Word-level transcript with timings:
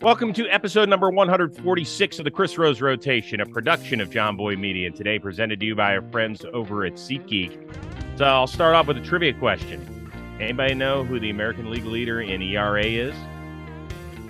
Welcome 0.00 0.32
to 0.34 0.48
episode 0.48 0.88
number 0.88 1.10
146 1.10 2.20
of 2.20 2.24
the 2.24 2.30
Chris 2.30 2.56
Rose 2.56 2.80
Rotation, 2.80 3.40
a 3.40 3.46
production 3.46 4.00
of 4.00 4.10
John 4.10 4.36
Boy 4.36 4.54
Media, 4.54 4.86
and 4.86 4.94
today 4.94 5.18
presented 5.18 5.58
to 5.58 5.66
you 5.66 5.74
by 5.74 5.96
our 5.96 6.02
friends 6.12 6.44
over 6.52 6.84
at 6.84 6.92
SeatGeek. 6.92 8.16
So 8.16 8.24
I'll 8.24 8.46
start 8.46 8.76
off 8.76 8.86
with 8.86 8.96
a 8.96 9.00
trivia 9.00 9.34
question. 9.34 10.12
Anybody 10.38 10.74
know 10.74 11.02
who 11.02 11.18
the 11.18 11.30
American 11.30 11.68
League 11.68 11.84
leader 11.84 12.20
in 12.20 12.40
ERA 12.42 12.84
is? 12.84 13.12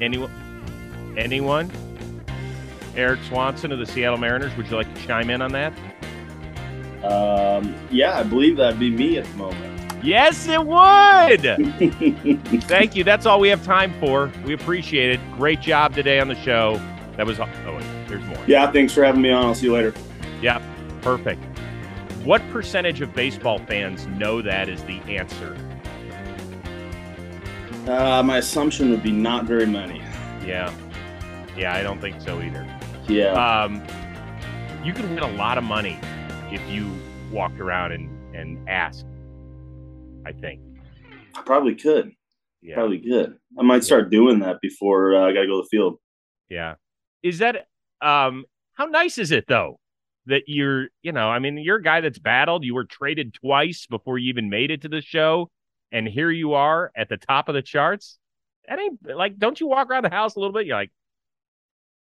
Anyone? 0.00 1.14
Anyone? 1.18 1.71
Erik 2.96 3.23
Swanson 3.25 3.71
of 3.71 3.79
the 3.79 3.87
Seattle 3.87 4.16
Mariners. 4.16 4.57
Would 4.57 4.69
you 4.69 4.77
like 4.77 4.93
to 4.95 5.07
chime 5.07 5.29
in 5.29 5.43
on 5.43 5.53
that? 5.53 5.75
Um, 7.05 7.75
yeah, 7.91 8.19
I 8.19 8.23
believe 8.23 8.57
that'd 8.57 8.80
be 8.80 8.91
me 8.91 9.19
at 9.19 9.27
the 9.27 9.37
moment. 9.37 9.77
Yes, 10.02 10.46
it 10.46 10.64
would. 10.64 12.62
Thank 12.64 12.96
you. 12.96 13.04
That's 13.04 13.26
all 13.26 13.40
we 13.40 13.48
have 13.48 13.64
time 13.64 13.92
for. 14.00 14.30
We 14.44 14.54
appreciate 14.54 15.12
it. 15.12 15.20
Great 15.36 15.60
job 15.60 15.94
today 15.94 16.20
on 16.20 16.28
the 16.28 16.36
show. 16.36 16.80
That 17.16 17.26
was. 17.26 17.40
Oh, 17.40 17.46
wait, 17.66 17.84
there's 18.08 18.25
more. 18.25 18.39
Yeah, 18.46 18.70
thanks 18.70 18.92
for 18.92 19.03
having 19.04 19.22
me 19.22 19.30
on. 19.30 19.46
I'll 19.46 19.54
see 19.54 19.66
you 19.66 19.72
later. 19.72 19.92
Yeah, 20.40 20.62
perfect. 21.03 21.42
What 22.25 22.42
percentage 22.50 23.00
of 23.00 23.14
baseball 23.14 23.58
fans 23.61 24.06
know 24.06 24.42
that 24.42 24.68
is 24.68 24.82
the 24.84 25.00
answer? 25.03 25.56
Uh, 27.89 28.22
my 28.22 28.39
assumption 28.39 28.90
would 28.90 29.03
be 29.03 29.12
not 29.12 29.46
very 29.46 29.67
many. 29.67 30.00
Yeah. 30.44 30.72
Yeah, 31.56 31.75
I 31.75 31.82
don't 31.82 32.00
think 32.00 32.20
so 32.20 32.41
either. 32.41 32.67
Yeah. 33.08 33.33
Um, 33.33 33.83
you 34.84 34.92
could 34.92 35.08
win 35.08 35.20
a 35.20 35.30
lot 35.33 35.58
of 35.58 35.64
money 35.64 35.98
if 36.53 36.61
you 36.70 36.91
walked 37.33 37.61
around 37.61 37.92
and, 37.92 38.36
and 38.36 38.69
asked, 38.69 39.06
I 40.28 40.33
think. 40.33 40.61
I 41.34 41.41
probably 41.41 41.75
could. 41.75 42.12
Yeah. 42.61 42.75
Probably 42.75 42.98
could. 42.98 43.39
I 43.59 43.62
might 43.62 43.83
start 43.83 44.11
doing 44.11 44.41
that 44.41 44.61
before 44.61 45.14
uh, 45.14 45.27
I 45.27 45.33
got 45.33 45.41
to 45.41 45.47
go 45.47 45.61
to 45.61 45.62
the 45.62 45.69
field. 45.70 45.97
Yeah. 46.51 46.75
Is 47.23 47.39
that 47.39 47.67
um 48.03 48.45
how 48.75 48.84
nice 48.84 49.17
is 49.19 49.33
it 49.33 49.47
though 49.48 49.81
that 50.27 50.43
you're, 50.47 50.89
you 51.03 51.12
know, 51.12 51.31
I 51.31 51.39
mean, 51.39 51.57
you're 51.57 51.79
a 51.79 51.83
guy 51.83 52.03
that's 52.03 52.19
battled, 52.19 52.62
you 52.62 52.75
were 52.75 52.85
traded 52.85 53.33
twice 53.33 53.87
before 53.87 54.19
you 54.19 54.29
even 54.29 54.51
made 54.51 54.70
it 54.70 54.83
to 54.83 54.89
the 54.89 55.01
show 55.01 55.51
and 55.91 56.07
here 56.07 56.31
you 56.31 56.53
are 56.53 56.92
at 56.95 57.09
the 57.09 57.17
top 57.17 57.48
of 57.48 57.55
the 57.55 57.63
charts. 57.63 58.19
That 58.69 58.79
ain't 58.79 58.98
like 59.03 59.39
don't 59.39 59.59
you 59.59 59.67
walk 59.67 59.89
around 59.89 60.05
the 60.05 60.11
house 60.11 60.37
a 60.37 60.41
little 60.41 60.53
bit? 60.53 60.67
You're 60.67 60.77
like 60.77 60.91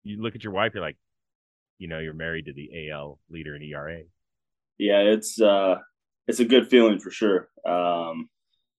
you 0.03 0.21
look 0.21 0.35
at 0.35 0.43
your 0.43 0.53
wife, 0.53 0.73
you're 0.75 0.83
like, 0.83 0.97
you 1.79 1.87
know, 1.87 2.01
you're 2.01 2.13
married 2.13 2.47
to 2.47 2.53
the 2.53 2.91
AL 2.91 3.21
leader 3.31 3.55
in 3.55 3.63
ERA. 3.63 4.01
Yeah, 4.79 4.99
it's 4.99 5.41
uh, 5.41 5.77
it's 6.27 6.41
a 6.41 6.45
good 6.45 6.69
feeling 6.69 6.99
for 6.99 7.11
sure. 7.11 7.49
Um, 7.65 8.29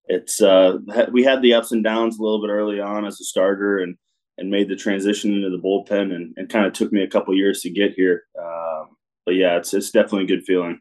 it's 0.05 0.41
uh, 0.41 0.77
we 1.11 1.23
had 1.23 1.41
the 1.41 1.53
ups 1.53 1.71
and 1.71 1.83
downs 1.83 2.17
a 2.17 2.21
little 2.21 2.41
bit 2.41 2.51
early 2.51 2.79
on 2.79 3.05
as 3.05 3.19
a 3.19 3.23
starter, 3.23 3.79
and 3.79 3.95
and 4.37 4.49
made 4.49 4.69
the 4.69 4.75
transition 4.75 5.33
into 5.33 5.49
the 5.49 5.57
bullpen, 5.57 6.13
and, 6.13 6.33
and 6.37 6.49
kind 6.49 6.65
of 6.65 6.73
took 6.73 6.91
me 6.91 7.03
a 7.03 7.09
couple 7.09 7.35
years 7.35 7.61
to 7.61 7.69
get 7.69 7.93
here. 7.93 8.23
Um, 8.39 8.95
but 9.25 9.35
yeah, 9.35 9.57
it's 9.57 9.73
it's 9.73 9.91
definitely 9.91 10.23
a 10.23 10.37
good 10.37 10.45
feeling. 10.45 10.79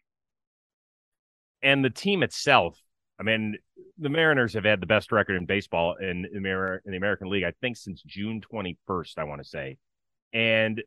And 1.63 1.85
the 1.85 1.91
team 1.91 2.23
itself, 2.23 2.79
I 3.19 3.23
mean, 3.23 3.57
the 3.99 4.09
Mariners 4.09 4.55
have 4.55 4.65
had 4.65 4.81
the 4.81 4.87
best 4.87 5.11
record 5.11 5.37
in 5.37 5.47
baseball 5.47 5.97
in, 5.97 6.27
in, 6.33 6.43
the, 6.43 6.97
American 6.97 7.31
League, 7.31 7.45
I 7.45 7.53
think, 7.61 7.77
since 7.77 8.03
June 8.03 8.41
21st, 8.53 9.19
I 9.19 9.25
want 9.25 9.43
to 9.43 9.49
say. 9.49 9.79
And 10.33 10.83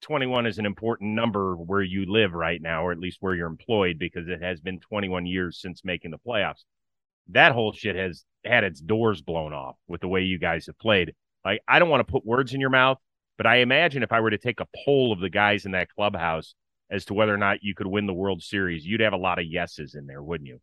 21 0.00 0.46
is 0.46 0.58
an 0.58 0.66
important 0.66 1.14
number 1.14 1.54
where 1.56 1.82
you 1.82 2.06
live 2.06 2.32
right 2.32 2.60
now, 2.60 2.84
or 2.84 2.92
at 2.92 2.98
least 2.98 3.18
where 3.20 3.34
you're 3.34 3.46
employed, 3.46 3.98
because 3.98 4.28
it 4.28 4.42
has 4.42 4.60
been 4.60 4.80
21 4.80 5.26
years 5.26 5.60
since 5.60 5.84
making 5.84 6.10
the 6.10 6.18
playoffs. 6.18 6.64
That 7.28 7.52
whole 7.52 7.72
shit 7.72 7.96
has 7.96 8.24
had 8.44 8.64
its 8.64 8.80
doors 8.80 9.22
blown 9.22 9.52
off 9.52 9.76
with 9.86 10.00
the 10.00 10.08
way 10.08 10.22
you 10.22 10.38
guys 10.38 10.66
have 10.66 10.78
played. 10.78 11.14
Like, 11.44 11.60
I 11.68 11.78
don't 11.78 11.88
want 11.88 12.06
to 12.06 12.12
put 12.12 12.26
words 12.26 12.54
in 12.54 12.60
your 12.60 12.70
mouth, 12.70 12.98
but 13.36 13.46
I 13.46 13.56
imagine 13.56 14.02
if 14.02 14.12
I 14.12 14.20
were 14.20 14.30
to 14.30 14.38
take 14.38 14.60
a 14.60 14.68
poll 14.84 15.12
of 15.12 15.20
the 15.20 15.30
guys 15.30 15.64
in 15.64 15.72
that 15.72 15.88
clubhouse 15.88 16.54
as 16.90 17.04
to 17.06 17.14
whether 17.14 17.32
or 17.32 17.38
not 17.38 17.62
you 17.62 17.74
could 17.74 17.86
win 17.86 18.06
the 18.06 18.12
World 18.12 18.42
Series, 18.42 18.84
you'd 18.84 19.00
have 19.00 19.12
a 19.12 19.18
lot 19.18 19.38
of 19.38 19.46
yeses 19.46 19.94
in 19.94 20.06
there, 20.06 20.22
wouldn't 20.22 20.48
you? 20.48 20.60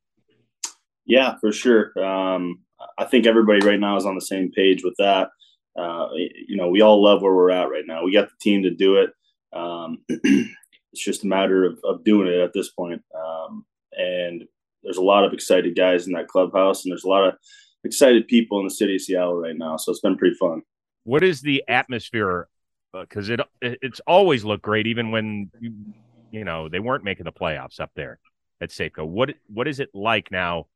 Yeah, 1.05 1.35
for 1.39 1.51
sure. 1.51 1.97
Um, 2.03 2.59
I 2.97 3.05
think 3.05 3.25
everybody 3.25 3.65
right 3.65 3.79
now 3.79 3.95
is 3.95 4.05
on 4.05 4.15
the 4.15 4.21
same 4.21 4.51
page 4.51 4.83
with 4.83 4.95
that. 4.99 5.29
Uh, 5.77 6.07
you 6.13 6.57
know, 6.57 6.69
we 6.69 6.81
all 6.81 7.01
love 7.01 7.21
where 7.21 7.33
we're 7.33 7.51
at 7.51 7.69
right 7.69 7.85
now. 7.85 8.03
We 8.03 8.11
got 8.11 8.29
the 8.29 8.35
team 8.41 8.63
to 8.63 8.71
do 8.71 8.97
it. 8.97 9.11
Um, 9.53 9.99
it's 10.09 11.03
just 11.03 11.23
a 11.23 11.27
matter 11.27 11.65
of, 11.65 11.79
of 11.83 12.03
doing 12.03 12.27
it 12.27 12.39
at 12.39 12.53
this 12.53 12.69
point. 12.71 13.01
Um, 13.15 13.65
and 13.93 14.43
there's 14.83 14.97
a 14.97 15.03
lot 15.03 15.23
of 15.23 15.33
excited 15.33 15.75
guys 15.75 16.07
in 16.07 16.13
that 16.13 16.27
clubhouse, 16.27 16.85
and 16.85 16.91
there's 16.91 17.03
a 17.03 17.09
lot 17.09 17.27
of 17.27 17.35
excited 17.83 18.27
people 18.27 18.59
in 18.59 18.65
the 18.65 18.71
city 18.71 18.95
of 18.95 19.01
Seattle 19.01 19.35
right 19.35 19.57
now. 19.57 19.77
So 19.77 19.91
it's 19.91 20.01
been 20.01 20.17
pretty 20.17 20.35
fun. 20.35 20.61
What 21.03 21.23
is 21.23 21.41
the 21.41 21.63
atmosphere? 21.67 22.47
Because 22.93 23.29
uh, 23.29 23.43
it 23.61 23.79
it's 23.81 24.01
always 24.07 24.43
looked 24.43 24.63
great, 24.63 24.87
even 24.87 25.11
when 25.11 25.51
you, 25.59 25.73
you 26.31 26.43
know 26.43 26.69
they 26.69 26.79
weren't 26.79 27.03
making 27.03 27.25
the 27.25 27.31
playoffs 27.31 27.79
up 27.79 27.91
there 27.95 28.19
at 28.61 28.69
Safeco. 28.69 29.05
What 29.05 29.35
what 29.47 29.67
is 29.67 29.79
it 29.79 29.89
like 29.93 30.31
now 30.31 30.67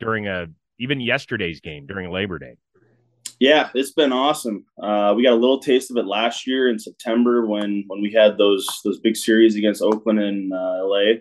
during 0.00 0.26
a 0.26 0.48
even 0.78 1.00
yesterday's 1.00 1.60
game 1.60 1.86
during 1.86 2.10
Labor 2.10 2.38
Day? 2.38 2.56
Yeah, 3.42 3.70
it's 3.74 3.90
been 3.90 4.12
awesome. 4.12 4.66
Uh, 4.80 5.14
we 5.16 5.24
got 5.24 5.32
a 5.32 5.42
little 5.42 5.58
taste 5.58 5.90
of 5.90 5.96
it 5.96 6.06
last 6.06 6.46
year 6.46 6.70
in 6.70 6.78
September 6.78 7.44
when 7.44 7.82
when 7.88 8.00
we 8.00 8.12
had 8.12 8.38
those 8.38 8.64
those 8.84 9.00
big 9.00 9.16
series 9.16 9.56
against 9.56 9.82
Oakland 9.82 10.20
and 10.20 10.52
uh, 10.52 10.84
LA, 10.84 11.14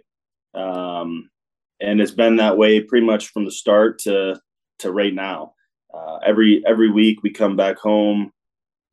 um, 0.54 1.32
and 1.80 2.00
it's 2.00 2.12
been 2.12 2.36
that 2.36 2.60
way 2.60 2.80
pretty 2.80 3.08
much 3.08 3.30
from 3.30 3.44
the 3.44 3.50
start 3.50 3.98
to 4.02 4.40
to 4.78 4.92
right 4.92 5.16
now. 5.16 5.54
Uh, 5.92 6.18
every 6.24 6.64
every 6.68 6.92
week 6.92 7.24
we 7.24 7.32
come 7.32 7.56
back 7.56 7.80
home, 7.80 8.32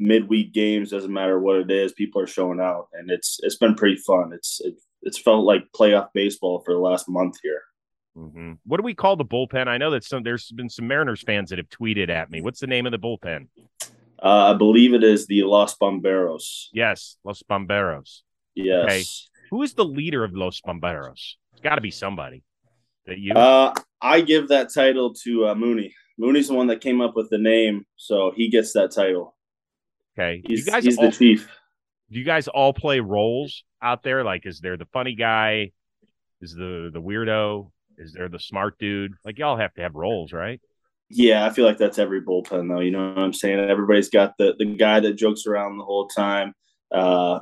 midweek 0.00 0.54
games 0.54 0.88
doesn't 0.88 1.12
matter 1.12 1.38
what 1.38 1.56
it 1.56 1.70
is, 1.70 1.92
people 1.92 2.22
are 2.22 2.26
showing 2.26 2.60
out, 2.60 2.86
and 2.94 3.10
it's 3.10 3.40
it's 3.42 3.56
been 3.56 3.74
pretty 3.74 3.96
fun. 4.06 4.32
It's 4.32 4.58
it, 4.64 4.72
it's 5.02 5.18
felt 5.18 5.44
like 5.44 5.68
playoff 5.78 6.08
baseball 6.14 6.62
for 6.64 6.72
the 6.72 6.80
last 6.80 7.10
month 7.10 7.36
here. 7.42 7.60
Mm-hmm. 8.18 8.52
What 8.64 8.78
do 8.78 8.82
we 8.82 8.94
call 8.94 9.16
the 9.16 9.24
bullpen? 9.24 9.68
I 9.68 9.78
know 9.78 9.90
that 9.92 10.02
some 10.02 10.22
there's 10.24 10.50
been 10.50 10.68
some 10.68 10.88
Mariners 10.88 11.22
fans 11.22 11.50
that 11.50 11.58
have 11.58 11.68
tweeted 11.68 12.08
at 12.08 12.30
me. 12.30 12.40
What's 12.40 12.58
the 12.58 12.66
name 12.66 12.84
of 12.86 12.92
the 12.92 12.98
bullpen? 12.98 13.46
Uh, 14.20 14.52
I 14.52 14.54
believe 14.54 14.94
it 14.94 15.04
is 15.04 15.26
the 15.26 15.44
Los 15.44 15.76
Bomberos. 15.76 16.66
Yes, 16.72 17.16
Los 17.22 17.42
Bomberos. 17.48 18.22
Yes. 18.56 18.84
Okay. 18.84 19.04
Who 19.50 19.62
is 19.62 19.74
the 19.74 19.84
leader 19.84 20.24
of 20.24 20.34
Los 20.34 20.60
Bomberos? 20.60 21.36
It's 21.52 21.62
got 21.62 21.76
to 21.76 21.80
be 21.80 21.92
somebody. 21.92 22.42
That 23.06 23.18
you? 23.18 23.32
Uh, 23.32 23.72
I 24.02 24.20
give 24.20 24.48
that 24.48 24.74
title 24.74 25.14
to 25.22 25.48
uh, 25.48 25.54
Mooney. 25.54 25.94
Mooney's 26.18 26.48
the 26.48 26.54
one 26.54 26.66
that 26.66 26.80
came 26.80 27.00
up 27.00 27.14
with 27.14 27.30
the 27.30 27.38
name, 27.38 27.86
so 27.96 28.32
he 28.34 28.50
gets 28.50 28.72
that 28.72 28.90
title. 28.90 29.36
Okay, 30.18 30.42
he's, 30.44 30.66
you 30.66 30.72
guys 30.72 30.84
he's 30.84 30.98
all, 30.98 31.04
the 31.04 31.12
chief. 31.12 31.48
Do 32.10 32.18
you 32.18 32.24
guys 32.24 32.48
all 32.48 32.72
play 32.72 32.98
roles 32.98 33.62
out 33.80 34.02
there? 34.02 34.24
Like, 34.24 34.44
is 34.44 34.58
there 34.58 34.76
the 34.76 34.86
funny 34.86 35.14
guy? 35.14 35.70
Is 36.40 36.52
the 36.54 36.90
the 36.92 37.00
weirdo? 37.00 37.70
Is 37.98 38.12
there 38.12 38.28
the 38.28 38.38
smart 38.38 38.78
dude? 38.78 39.14
Like 39.24 39.38
y'all 39.38 39.56
have 39.56 39.74
to 39.74 39.82
have 39.82 39.94
roles, 39.94 40.32
right? 40.32 40.60
Yeah, 41.10 41.44
I 41.44 41.50
feel 41.50 41.64
like 41.64 41.78
that's 41.78 41.98
every 41.98 42.22
bullpen 42.22 42.68
though. 42.68 42.80
You 42.80 42.92
know 42.92 43.08
what 43.08 43.18
I'm 43.18 43.32
saying? 43.32 43.58
Everybody's 43.58 44.10
got 44.10 44.34
the 44.38 44.54
the 44.58 44.66
guy 44.66 45.00
that 45.00 45.14
jokes 45.14 45.46
around 45.46 45.78
the 45.78 45.84
whole 45.84 46.06
time, 46.06 46.54
uh, 46.92 47.40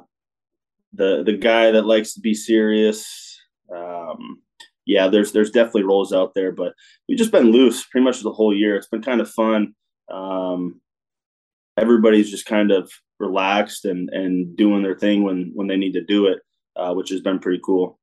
the 0.95 1.23
the 1.25 1.37
guy 1.37 1.73
that 1.73 1.87
likes 1.87 2.15
to 2.15 2.21
be 2.21 2.35
serious. 2.35 3.39
Um, 3.75 4.41
yeah, 4.87 5.09
there's 5.09 5.33
there's 5.33 5.51
definitely 5.51 5.83
roles 5.83 6.13
out 6.13 6.33
there, 6.35 6.53
but 6.53 6.73
we've 7.09 7.19
just 7.19 7.33
been 7.33 7.51
loose 7.51 7.85
pretty 7.85 8.05
much 8.05 8.23
the 8.23 8.33
whole 8.33 8.55
year. 8.55 8.77
It's 8.77 8.89
been 8.89 9.03
kind 9.03 9.21
of 9.21 9.31
fun. 9.31 9.75
Um, 10.11 10.81
everybody's 11.77 12.31
just 12.31 12.47
kind 12.47 12.71
of 12.71 12.91
relaxed 13.19 13.85
and 13.85 14.09
and 14.11 14.57
doing 14.57 14.83
their 14.83 14.97
thing 14.97 15.23
when 15.23 15.51
when 15.55 15.67
they 15.67 15.77
need 15.77 15.95
to 15.95 16.05
do 16.05 16.27
it, 16.27 16.39
uh, 16.77 16.95
which 16.95 17.11
has 17.11 17.21
been 17.21 17.41
pretty 17.41 17.61
cool 17.65 17.99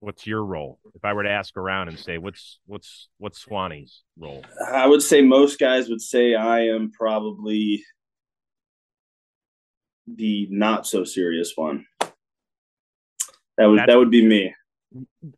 what's 0.00 0.26
your 0.26 0.44
role? 0.44 0.78
If 0.94 1.04
I 1.04 1.12
were 1.12 1.24
to 1.24 1.30
ask 1.30 1.56
around 1.56 1.88
and 1.88 1.98
say, 1.98 2.18
what's 2.18 2.60
what's 2.66 3.08
what's 3.18 3.44
Swanee's 3.44 4.02
role? 4.18 4.44
I 4.72 4.86
would 4.86 5.02
say 5.02 5.22
most 5.22 5.58
guys 5.58 5.88
would 5.88 6.00
say 6.00 6.34
I 6.34 6.66
am 6.66 6.90
probably 6.90 7.84
the 10.06 10.48
not 10.50 10.86
so 10.86 11.04
serious 11.04 11.52
one. 11.56 11.84
That 13.56 13.66
would 13.66 13.78
That's, 13.80 13.88
that 13.88 13.98
would 13.98 14.10
be 14.10 14.24
me. 14.24 14.54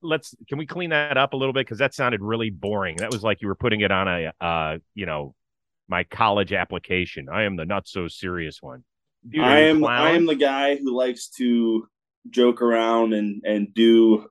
Let's 0.03 0.35
can 0.49 0.59
we 0.59 0.67
clean 0.67 0.91
that 0.91 1.17
up 1.17 1.33
a 1.33 1.37
little 1.37 1.53
bit 1.53 1.67
because 1.67 1.79
that 1.79 1.95
sounded 1.95 2.21
really 2.21 2.51
boring. 2.51 2.97
That 2.97 3.11
was 3.11 3.23
like 3.23 3.41
you 3.41 3.49
were 3.49 3.55
putting 3.55 3.81
it 3.81 3.91
on 3.91 4.09
a 4.09 4.33
uh, 4.41 4.79
you 4.95 5.07
know, 5.07 5.35
my 5.89 6.05
college 6.05 6.53
application. 6.53 7.29
I 7.33 7.45
am 7.45 7.57
the 7.57 7.65
not 7.65 7.89
so 7.89 8.09
serious 8.09 8.63
one. 8.63 8.85
Dude, 9.29 9.43
I 9.43 9.61
am 9.61 9.85
I 9.85 10.11
am 10.11 10.27
the 10.27 10.35
guy 10.35 10.77
who 10.77 10.95
likes 10.95 11.29
to 11.39 11.89
joke 12.29 12.63
around 12.63 13.13
and 13.13 13.43
and 13.45 13.75
do 13.75 14.29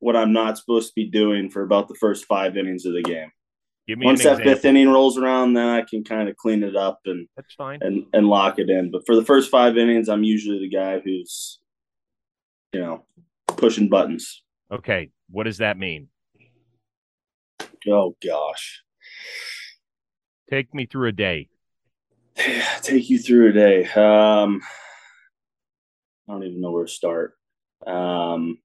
what 0.00 0.16
I'm 0.16 0.32
not 0.32 0.58
supposed 0.58 0.88
to 0.88 0.94
be 0.94 1.06
doing 1.06 1.50
for 1.50 1.62
about 1.62 1.88
the 1.88 1.94
first 1.94 2.26
five 2.26 2.56
innings 2.56 2.84
of 2.84 2.94
the 2.94 3.02
game. 3.02 3.30
Once 3.96 4.22
that 4.22 4.32
example. 4.32 4.52
fifth 4.52 4.64
inning 4.66 4.90
rolls 4.90 5.16
around, 5.16 5.54
then 5.54 5.66
I 5.66 5.82
can 5.82 6.04
kind 6.04 6.28
of 6.28 6.36
clean 6.36 6.62
it 6.62 6.76
up 6.76 7.00
and 7.06 7.26
that's 7.36 7.54
fine 7.54 7.78
and 7.80 8.04
and 8.12 8.26
lock 8.28 8.58
it 8.58 8.68
in. 8.68 8.90
But 8.90 9.06
for 9.06 9.16
the 9.16 9.24
first 9.24 9.50
five 9.50 9.78
innings, 9.78 10.10
I'm 10.10 10.22
usually 10.22 10.58
the 10.58 10.68
guy 10.68 11.00
who's, 11.00 11.58
you 12.74 12.80
know, 12.80 13.06
pushing 13.46 13.88
buttons. 13.88 14.42
Okay, 14.70 15.10
what 15.30 15.44
does 15.44 15.58
that 15.58 15.78
mean? 15.78 16.08
Oh 17.88 18.14
gosh, 18.22 18.82
take 20.50 20.74
me 20.74 20.84
through 20.84 21.08
a 21.08 21.12
day. 21.12 21.48
take 22.82 23.08
you 23.08 23.18
through 23.18 23.48
a 23.48 23.52
day. 23.52 23.84
Um, 23.84 24.60
I 26.28 26.32
don't 26.32 26.44
even 26.44 26.60
know 26.60 26.72
where 26.72 26.84
to 26.84 26.90
start. 26.90 27.32
Um, 27.86 28.58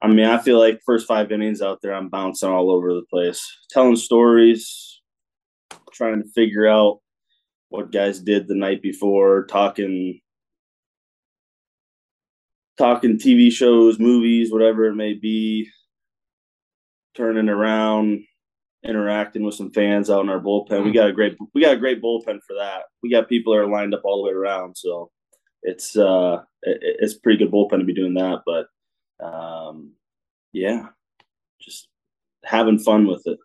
I 0.00 0.06
mean, 0.06 0.26
I 0.26 0.38
feel 0.38 0.58
like 0.58 0.80
first 0.86 1.08
five 1.08 1.32
innings 1.32 1.60
out 1.60 1.80
there, 1.82 1.92
I'm 1.92 2.08
bouncing 2.08 2.48
all 2.48 2.70
over 2.70 2.94
the 2.94 3.04
place, 3.10 3.44
telling 3.70 3.96
stories, 3.96 5.00
trying 5.92 6.22
to 6.22 6.28
figure 6.30 6.68
out 6.68 7.00
what 7.70 7.90
guys 7.90 8.20
did 8.20 8.46
the 8.46 8.54
night 8.54 8.80
before, 8.80 9.44
talking, 9.46 10.20
talking 12.78 13.18
TV 13.18 13.50
shows, 13.50 13.98
movies, 13.98 14.52
whatever 14.52 14.84
it 14.86 14.94
may 14.94 15.14
be, 15.14 15.68
turning 17.16 17.48
around, 17.48 18.24
interacting 18.84 19.42
with 19.42 19.56
some 19.56 19.72
fans 19.72 20.08
out 20.08 20.22
in 20.22 20.30
our 20.30 20.40
bullpen. 20.40 20.84
We 20.84 20.92
got 20.92 21.08
a 21.08 21.12
great, 21.12 21.36
we 21.54 21.60
got 21.60 21.74
a 21.74 21.78
great 21.78 22.00
bullpen 22.00 22.38
for 22.46 22.54
that. 22.56 22.82
We 23.02 23.10
got 23.10 23.28
people 23.28 23.52
that 23.52 23.60
are 23.60 23.66
lined 23.66 23.94
up 23.94 24.02
all 24.04 24.22
the 24.22 24.28
way 24.28 24.32
around, 24.32 24.76
so 24.76 25.10
it's 25.62 25.96
uh, 25.96 26.42
it, 26.62 26.78
it's 27.00 27.14
pretty 27.14 27.38
good 27.38 27.52
bullpen 27.52 27.80
to 27.80 27.84
be 27.84 27.94
doing 27.94 28.14
that. 28.14 28.42
But 28.46 28.66
um, 29.20 29.92
yeah, 30.52 30.86
just 31.60 31.88
having 32.44 32.78
fun 32.78 33.06
with 33.06 33.22
it. 33.26 33.38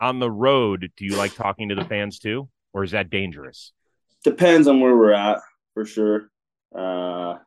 On 0.00 0.18
the 0.18 0.30
road, 0.30 0.90
do 0.96 1.04
you 1.04 1.16
like 1.16 1.34
talking 1.34 1.68
to 1.70 1.74
the 1.74 1.84
fans 1.84 2.18
too, 2.18 2.48
or 2.72 2.84
is 2.84 2.92
that 2.92 3.10
dangerous? 3.10 3.72
Depends 4.24 4.68
on 4.68 4.80
where 4.80 4.96
we're 4.96 5.12
at, 5.12 5.40
for 5.74 5.84
sure. 5.84 6.30
Uh, 6.74 7.38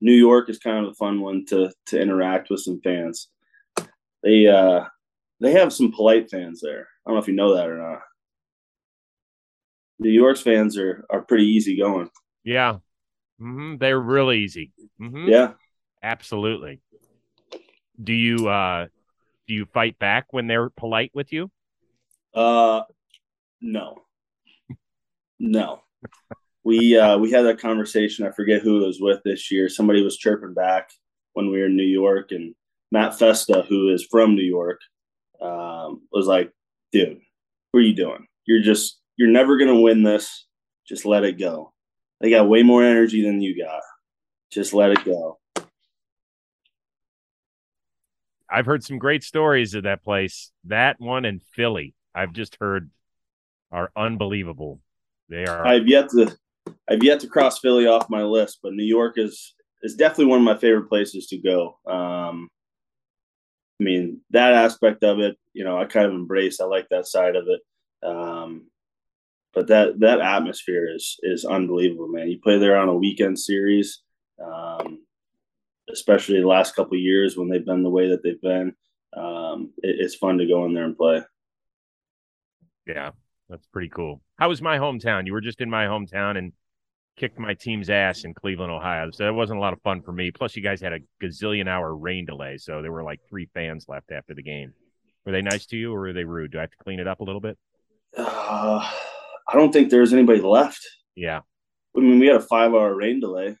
New 0.00 0.12
York 0.12 0.48
is 0.48 0.58
kind 0.58 0.84
of 0.84 0.92
a 0.92 0.94
fun 0.94 1.20
one 1.20 1.44
to 1.46 1.70
to 1.86 2.00
interact 2.00 2.50
with 2.50 2.60
some 2.60 2.80
fans. 2.82 3.28
They 4.22 4.46
uh, 4.46 4.84
they 5.40 5.52
have 5.52 5.72
some 5.72 5.92
polite 5.92 6.30
fans 6.30 6.60
there. 6.62 6.88
I 7.04 7.10
don't 7.10 7.16
know 7.16 7.22
if 7.22 7.28
you 7.28 7.34
know 7.34 7.56
that 7.56 7.68
or 7.68 7.78
not. 7.78 8.00
New 9.98 10.10
York's 10.10 10.40
fans 10.40 10.78
are 10.78 11.04
are 11.10 11.22
pretty 11.22 11.46
easygoing. 11.46 12.10
Yeah, 12.44 12.74
mm-hmm. 13.40 13.76
they're 13.78 14.00
really 14.00 14.38
easy. 14.38 14.72
Mm-hmm. 15.00 15.28
Yeah, 15.28 15.52
absolutely. 16.02 16.80
Do 18.02 18.12
you 18.12 18.48
uh 18.48 18.86
do 19.46 19.54
you 19.54 19.66
fight 19.66 19.98
back 19.98 20.26
when 20.32 20.46
they're 20.46 20.70
polite 20.70 21.10
with 21.14 21.32
you? 21.32 21.50
Uh, 22.34 22.82
no, 23.60 24.02
no. 25.38 25.80
we 26.64 26.98
uh 26.98 27.18
we 27.18 27.30
had 27.30 27.42
that 27.42 27.60
conversation. 27.60 28.26
I 28.26 28.30
forget 28.30 28.62
who 28.62 28.82
it 28.82 28.86
was 28.86 29.00
with 29.00 29.20
this 29.24 29.50
year. 29.50 29.68
Somebody 29.68 30.02
was 30.02 30.18
chirping 30.18 30.54
back 30.54 30.90
when 31.32 31.50
we 31.50 31.58
were 31.60 31.66
in 31.66 31.76
New 31.76 31.82
York, 31.82 32.30
and 32.30 32.54
Matt 32.92 33.18
Festa, 33.18 33.64
who 33.68 33.88
is 33.92 34.06
from 34.10 34.34
New 34.34 34.42
York, 34.44 34.80
um, 35.40 36.02
was 36.12 36.26
like, 36.26 36.52
"Dude, 36.92 37.20
what 37.70 37.80
are 37.80 37.84
you 37.84 37.94
doing? 37.94 38.26
You're 38.44 38.62
just 38.62 39.00
you're 39.16 39.30
never 39.30 39.56
gonna 39.58 39.80
win 39.80 40.02
this. 40.02 40.46
Just 40.86 41.06
let 41.06 41.24
it 41.24 41.38
go. 41.38 41.72
They 42.20 42.30
got 42.30 42.48
way 42.48 42.62
more 42.62 42.82
energy 42.84 43.22
than 43.22 43.40
you 43.40 43.56
got. 43.62 43.82
Just 44.52 44.74
let 44.74 44.90
it 44.90 45.04
go." 45.04 45.38
I've 48.50 48.66
heard 48.66 48.82
some 48.82 48.98
great 48.98 49.22
stories 49.22 49.74
of 49.74 49.84
that 49.84 50.02
place. 50.02 50.50
That 50.64 51.00
one 51.00 51.24
in 51.24 51.40
Philly, 51.54 51.94
I've 52.14 52.32
just 52.32 52.56
heard 52.60 52.90
are 53.70 53.90
unbelievable. 53.96 54.80
They 55.28 55.44
are. 55.44 55.66
I've 55.66 55.86
yet 55.86 56.08
to, 56.10 56.34
I've 56.88 57.02
yet 57.02 57.20
to 57.20 57.26
cross 57.28 57.58
Philly 57.58 57.86
off 57.86 58.08
my 58.08 58.22
list, 58.22 58.60
but 58.62 58.72
New 58.72 58.84
York 58.84 59.14
is 59.18 59.54
is 59.82 59.94
definitely 59.94 60.26
one 60.26 60.38
of 60.38 60.44
my 60.44 60.56
favorite 60.56 60.88
places 60.88 61.26
to 61.28 61.38
go. 61.38 61.78
Um, 61.86 62.48
I 63.80 63.84
mean, 63.84 64.20
that 64.30 64.54
aspect 64.54 65.04
of 65.04 65.20
it, 65.20 65.36
you 65.52 65.64
know, 65.64 65.78
I 65.78 65.84
kind 65.84 66.06
of 66.06 66.12
embrace. 66.12 66.60
I 66.60 66.64
like 66.64 66.88
that 66.90 67.06
side 67.06 67.36
of 67.36 67.46
it. 67.46 67.60
Um, 68.02 68.66
but 69.54 69.68
that 69.68 70.00
that 70.00 70.20
atmosphere 70.20 70.88
is 70.94 71.18
is 71.22 71.44
unbelievable, 71.44 72.08
man. 72.08 72.28
You 72.28 72.40
play 72.40 72.58
there 72.58 72.76
on 72.76 72.88
a 72.88 72.94
weekend 72.94 73.38
series. 73.38 74.02
Um, 74.44 75.00
especially 75.92 76.40
the 76.40 76.46
last 76.46 76.74
couple 76.74 76.96
years 76.96 77.36
when 77.36 77.48
they've 77.48 77.64
been 77.64 77.82
the 77.82 77.90
way 77.90 78.08
that 78.08 78.22
they've 78.22 78.40
been. 78.40 78.74
Um, 79.16 79.72
it, 79.78 79.96
it's 79.98 80.14
fun 80.14 80.38
to 80.38 80.46
go 80.46 80.64
in 80.64 80.74
there 80.74 80.84
and 80.84 80.96
play. 80.96 81.22
Yeah, 82.86 83.10
that's 83.48 83.66
pretty 83.66 83.88
cool. 83.88 84.22
How 84.38 84.48
was 84.48 84.62
my 84.62 84.78
hometown? 84.78 85.26
You 85.26 85.32
were 85.32 85.40
just 85.40 85.60
in 85.60 85.70
my 85.70 85.86
hometown 85.86 86.38
and 86.38 86.52
kicked 87.16 87.38
my 87.38 87.54
team's 87.54 87.90
ass 87.90 88.24
in 88.24 88.32
Cleveland, 88.32 88.72
Ohio. 88.72 89.10
So 89.10 89.24
that 89.24 89.34
wasn't 89.34 89.58
a 89.58 89.60
lot 89.60 89.72
of 89.72 89.82
fun 89.82 90.02
for 90.02 90.12
me. 90.12 90.30
Plus, 90.30 90.56
you 90.56 90.62
guys 90.62 90.80
had 90.80 90.92
a 90.92 91.00
gazillion 91.22 91.68
hour 91.68 91.94
rain 91.94 92.24
delay, 92.24 92.56
so 92.58 92.80
there 92.80 92.92
were 92.92 93.02
like 93.02 93.20
three 93.28 93.48
fans 93.54 93.86
left 93.88 94.12
after 94.12 94.34
the 94.34 94.42
game. 94.42 94.72
Were 95.26 95.32
they 95.32 95.42
nice 95.42 95.66
to 95.66 95.76
you, 95.76 95.92
or 95.92 96.00
were 96.00 96.12
they 96.12 96.24
rude? 96.24 96.52
Do 96.52 96.58
I 96.58 96.62
have 96.62 96.70
to 96.70 96.76
clean 96.82 97.00
it 97.00 97.08
up 97.08 97.20
a 97.20 97.24
little 97.24 97.40
bit? 97.40 97.58
Uh, 98.16 98.88
I 99.48 99.54
don't 99.54 99.72
think 99.72 99.90
there's 99.90 100.12
anybody 100.12 100.40
left. 100.40 100.86
Yeah. 101.14 101.40
I 101.96 102.00
mean, 102.00 102.18
we 102.18 102.28
had 102.28 102.36
a 102.36 102.40
five 102.40 102.72
hour 102.72 102.94
rain 102.94 103.20
delay. 103.20 103.56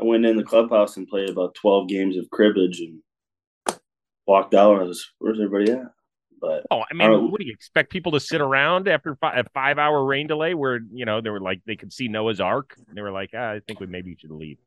I 0.00 0.04
went 0.04 0.26
in 0.26 0.36
the 0.36 0.44
clubhouse 0.44 0.96
and 0.96 1.08
played 1.08 1.30
about 1.30 1.54
12 1.54 1.88
games 1.88 2.16
of 2.16 2.28
cribbage 2.30 2.80
and 2.80 3.00
walked 4.26 4.54
out. 4.54 4.80
I 4.80 4.84
was, 4.84 5.06
where's 5.18 5.40
everybody 5.40 5.72
at? 5.72 5.92
But 6.38 6.66
oh, 6.70 6.82
I 6.90 6.94
mean, 6.94 7.10
I 7.10 7.16
what 7.16 7.40
do 7.40 7.46
you 7.46 7.52
expect 7.52 7.90
people 7.90 8.12
to 8.12 8.20
sit 8.20 8.42
around 8.42 8.88
after 8.88 9.16
a 9.22 9.44
five 9.54 9.78
hour 9.78 10.04
rain 10.04 10.26
delay 10.26 10.52
where, 10.52 10.80
you 10.92 11.06
know, 11.06 11.22
they 11.22 11.30
were 11.30 11.40
like, 11.40 11.62
they 11.66 11.76
could 11.76 11.92
see 11.92 12.08
Noah's 12.08 12.40
Ark? 12.40 12.74
and 12.76 12.96
They 12.96 13.00
were 13.00 13.10
like, 13.10 13.30
ah, 13.34 13.52
I 13.52 13.60
think 13.66 13.80
we 13.80 13.86
maybe 13.86 14.16
should 14.18 14.30
leave. 14.30 14.58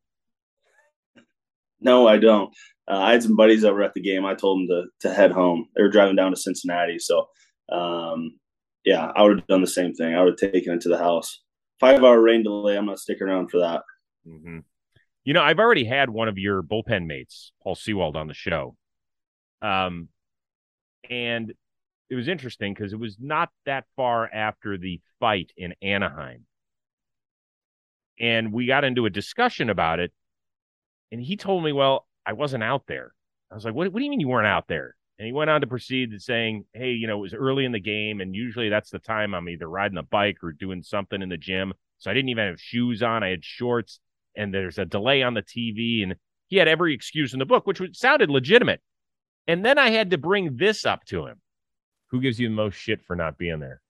No, 1.80 2.08
I 2.08 2.18
don't. 2.18 2.52
Uh, 2.90 2.98
I 2.98 3.12
had 3.12 3.24
some 3.24 3.36
buddies 3.36 3.62
that 3.62 3.74
were 3.74 3.84
at 3.84 3.94
the 3.94 4.02
game. 4.02 4.26
I 4.26 4.34
told 4.34 4.60
them 4.60 4.68
to, 4.68 5.08
to 5.08 5.14
head 5.14 5.32
home. 5.32 5.68
They 5.76 5.84
were 5.84 5.90
driving 5.90 6.16
down 6.16 6.32
to 6.32 6.38
Cincinnati. 6.38 7.00
So, 7.00 7.28
um, 7.72 8.40
yeah, 8.84 9.12
I 9.16 9.22
would 9.22 9.40
have 9.40 9.48
done 9.48 9.62
the 9.62 9.68
same 9.68 9.94
thing. 9.94 10.16
I 10.16 10.24
would 10.24 10.40
have 10.42 10.52
taken 10.52 10.74
it 10.74 10.82
to 10.82 10.90
the 10.90 10.98
house. 10.98 11.42
Five 11.80 12.04
hour 12.04 12.20
rain 12.20 12.44
delay. 12.44 12.78
I'm 12.78 12.86
not 12.86 13.00
sticking 13.00 13.28
around 13.28 13.50
for 13.52 13.60
that. 13.60 13.84
Mm-hmm. 14.28 14.60
You 15.24 15.34
know, 15.34 15.42
I've 15.42 15.60
already 15.60 15.86
had 15.86 16.10
one 16.10 16.28
of 16.28 16.38
your 16.38 16.64
bullpen 16.64 17.06
mates, 17.06 17.52
Paul 17.64 17.76
Sewald, 17.76 18.16
on 18.16 18.28
the 18.28 18.34
show. 18.34 18.76
Um, 19.62 20.08
and 21.10 21.54
it 22.10 22.16
was 22.16 22.28
interesting 22.28 22.74
because 22.74 22.94
it 22.94 23.00
was 23.00 23.18
not 23.20 23.50
that 23.66 23.86
far 23.96 24.28
after 24.32 24.78
the 24.78 25.02
fight 25.20 25.52
in 25.58 25.76
Anaheim. 25.82 26.46
And 28.20 28.52
we 28.52 28.66
got 28.66 28.84
into 28.84 29.06
a 29.06 29.10
discussion 29.10 29.70
about 29.70 30.00
it. 30.00 30.12
And 31.12 31.22
he 31.22 31.38
told 31.38 31.64
me, 31.64 31.72
Well, 31.72 32.08
I 32.26 32.34
wasn't 32.34 32.64
out 32.64 32.84
there. 32.88 33.14
I 33.52 33.56
was 33.56 33.66
like, 33.66 33.74
What, 33.74 33.92
what 33.92 34.00
do 34.00 34.06
you 34.06 34.12
mean 34.12 34.20
you 34.20 34.28
weren't 34.28 34.48
out 34.48 34.68
there? 34.68 34.96
And 35.18 35.26
he 35.26 35.32
went 35.34 35.50
on 35.50 35.62
to 35.62 35.68
proceed 35.68 36.12
to 36.12 36.20
saying, 36.20 36.66
Hey, 36.74 36.92
you 36.92 37.08
know, 37.08 37.18
it 37.18 37.22
was 37.22 37.34
early 37.34 37.66
in 37.66 37.72
the 37.72 37.80
game. 37.80 38.22
And 38.22 38.36
usually 38.36 38.70
that's 38.70 38.90
the 38.90 39.00
time 39.00 39.34
I'm 39.34 39.50
either 39.50 39.70
riding 39.70 39.98
a 39.98 40.04
bike 40.04 40.38
or 40.44 40.52
doing 40.52 40.84
something 40.84 41.22
in 41.22 41.30
the 41.30 41.38
gym. 41.38 41.74
So 42.00 42.10
I 42.10 42.14
didn't 42.14 42.30
even 42.30 42.48
have 42.48 42.60
shoes 42.60 43.04
on. 43.04 43.24
I 43.24 43.30
had 43.30 43.44
shorts 43.44 44.00
and 44.40 44.54
there's 44.54 44.78
a 44.78 44.86
delay 44.86 45.22
on 45.22 45.34
the 45.34 45.44
TV. 45.44 46.02
And 46.04 46.16
he 46.48 46.58
had 46.58 46.68
every 46.68 46.94
excuse 46.94 47.34
in 47.34 47.40
the 47.40 47.46
book, 47.46 47.68
which 47.68 47.82
sounded 47.94 48.30
legitimate. 48.30 48.82
And 49.48 49.66
then 49.66 49.78
I 49.78 49.90
had 49.92 50.12
to 50.12 50.18
bring 50.18 50.58
this 50.58 50.86
up 50.86 51.06
to 51.06 51.26
him. 51.28 51.42
Who 52.08 52.22
gives 52.22 52.40
you 52.40 52.48
the 52.48 52.56
most 52.56 52.76
shit 52.76 53.04
for 53.04 53.16
not 53.16 53.38
being 53.38 53.60
there? 53.60 53.82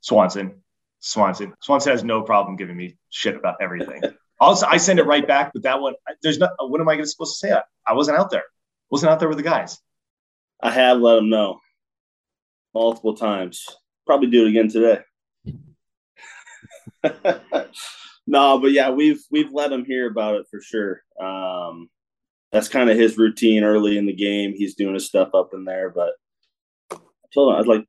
Swanson. 0.00 0.62
Swanson. 1.00 1.54
Swanson 1.60 1.92
has 1.92 2.04
no 2.04 2.22
problem 2.22 2.56
giving 2.56 2.76
me 2.76 2.96
shit 3.10 3.36
about 3.36 3.56
everything. 3.60 4.02
also, 4.40 4.66
I 4.66 4.76
send 4.76 4.98
it 4.98 5.06
right 5.06 5.26
back, 5.26 5.52
but 5.52 5.64
that 5.64 5.80
one, 5.80 5.94
there's 6.22 6.38
not, 6.38 6.52
uh, 6.58 6.66
what 6.66 6.80
am 6.80 6.88
I 6.88 7.02
supposed 7.02 7.40
to 7.40 7.46
say? 7.46 7.52
I, 7.52 7.62
I 7.86 7.92
wasn't 7.94 8.18
out 8.18 8.30
there. 8.30 8.44
Wasn't 8.90 9.10
out 9.10 9.18
there 9.18 9.28
with 9.28 9.38
the 9.38 9.44
guys. 9.44 9.78
I 10.62 10.70
have 10.70 10.98
let 10.98 11.18
him 11.18 11.30
know 11.30 11.60
multiple 12.74 13.14
times. 13.16 13.66
Probably 14.06 14.28
do 14.28 14.46
it 14.46 14.50
again 14.50 14.68
today. 14.68 15.00
no, 18.26 18.58
but 18.58 18.72
yeah, 18.72 18.90
we've 18.90 19.22
we've 19.30 19.52
let 19.52 19.72
him 19.72 19.84
hear 19.84 20.08
about 20.10 20.36
it 20.36 20.46
for 20.50 20.60
sure. 20.60 21.02
Um, 21.20 21.88
that's 22.52 22.68
kind 22.68 22.90
of 22.90 22.96
his 22.96 23.16
routine 23.16 23.64
early 23.64 23.96
in 23.96 24.06
the 24.06 24.14
game. 24.14 24.54
He's 24.54 24.74
doing 24.74 24.94
his 24.94 25.06
stuff 25.06 25.30
up 25.34 25.50
in 25.52 25.64
there, 25.64 25.90
but 25.90 26.12
I 26.92 26.96
told 27.32 27.54
him 27.54 27.60
I'd 27.60 27.66
like 27.66 27.84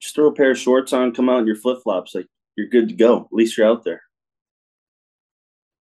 just 0.00 0.14
throw 0.14 0.28
a 0.28 0.34
pair 0.34 0.50
of 0.50 0.58
shorts 0.58 0.92
on, 0.92 1.14
come 1.14 1.28
out 1.28 1.40
in 1.40 1.46
your 1.46 1.56
flip 1.56 1.78
flops, 1.82 2.14
like 2.14 2.26
you're 2.56 2.68
good 2.68 2.88
to 2.88 2.94
go. 2.94 3.20
At 3.20 3.32
least 3.32 3.56
you're 3.56 3.66
out 3.68 3.84
there. 3.84 4.02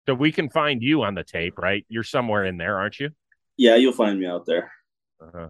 So 0.06 0.14
we 0.14 0.32
can 0.32 0.50
find 0.50 0.82
you 0.82 1.02
on 1.02 1.14
the 1.14 1.24
tape, 1.24 1.58
right? 1.58 1.84
You're 1.88 2.02
somewhere 2.02 2.44
in 2.44 2.58
there, 2.58 2.78
aren't 2.78 3.00
you? 3.00 3.10
Yeah, 3.56 3.76
you'll 3.76 3.92
find 3.92 4.18
me 4.20 4.26
out 4.26 4.44
there. 4.44 4.70
Uh-huh. 5.20 5.48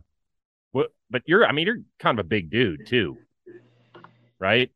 Well, 0.73 0.87
but 1.11 1.23
you're, 1.26 1.46
I 1.46 1.52
mean, 1.52 1.66
you're 1.66 1.80
kind 1.99 2.18
of 2.18 2.26
a 2.26 2.28
big 2.28 2.50
dude 2.50 2.87
too, 2.87 3.18
right? 4.38 4.70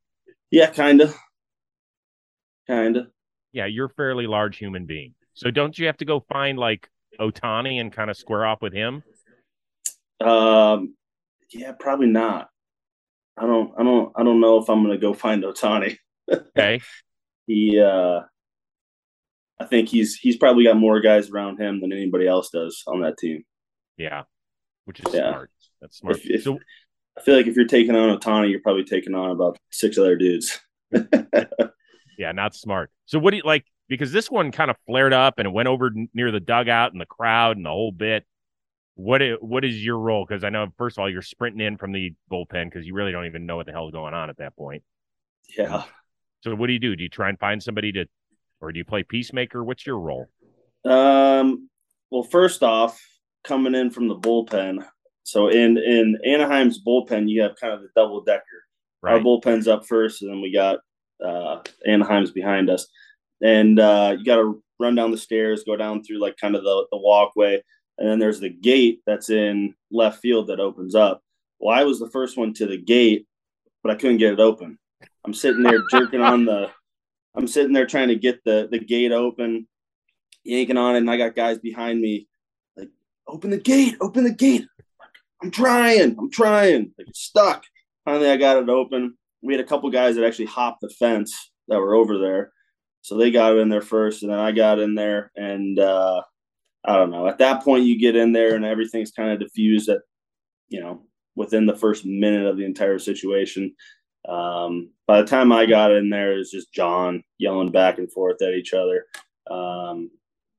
Yeah, 0.50 0.70
kinda, 0.70 1.12
kind 2.66 2.96
of. 2.96 3.08
Yeah, 3.52 3.66
you're 3.66 3.86
a 3.86 3.90
fairly 3.90 4.26
large 4.26 4.58
human 4.58 4.86
being. 4.86 5.14
So 5.34 5.50
don't 5.50 5.78
you 5.78 5.86
have 5.86 5.96
to 5.98 6.04
go 6.04 6.20
find 6.20 6.58
like 6.58 6.88
Ohtani 7.20 7.80
and 7.80 7.92
kind 7.92 8.10
of 8.10 8.16
square 8.16 8.44
off 8.44 8.60
with 8.60 8.72
him? 8.72 9.02
Um, 10.20 10.94
yeah, 11.50 11.72
probably 11.78 12.08
not. 12.08 12.48
I 13.36 13.46
don't, 13.46 13.72
I 13.78 13.84
don't, 13.84 14.12
I 14.16 14.24
don't 14.24 14.40
know 14.40 14.58
if 14.58 14.68
I'm 14.68 14.82
going 14.82 14.94
to 14.94 15.00
go 15.00 15.14
find 15.14 15.44
Ohtani. 15.44 15.96
Okay. 16.30 16.80
he, 17.46 17.80
uh, 17.80 18.20
I 19.60 19.64
think 19.64 19.88
he's 19.88 20.14
he's 20.14 20.36
probably 20.36 20.64
got 20.64 20.76
more 20.76 21.00
guys 21.00 21.30
around 21.30 21.60
him 21.60 21.80
than 21.80 21.92
anybody 21.92 22.26
else 22.26 22.50
does 22.50 22.82
on 22.86 23.00
that 23.00 23.18
team. 23.18 23.44
Yeah, 23.96 24.22
which 24.84 25.00
is 25.00 25.06
yeah. 25.12 25.30
smart. 25.30 25.50
That's 25.80 25.98
smart. 25.98 26.16
If, 26.16 26.26
if, 26.26 26.42
so, 26.44 26.58
I 27.16 27.22
feel 27.22 27.36
like 27.36 27.46
if 27.46 27.56
you're 27.56 27.66
taking 27.66 27.96
on 27.96 28.16
Ohtani, 28.16 28.50
you're 28.50 28.60
probably 28.60 28.84
taking 28.84 29.14
on 29.14 29.30
about 29.30 29.58
six 29.70 29.98
other 29.98 30.16
dudes. 30.16 30.60
Yeah, 32.18 32.32
not 32.32 32.54
smart. 32.54 32.90
So 33.06 33.18
what 33.18 33.30
do 33.30 33.38
you 33.38 33.44
like? 33.44 33.64
Because 33.88 34.12
this 34.12 34.30
one 34.30 34.52
kind 34.52 34.70
of 34.70 34.76
flared 34.86 35.14
up 35.14 35.38
and 35.38 35.46
it 35.46 35.50
went 35.50 35.68
over 35.68 35.90
near 36.12 36.30
the 36.30 36.40
dugout 36.40 36.92
and 36.92 37.00
the 37.00 37.06
crowd 37.06 37.56
and 37.56 37.64
the 37.64 37.70
whole 37.70 37.92
bit. 37.92 38.26
What 38.96 39.22
is, 39.22 39.38
what 39.40 39.64
is 39.64 39.82
your 39.82 39.98
role? 39.98 40.26
Because 40.28 40.44
I 40.44 40.50
know 40.50 40.66
first 40.76 40.98
of 40.98 41.02
all 41.02 41.10
you're 41.10 41.22
sprinting 41.22 41.64
in 41.64 41.78
from 41.78 41.92
the 41.92 42.12
bullpen 42.30 42.66
because 42.66 42.84
you 42.84 42.92
really 42.92 43.12
don't 43.12 43.26
even 43.26 43.46
know 43.46 43.56
what 43.56 43.66
the 43.66 43.72
hell's 43.72 43.92
going 43.92 44.12
on 44.12 44.28
at 44.28 44.38
that 44.38 44.56
point. 44.56 44.82
Yeah. 45.56 45.84
So 46.42 46.54
what 46.54 46.66
do 46.66 46.72
you 46.72 46.80
do? 46.80 46.96
Do 46.96 47.02
you 47.04 47.08
try 47.08 47.28
and 47.28 47.38
find 47.38 47.62
somebody 47.62 47.92
to, 47.92 48.06
or 48.60 48.72
do 48.72 48.78
you 48.78 48.84
play 48.84 49.04
peacemaker? 49.04 49.62
What's 49.64 49.86
your 49.86 50.00
role? 50.00 50.28
Um. 50.84 51.70
Well, 52.10 52.22
first 52.22 52.62
off, 52.62 53.00
coming 53.44 53.74
in 53.74 53.90
from 53.90 54.08
the 54.08 54.16
bullpen. 54.16 54.84
So 55.22 55.48
in 55.48 55.76
in 55.78 56.18
Anaheim's 56.26 56.82
bullpen, 56.82 57.28
you 57.28 57.42
have 57.42 57.56
kind 57.60 57.74
of 57.74 57.80
the 57.80 57.88
double 57.94 58.22
decker. 58.24 58.42
Right. 59.02 59.14
Our 59.14 59.20
bullpen's 59.20 59.68
up 59.68 59.86
first, 59.86 60.22
and 60.22 60.30
then 60.30 60.40
we 60.40 60.52
got 60.52 60.78
uh, 61.24 61.60
Anaheim's 61.86 62.30
behind 62.30 62.70
us. 62.70 62.86
And 63.42 63.78
uh, 63.78 64.16
you 64.18 64.24
got 64.24 64.36
to 64.36 64.62
run 64.80 64.94
down 64.94 65.10
the 65.10 65.18
stairs, 65.18 65.64
go 65.64 65.76
down 65.76 66.02
through 66.02 66.20
like 66.20 66.36
kind 66.36 66.54
of 66.54 66.62
the, 66.62 66.86
the 66.90 66.98
walkway, 66.98 67.62
and 67.98 68.08
then 68.08 68.18
there's 68.18 68.40
the 68.40 68.48
gate 68.48 69.00
that's 69.06 69.30
in 69.30 69.74
left 69.90 70.20
field 70.20 70.48
that 70.48 70.60
opens 70.60 70.94
up. 70.94 71.22
Well, 71.58 71.76
I 71.76 71.84
was 71.84 71.98
the 71.98 72.10
first 72.10 72.36
one 72.36 72.54
to 72.54 72.66
the 72.66 72.78
gate, 72.78 73.26
but 73.82 73.90
I 73.90 73.96
couldn't 73.96 74.18
get 74.18 74.32
it 74.32 74.40
open. 74.40 74.78
I'm 75.24 75.34
sitting 75.34 75.62
there 75.62 75.82
jerking 75.90 76.20
on 76.20 76.44
the. 76.44 76.70
I'm 77.34 77.46
sitting 77.46 77.72
there 77.72 77.86
trying 77.86 78.08
to 78.08 78.16
get 78.16 78.42
the 78.44 78.68
the 78.70 78.78
gate 78.78 79.12
open, 79.12 79.68
yanking 80.44 80.76
on 80.76 80.94
it, 80.94 80.98
and 80.98 81.10
I 81.10 81.16
got 81.16 81.36
guys 81.36 81.58
behind 81.58 82.00
me, 82.00 82.26
like, 82.76 82.88
"Open 83.28 83.50
the 83.50 83.58
gate! 83.58 83.96
Open 84.00 84.24
the 84.24 84.32
gate!" 84.32 84.66
I'm 85.42 85.50
trying. 85.50 86.16
I'm 86.18 86.30
trying. 86.30 86.92
Like 86.98 87.08
it's 87.08 87.20
stuck. 87.20 87.64
Finally, 88.04 88.30
I 88.30 88.36
got 88.36 88.56
it 88.62 88.68
open. 88.68 89.16
We 89.42 89.54
had 89.54 89.64
a 89.64 89.68
couple 89.68 89.90
guys 89.90 90.16
that 90.16 90.26
actually 90.26 90.46
hopped 90.46 90.80
the 90.80 90.90
fence 90.90 91.50
that 91.68 91.78
were 91.78 91.94
over 91.94 92.18
there, 92.18 92.52
so 93.02 93.16
they 93.16 93.30
got 93.30 93.56
in 93.56 93.68
there 93.68 93.82
first, 93.82 94.22
and 94.22 94.32
then 94.32 94.38
I 94.38 94.52
got 94.52 94.78
in 94.78 94.94
there, 94.94 95.30
and 95.36 95.78
uh, 95.78 96.22
I 96.84 96.96
don't 96.96 97.10
know. 97.10 97.26
At 97.26 97.38
that 97.38 97.62
point, 97.62 97.84
you 97.84 97.98
get 97.98 98.16
in 98.16 98.32
there, 98.32 98.56
and 98.56 98.64
everything's 98.64 99.12
kind 99.12 99.30
of 99.30 99.38
diffused. 99.38 99.88
At 99.88 100.00
you 100.68 100.80
know, 100.80 101.02
within 101.34 101.66
the 101.66 101.76
first 101.76 102.04
minute 102.04 102.46
of 102.46 102.56
the 102.56 102.64
entire 102.64 102.98
situation. 102.98 103.74
Um, 104.28 104.90
by 105.06 105.22
the 105.22 105.26
time 105.26 105.52
I 105.52 105.64
got 105.64 105.92
in 105.92 106.10
there, 106.10 106.34
it 106.34 106.38
was 106.38 106.50
just 106.50 106.74
John 106.74 107.22
yelling 107.38 107.70
back 107.70 107.98
and 107.98 108.12
forth 108.12 108.42
at 108.42 108.54
each 108.54 108.74
other. 108.74 109.06
Um, 109.50 110.10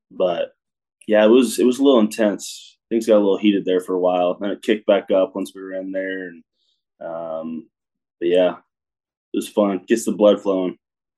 but 0.10 0.54
yeah, 1.08 1.24
it 1.26 1.30
was 1.30 1.60
it 1.60 1.66
was 1.66 1.80
a 1.80 1.84
little 1.84 2.00
intense. 2.00 2.78
Things 2.90 3.06
got 3.06 3.18
a 3.18 3.20
little 3.20 3.38
heated 3.38 3.66
there 3.66 3.82
for 3.82 3.94
a 3.94 4.00
while. 4.00 4.38
and 4.42 4.52
it 4.52 4.64
kicked 4.64 4.88
back 4.88 5.12
up 5.12 5.36
once 5.36 5.54
we 5.54 5.62
were 5.62 5.74
in 5.74 5.92
there, 5.92 6.30
and 6.30 6.44
um, 7.02 7.70
but 8.20 8.30
yeah, 8.30 8.56
it 9.34 9.38
was 9.38 9.50
fun. 9.50 9.82
Gets 9.88 10.06
the 10.06 10.12
blood 10.12 10.42
flowing. 10.42 10.78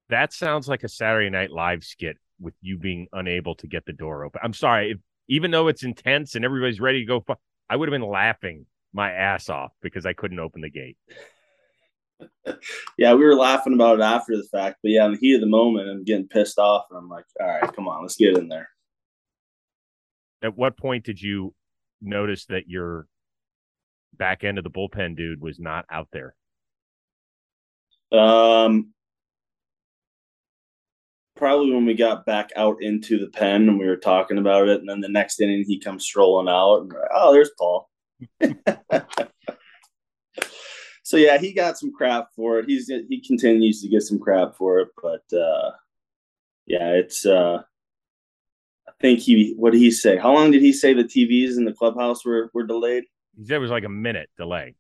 That 0.10 0.34
sounds 0.34 0.68
like 0.68 0.84
a 0.84 0.90
Saturday 0.90 1.30
Night 1.30 1.52
Live 1.52 1.84
skit 1.84 2.18
with 2.40 2.54
you 2.62 2.78
being 2.78 3.08
unable 3.14 3.56
to 3.56 3.68
get 3.68 3.86
the 3.86 3.94
door 3.94 4.26
open. 4.26 4.42
I'm 4.44 4.54
sorry, 4.54 4.92
if, 4.92 4.98
even 5.30 5.52
though 5.52 5.68
it's 5.68 5.84
intense 5.84 6.36
and 6.36 6.44
everybody's 6.44 6.82
ready 6.82 7.00
to 7.00 7.06
go, 7.06 7.26
I 7.70 7.76
would 7.76 7.88
have 7.88 7.94
been 7.94 8.10
laughing 8.10 8.66
my 8.94 9.12
ass 9.12 9.50
off 9.50 9.72
because 9.82 10.06
I 10.06 10.14
couldn't 10.14 10.40
open 10.40 10.62
the 10.62 10.70
gate. 10.70 10.98
yeah, 12.98 13.14
we 13.14 13.24
were 13.24 13.36
laughing 13.36 13.74
about 13.74 14.00
it 14.00 14.04
after 14.04 14.36
the 14.36 14.48
fact, 14.52 14.80
but 14.84 14.92
yeah, 14.92 15.06
in 15.06 15.14
the 15.14 15.18
heat 15.18 15.36
of 15.36 15.42
the 15.42 15.48
moment, 15.48 15.90
I'm 15.90 16.04
getting 16.04 16.28
pissed 16.28 16.60
off, 16.60 16.86
and 16.90 16.98
I'm 16.98 17.10
like, 17.10 17.26
all 17.40 17.48
right, 17.48 17.74
come 17.74 17.88
on, 17.88 18.02
let's 18.02 18.18
get 18.18 18.38
in 18.38 18.48
there. 18.48 18.70
At 20.44 20.58
what 20.58 20.78
point 20.78 21.06
did 21.06 21.22
you 21.22 21.54
notice 22.02 22.46
that 22.48 22.68
your 22.68 23.08
back 24.18 24.44
end 24.44 24.58
of 24.58 24.64
the 24.64 24.70
bullpen 24.70 25.16
dude 25.16 25.42
was 25.42 25.60
not 25.60 25.86
out 25.90 26.10
there? 26.12 26.36
Um, 28.12 28.94
probably 31.42 31.72
when 31.74 31.86
we 31.86 31.96
got 31.96 32.26
back 32.26 32.52
out 32.56 32.84
into 32.84 33.18
the 33.18 33.28
pen 33.32 33.68
and 33.68 33.80
we 33.80 33.88
were 33.88 33.98
talking 33.98 34.38
about 34.38 34.68
it, 34.68 34.80
and 34.80 34.88
then 34.88 35.02
the 35.02 35.10
next 35.10 35.42
inning 35.42 35.64
he 35.66 35.80
comes 35.80 36.06
strolling 36.06 36.48
out, 36.48 36.82
and 36.82 36.94
oh, 37.14 37.34
there's 37.34 37.52
Paul. 37.58 37.90
so 41.04 41.18
yeah, 41.18 41.38
he 41.40 41.52
got 41.52 41.80
some 41.80 41.92
crap 41.92 42.28
for 42.36 42.60
it. 42.60 42.66
He's 42.68 42.88
he 42.88 43.22
continues 43.26 43.82
to 43.82 43.88
get 43.88 44.04
some 44.04 44.20
crap 44.20 44.56
for 44.56 44.80
it, 44.82 44.90
but 45.02 45.24
uh, 45.36 45.72
yeah, 46.68 46.92
it's. 46.92 47.26
Uh, 47.26 47.64
I 48.88 48.92
think 49.02 49.20
he. 49.20 49.56
What 49.58 49.74
did 49.74 49.80
he 49.80 49.92
say? 49.92 50.18
How 50.18 50.34
long 50.34 50.52
did 50.52 50.62
he 50.62 50.72
say 50.72 50.94
the 50.94 51.04
TVs 51.04 51.58
in 51.58 51.66
the 51.66 51.74
clubhouse 51.74 52.24
were 52.24 52.52
were 52.54 52.68
delayed? 52.68 53.06
He 53.38 53.46
said 53.46 53.56
it 53.56 53.60
was 53.60 53.72
like 53.72 53.84
a 53.84 53.90
minute 53.90 54.30
delay. 54.38 54.76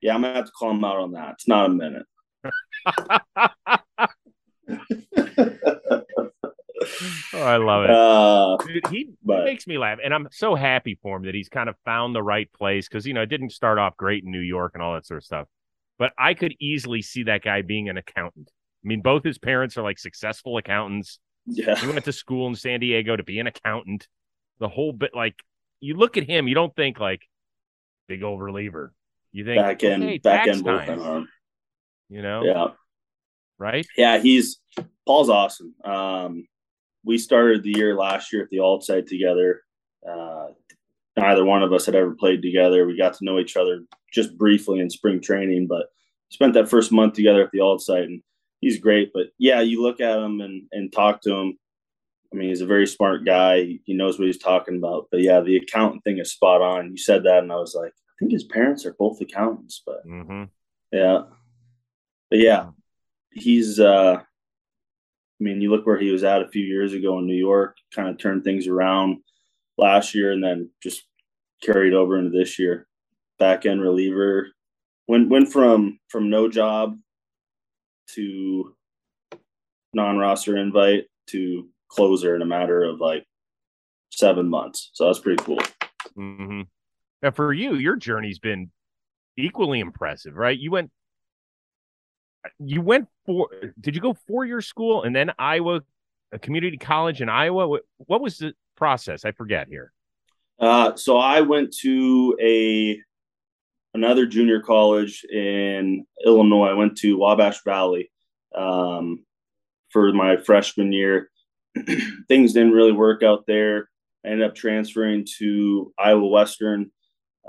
Yeah, 0.00 0.14
I'm 0.14 0.22
gonna 0.22 0.34
have 0.34 0.46
to 0.46 0.52
call 0.52 0.70
him 0.70 0.84
out 0.84 0.98
on 0.98 1.12
that. 1.12 1.32
It's 1.32 1.48
not 1.48 1.66
a 1.66 1.70
minute. 1.70 2.06
Oh, 7.32 7.42
I 7.42 7.56
love 7.56 7.84
it. 7.84 7.90
Uh, 7.90 8.56
Dude, 8.66 8.86
he, 8.88 9.10
but, 9.24 9.44
makes 9.44 9.66
me 9.66 9.78
laugh, 9.78 9.98
and 10.02 10.12
I'm 10.12 10.28
so 10.30 10.54
happy 10.54 10.98
for 11.02 11.16
him 11.16 11.24
that 11.24 11.34
he's 11.34 11.48
kind 11.48 11.68
of 11.68 11.76
found 11.84 12.14
the 12.14 12.22
right 12.22 12.50
place 12.52 12.88
because 12.88 13.06
you 13.06 13.14
know 13.14 13.22
it 13.22 13.30
didn't 13.30 13.50
start 13.50 13.78
off 13.78 13.96
great 13.96 14.24
in 14.24 14.30
New 14.30 14.40
York 14.40 14.72
and 14.74 14.82
all 14.82 14.94
that 14.94 15.06
sort 15.06 15.18
of 15.18 15.24
stuff. 15.24 15.48
But 15.98 16.12
I 16.18 16.34
could 16.34 16.54
easily 16.60 17.02
see 17.02 17.24
that 17.24 17.42
guy 17.42 17.62
being 17.62 17.88
an 17.88 17.96
accountant. 17.96 18.50
I 18.84 18.88
mean, 18.88 19.00
both 19.00 19.24
his 19.24 19.38
parents 19.38 19.76
are 19.76 19.82
like 19.82 19.98
successful 19.98 20.58
accountants. 20.58 21.18
Yeah, 21.46 21.76
he 21.76 21.86
went 21.86 22.04
to 22.04 22.12
school 22.12 22.46
in 22.46 22.54
San 22.54 22.80
Diego 22.80 23.16
to 23.16 23.22
be 23.22 23.38
an 23.38 23.46
accountant. 23.46 24.08
The 24.58 24.68
whole 24.68 24.92
bit, 24.92 25.10
like 25.14 25.34
you 25.80 25.94
look 25.96 26.16
at 26.16 26.28
him, 26.28 26.48
you 26.48 26.54
don't 26.54 26.74
think 26.74 27.00
like 27.00 27.22
big 28.08 28.22
old 28.22 28.40
reliever. 28.40 28.92
You 29.32 29.44
think 29.44 29.60
back 29.60 29.82
end, 29.82 30.04
okay, 30.04 30.18
back 30.18 30.48
end 30.48 30.64
bullpen 30.64 31.26
You 32.14 32.22
know, 32.22 32.44
yeah, 32.44 32.66
right? 33.58 33.84
Yeah, 33.96 34.18
he's 34.18 34.60
Paul's 35.04 35.28
awesome. 35.28 35.74
Um, 35.84 36.46
we 37.04 37.18
started 37.18 37.64
the 37.64 37.76
year 37.76 37.96
last 37.96 38.32
year 38.32 38.40
at 38.40 38.50
the 38.50 38.60
alt 38.60 38.84
site 38.84 39.08
together. 39.08 39.62
Uh, 40.08 40.50
neither 41.16 41.44
one 41.44 41.64
of 41.64 41.72
us 41.72 41.86
had 41.86 41.96
ever 41.96 42.14
played 42.14 42.40
together. 42.40 42.86
We 42.86 42.96
got 42.96 43.14
to 43.14 43.24
know 43.24 43.40
each 43.40 43.56
other 43.56 43.80
just 44.12 44.38
briefly 44.38 44.78
in 44.78 44.90
spring 44.90 45.20
training, 45.20 45.66
but 45.66 45.86
spent 46.30 46.54
that 46.54 46.68
first 46.68 46.92
month 46.92 47.14
together 47.14 47.42
at 47.42 47.50
the 47.52 47.58
alt 47.58 47.80
site, 47.80 48.04
and 48.04 48.22
he's 48.60 48.78
great. 48.78 49.10
But 49.12 49.26
yeah, 49.36 49.60
you 49.60 49.82
look 49.82 50.00
at 50.00 50.16
him 50.16 50.40
and 50.40 50.68
and 50.70 50.92
talk 50.92 51.20
to 51.22 51.34
him. 51.34 51.58
I 52.32 52.36
mean, 52.36 52.48
he's 52.48 52.60
a 52.60 52.66
very 52.66 52.86
smart 52.86 53.24
guy. 53.24 53.80
He 53.86 53.92
knows 53.92 54.20
what 54.20 54.26
he's 54.26 54.38
talking 54.38 54.76
about. 54.76 55.08
But 55.10 55.22
yeah, 55.22 55.40
the 55.40 55.56
accountant 55.56 56.04
thing 56.04 56.18
is 56.18 56.30
spot 56.30 56.62
on. 56.62 56.92
You 56.92 56.96
said 56.96 57.24
that, 57.24 57.42
and 57.42 57.50
I 57.50 57.56
was 57.56 57.74
like, 57.74 57.90
I 57.90 58.12
think 58.20 58.30
his 58.30 58.44
parents 58.44 58.86
are 58.86 58.94
both 59.00 59.20
accountants. 59.20 59.82
But 59.84 60.06
mm-hmm. 60.06 60.44
yeah, 60.92 61.22
but 62.34 62.40
yeah, 62.40 62.70
he's 63.30 63.78
uh 63.78 64.16
I 64.18 64.24
mean, 65.38 65.60
you 65.60 65.70
look 65.70 65.86
where 65.86 66.00
he 66.00 66.10
was 66.10 66.24
at 66.24 66.42
a 66.42 66.48
few 66.48 66.64
years 66.64 66.92
ago 66.92 67.20
in 67.20 67.28
New 67.28 67.36
York, 67.36 67.76
kind 67.94 68.08
of 68.08 68.18
turned 68.18 68.42
things 68.42 68.66
around 68.66 69.18
last 69.78 70.16
year 70.16 70.32
and 70.32 70.42
then 70.42 70.70
just 70.82 71.04
carried 71.62 71.94
over 71.94 72.18
into 72.18 72.36
this 72.36 72.58
year. 72.58 72.88
Back 73.38 73.66
end 73.66 73.80
reliever. 73.80 74.48
Went 75.06 75.28
went 75.28 75.52
from 75.52 76.00
from 76.08 76.28
no 76.28 76.48
job 76.48 76.98
to 78.16 78.74
non 79.92 80.18
roster 80.18 80.56
invite 80.56 81.04
to 81.28 81.68
closer 81.86 82.34
in 82.34 82.42
a 82.42 82.46
matter 82.46 82.82
of 82.82 82.98
like 82.98 83.24
seven 84.10 84.48
months. 84.48 84.90
So 84.92 85.06
that's 85.06 85.20
pretty 85.20 85.44
cool. 85.44 85.60
Mm-hmm. 86.18 86.62
Now 87.22 87.30
for 87.30 87.52
you, 87.52 87.76
your 87.76 87.94
journey's 87.94 88.40
been 88.40 88.72
equally 89.36 89.78
impressive, 89.78 90.34
right? 90.34 90.58
You 90.58 90.72
went 90.72 90.90
you 92.58 92.80
went 92.80 93.08
for 93.26 93.48
did 93.80 93.94
you 93.94 94.00
go 94.00 94.14
four 94.26 94.44
year 94.44 94.60
school 94.60 95.02
and 95.02 95.14
then 95.14 95.32
Iowa 95.38 95.82
a 96.32 96.38
community 96.38 96.76
college 96.76 97.22
in 97.22 97.28
Iowa? 97.28 97.66
What, 97.68 97.82
what 97.98 98.20
was 98.20 98.38
the 98.38 98.54
process? 98.76 99.24
I 99.24 99.32
forget 99.32 99.68
here. 99.68 99.92
Uh, 100.58 100.94
so 100.96 101.16
I 101.16 101.40
went 101.40 101.74
to 101.78 102.36
a 102.40 103.00
another 103.94 104.26
junior 104.26 104.60
college 104.60 105.24
in 105.24 106.04
Illinois. 106.24 106.68
I 106.68 106.74
went 106.74 106.98
to 106.98 107.16
Wabash 107.16 107.62
Valley 107.64 108.10
um, 108.54 109.24
for 109.90 110.12
my 110.12 110.36
freshman 110.36 110.92
year. 110.92 111.30
Things 112.28 112.52
didn't 112.52 112.72
really 112.72 112.92
work 112.92 113.22
out 113.22 113.46
there. 113.46 113.88
I 114.24 114.30
ended 114.30 114.48
up 114.48 114.54
transferring 114.54 115.26
to 115.38 115.92
Iowa 115.98 116.26
Western 116.26 116.90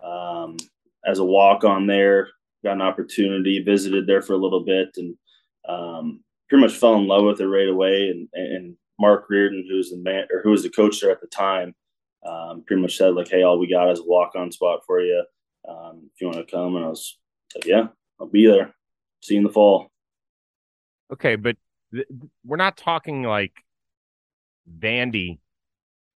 um, 0.03 0.57
as 1.05 1.19
a 1.19 1.25
walk 1.25 1.63
on 1.63 1.87
there 1.87 2.29
got 2.65 2.73
an 2.73 2.81
opportunity, 2.81 3.63
visited 3.63 4.07
there 4.07 4.21
for 4.21 4.33
a 4.33 4.37
little 4.37 4.65
bit, 4.65 4.89
and 4.97 5.15
um, 5.69 6.23
pretty 6.49 6.63
much 6.63 6.73
fell 6.73 6.95
in 6.95 7.07
love 7.07 7.23
with 7.23 7.39
it 7.39 7.47
right 7.47 7.69
away. 7.69 8.09
And, 8.09 8.27
and 8.33 8.75
Marc 8.99 9.27
Rardin, 9.29 9.65
who 9.69 9.77
was 9.77 9.91
the 9.91 9.97
man 9.97 10.25
or 10.31 10.41
who 10.41 10.49
was 10.49 10.63
the 10.63 10.69
coach 10.69 10.99
there 10.99 11.11
at 11.11 11.21
the 11.21 11.27
time, 11.27 11.73
um, 12.25 12.63
pretty 12.65 12.81
much 12.81 12.97
said 12.97 13.13
like, 13.13 13.29
"Hey, 13.29 13.43
all 13.43 13.59
we 13.59 13.69
got 13.69 13.91
is 13.91 13.99
a 13.99 14.05
walk-on 14.05 14.51
spot 14.51 14.81
for 14.85 14.99
you. 14.99 15.23
Um, 15.67 16.09
if 16.13 16.19
you 16.19 16.27
want 16.27 16.45
to 16.45 16.51
come." 16.51 16.75
And 16.75 16.83
I 16.83 16.89
was 16.89 17.17
like, 17.55 17.65
"Yeah, 17.65 17.87
I'll 18.19 18.27
be 18.27 18.47
there. 18.47 18.73
See 19.21 19.35
you 19.35 19.39
in 19.39 19.43
the 19.45 19.53
fall." 19.53 19.91
Okay, 21.13 21.35
but 21.35 21.55
th- 21.93 22.07
we're 22.43 22.57
not 22.57 22.77
talking 22.77 23.23
like 23.23 23.53
Vandy 24.79 25.37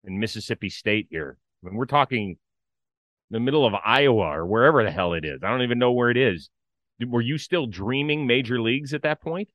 and 0.05 0.21
Mississippi 0.21 0.71
State 0.71 1.09
here. 1.11 1.39
I 1.63 1.67
mean, 1.67 1.77
we're 1.77 1.87
talking 1.87 2.39
the 3.31 3.41
middle 3.41 3.67
of 3.67 3.75
Iowa 3.85 4.39
or 4.39 4.47
wherever 4.47 4.83
the 4.85 4.91
hell 4.91 5.15
it 5.15 5.25
is. 5.25 5.43
I 5.43 5.51
don't 5.51 5.63
even 5.63 5.79
know 5.79 5.93
where 5.93 6.11
it 6.11 6.17
is. 6.17 6.49
Were 7.07 7.21
you 7.21 7.39
still 7.39 7.67
dreaming 7.67 8.27
major 8.27 8.61
leagues 8.61 8.95
at 8.95 9.03
that 9.03 9.21
point? 9.21 9.49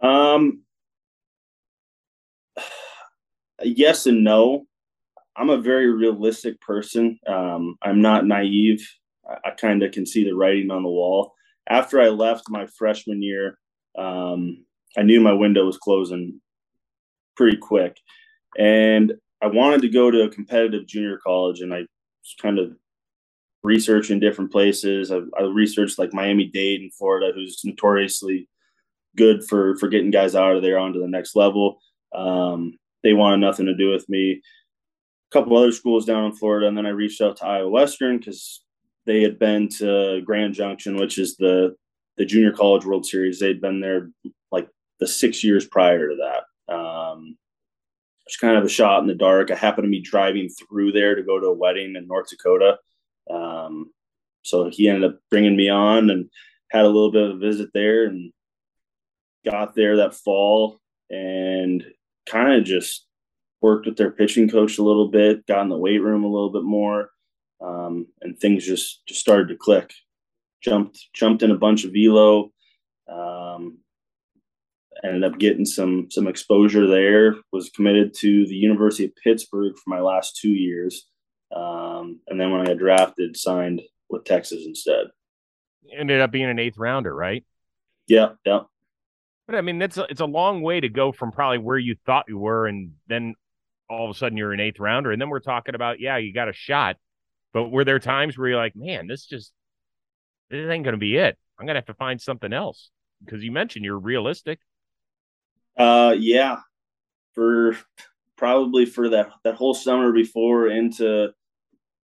Um, 0.00 0.62
yes 3.62 4.06
and 4.06 4.24
no. 4.24 4.66
I'm 5.36 5.50
a 5.50 5.58
very 5.58 5.92
realistic 5.92 6.60
person. 6.60 7.18
Um, 7.26 7.76
I'm 7.82 8.00
not 8.00 8.26
naive. 8.26 8.88
I, 9.28 9.48
I 9.48 9.50
kind 9.50 9.82
of 9.82 9.92
can 9.92 10.06
see 10.06 10.24
the 10.24 10.32
writing 10.32 10.70
on 10.70 10.82
the 10.82 10.88
wall. 10.88 11.32
After 11.68 12.00
I 12.00 12.08
left 12.08 12.44
my 12.48 12.66
freshman 12.66 13.22
year, 13.22 13.58
um, 13.98 14.64
I 14.96 15.02
knew 15.02 15.20
my 15.20 15.32
window 15.32 15.64
was 15.64 15.78
closing 15.78 16.40
pretty 17.36 17.56
quick, 17.56 17.96
and 18.56 19.14
I 19.42 19.46
wanted 19.48 19.82
to 19.82 19.88
go 19.88 20.10
to 20.10 20.22
a 20.22 20.28
competitive 20.28 20.86
junior 20.86 21.18
college, 21.24 21.60
and 21.60 21.74
I 21.74 21.82
kind 22.40 22.58
of 22.58 22.72
researching 23.64 24.20
different 24.20 24.52
places. 24.52 25.10
I, 25.10 25.20
I 25.36 25.42
researched 25.42 25.98
like 25.98 26.14
Miami 26.14 26.44
Dade 26.44 26.82
in 26.82 26.90
Florida, 26.90 27.32
who's 27.34 27.64
notoriously 27.64 28.48
good 29.16 29.42
for 29.44 29.76
for 29.78 29.88
getting 29.88 30.10
guys 30.10 30.36
out 30.36 30.54
of 30.54 30.62
there 30.62 30.78
onto 30.78 31.00
the 31.00 31.08
next 31.08 31.34
level. 31.34 31.80
Um, 32.14 32.78
they 33.02 33.14
wanted 33.14 33.38
nothing 33.38 33.66
to 33.66 33.74
do 33.74 33.90
with 33.90 34.08
me. 34.08 34.32
A 34.32 35.32
couple 35.32 35.56
other 35.56 35.72
schools 35.72 36.04
down 36.04 36.26
in 36.26 36.32
Florida, 36.32 36.68
and 36.68 36.76
then 36.76 36.86
I 36.86 36.90
reached 36.90 37.20
out 37.20 37.38
to 37.38 37.46
Iowa 37.46 37.68
Western 37.68 38.18
because 38.18 38.62
they 39.06 39.22
had 39.22 39.38
been 39.38 39.68
to 39.78 40.20
Grand 40.24 40.54
Junction, 40.54 40.96
which 40.96 41.18
is 41.18 41.36
the 41.36 41.74
the 42.16 42.26
Junior 42.26 42.52
College 42.52 42.84
World 42.84 43.06
Series. 43.06 43.40
They'd 43.40 43.60
been 43.60 43.80
there 43.80 44.10
like 44.52 44.68
the 45.00 45.06
six 45.06 45.42
years 45.42 45.66
prior 45.66 46.10
to 46.10 46.16
that. 46.16 46.72
Um, 46.72 47.36
it's 48.26 48.36
kind 48.36 48.56
of 48.56 48.64
a 48.64 48.68
shot 48.68 49.00
in 49.00 49.06
the 49.06 49.14
dark. 49.14 49.50
I 49.50 49.54
happened 49.54 49.84
to 49.86 49.90
be 49.90 50.00
driving 50.00 50.48
through 50.48 50.92
there 50.92 51.14
to 51.14 51.22
go 51.22 51.40
to 51.40 51.46
a 51.46 51.52
wedding 51.52 51.96
in 51.96 52.06
North 52.06 52.28
Dakota. 52.30 52.78
Um, 53.30 53.90
so 54.42 54.68
he 54.70 54.88
ended 54.88 55.10
up 55.10 55.18
bringing 55.30 55.56
me 55.56 55.68
on 55.68 56.10
and 56.10 56.28
had 56.70 56.84
a 56.84 56.88
little 56.88 57.10
bit 57.10 57.22
of 57.22 57.36
a 57.36 57.38
visit 57.38 57.70
there 57.72 58.04
and 58.04 58.32
got 59.44 59.74
there 59.74 59.96
that 59.96 60.14
fall 60.14 60.80
and 61.10 61.84
kind 62.26 62.54
of 62.54 62.64
just 62.64 63.06
worked 63.60 63.86
with 63.86 63.96
their 63.96 64.10
pitching 64.10 64.48
coach 64.48 64.78
a 64.78 64.82
little 64.82 65.08
bit, 65.08 65.46
got 65.46 65.62
in 65.62 65.68
the 65.68 65.76
weight 65.76 66.02
room 66.02 66.24
a 66.24 66.28
little 66.28 66.50
bit 66.50 66.64
more, 66.64 67.10
um, 67.60 68.06
and 68.20 68.38
things 68.38 68.66
just 68.66 69.06
just 69.06 69.20
started 69.20 69.48
to 69.48 69.56
click. 69.56 69.92
Jumped 70.62 70.98
jumped 71.14 71.42
in 71.42 71.50
a 71.50 71.56
bunch 71.56 71.84
of 71.84 71.92
velo, 71.92 72.50
um, 73.08 73.78
ended 75.02 75.24
up 75.24 75.38
getting 75.38 75.64
some 75.64 76.08
some 76.10 76.26
exposure 76.26 76.86
there. 76.86 77.36
Was 77.52 77.70
committed 77.70 78.14
to 78.20 78.46
the 78.46 78.54
University 78.54 79.04
of 79.04 79.16
Pittsburgh 79.22 79.74
for 79.76 79.90
my 79.90 80.00
last 80.00 80.36
two 80.36 80.52
years, 80.52 81.06
um, 81.54 82.20
and 82.26 82.40
then 82.40 82.50
when 82.50 82.60
I 82.60 82.66
got 82.66 82.78
drafted, 82.78 83.36
signed 83.36 83.82
with 84.10 84.24
Texas 84.24 84.64
instead. 84.66 85.06
Ended 85.96 86.20
up 86.20 86.30
being 86.30 86.50
an 86.50 86.58
eighth 86.58 86.78
rounder, 86.78 87.14
right? 87.14 87.44
Yeah, 88.06 88.30
yeah. 88.44 88.60
But 89.46 89.56
I 89.56 89.60
mean, 89.60 89.78
that's 89.78 89.96
a, 89.96 90.06
it's 90.08 90.20
a 90.20 90.26
long 90.26 90.62
way 90.62 90.80
to 90.80 90.88
go 90.88 91.12
from 91.12 91.30
probably 91.30 91.58
where 91.58 91.78
you 91.78 91.96
thought 92.06 92.26
you 92.28 92.38
were, 92.38 92.66
and 92.66 92.92
then 93.06 93.34
all 93.88 94.08
of 94.08 94.14
a 94.14 94.18
sudden 94.18 94.38
you're 94.38 94.52
an 94.52 94.60
eighth 94.60 94.80
rounder, 94.80 95.12
and 95.12 95.20
then 95.20 95.28
we're 95.28 95.40
talking 95.40 95.74
about 95.74 96.00
yeah, 96.00 96.16
you 96.16 96.32
got 96.32 96.48
a 96.48 96.52
shot. 96.52 96.96
But 97.52 97.70
were 97.70 97.84
there 97.84 97.98
times 97.98 98.36
where 98.36 98.48
you're 98.48 98.56
like, 98.56 98.74
man, 98.74 99.06
this 99.06 99.26
just 99.26 99.52
this 100.50 100.68
ain't 100.68 100.84
going 100.84 100.94
to 100.94 100.98
be 100.98 101.16
it. 101.16 101.38
I'm 101.58 101.66
going 101.66 101.74
to 101.74 101.78
have 101.78 101.86
to 101.86 101.94
find 101.94 102.20
something 102.20 102.52
else 102.52 102.90
because 103.24 103.44
you 103.44 103.52
mentioned 103.52 103.84
you're 103.84 103.98
realistic. 103.98 104.58
Uh, 105.76 106.14
yeah, 106.18 106.58
for 107.34 107.76
probably 108.36 108.86
for 108.86 109.10
that 109.10 109.30
that 109.44 109.54
whole 109.54 109.74
summer 109.74 110.12
before 110.12 110.68
into 110.68 111.32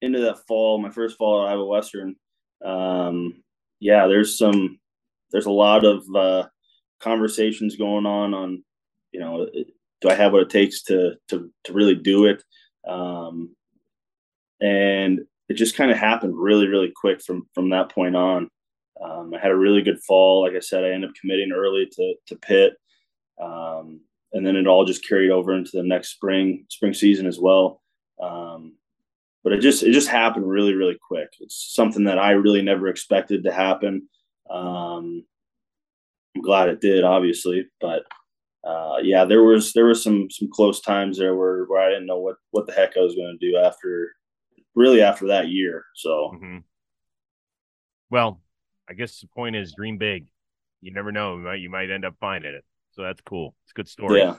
into 0.04 0.20
that 0.20 0.46
fall, 0.48 0.78
my 0.80 0.90
first 0.90 1.18
fall 1.18 1.46
at 1.46 1.52
Iowa 1.52 1.66
Western. 1.66 2.16
Um, 2.64 3.42
yeah, 3.80 4.06
there's 4.08 4.38
some 4.38 4.80
there's 5.32 5.46
a 5.46 5.52
lot 5.52 5.86
of 5.86 6.04
uh, 6.16 6.48
conversations 7.00 7.76
going 7.76 8.06
on 8.06 8.34
on 8.34 8.64
you 9.12 9.20
know 9.20 9.48
do 10.02 10.10
I 10.10 10.14
have 10.14 10.34
what 10.34 10.44
it 10.44 10.50
takes 10.50 10.84
to 10.84 11.16
to 11.30 11.50
to 11.64 11.74
really 11.74 11.96
do 11.96 12.26
it, 12.26 12.44
um, 12.88 13.56
and 14.62 15.22
it 15.50 15.54
just 15.56 15.78
kind 15.78 15.90
of 15.92 15.98
happened 15.98 16.34
really 16.38 16.68
really 16.68 16.92
quick 16.96 17.22
from 17.22 17.48
from 17.56 17.70
that 17.70 17.90
point 17.90 18.16
on. 18.16 18.50
Um, 19.04 19.34
I 19.34 19.40
had 19.40 19.52
a 19.52 19.56
really 19.58 19.82
good 19.82 20.02
fall. 20.04 20.44
Like 20.44 20.54
I 20.54 20.60
said, 20.60 20.84
I 20.84 20.92
ended 20.92 21.10
up 21.10 21.16
committing 21.20 21.52
early 21.54 21.88
to 21.94 22.14
to 22.28 22.36
Pitt, 22.36 22.74
um, 23.42 24.02
and 24.34 24.46
then 24.46 24.58
it 24.58 24.68
all 24.68 24.86
just 24.86 25.08
carried 25.08 25.32
over 25.32 25.54
into 25.54 25.72
the 25.74 25.84
next 25.84 26.10
spring 26.10 26.66
spring 26.70 26.94
season 26.94 27.26
as 27.26 27.40
well. 27.40 27.82
Um, 28.22 28.76
but 29.44 29.54
it 29.54 29.60
just 29.60 29.84
it 29.84 29.92
just 29.92 30.08
happened 30.08 30.48
really 30.48 30.74
really 30.74 30.98
quick. 31.08 31.30
It's 31.40 31.74
something 31.74 32.06
that 32.06 32.20
I 32.20 32.32
really 32.32 32.62
never 32.62 32.88
expected 32.88 33.44
to 33.44 33.54
happen. 33.54 34.08
Um, 34.50 35.26
I'm 36.36 36.42
glad 36.42 36.70
it 36.70 36.82
did, 36.82 37.04
obviously, 37.04 37.68
but 37.80 38.04
uh, 38.64 38.98
yeah, 39.02 39.26
there 39.26 39.44
was 39.44 39.74
there 39.74 39.86
was 39.86 40.02
some 40.02 40.30
some 40.30 40.50
close 40.52 40.82
times 40.82 41.18
there 41.18 41.36
where 41.36 41.66
where 41.66 41.82
I 41.82 41.90
didn't 41.90 42.06
know 42.06 42.20
what 42.20 42.38
what 42.52 42.66
the 42.66 42.74
heck 42.74 42.96
I 42.96 43.02
was 43.02 43.16
going 43.16 43.38
to 43.38 43.52
do 43.52 43.58
after 43.58 44.16
really 44.76 45.02
after 45.02 45.28
that 45.28 45.50
year. 45.50 45.86
So, 45.96 46.32
mm-hmm. 46.36 46.58
well, 48.10 48.42
I 48.90 48.94
guess 48.94 49.20
the 49.20 49.28
point 49.28 49.56
is 49.56 49.74
dream 49.76 49.98
big. 49.98 50.28
You 50.82 50.92
never 50.92 51.12
know, 51.12 51.38
you 51.38 51.44
might, 51.44 51.60
you 51.60 51.70
might 51.70 51.92
end 51.92 52.06
up 52.06 52.16
finding 52.20 52.54
it. 52.54 52.66
So 52.92 53.04
that's 53.04 53.22
cool. 53.22 53.56
It's 53.64 53.72
a 53.72 53.76
good 53.76 53.88
story. 53.88 54.20
Yeah. 54.20 54.36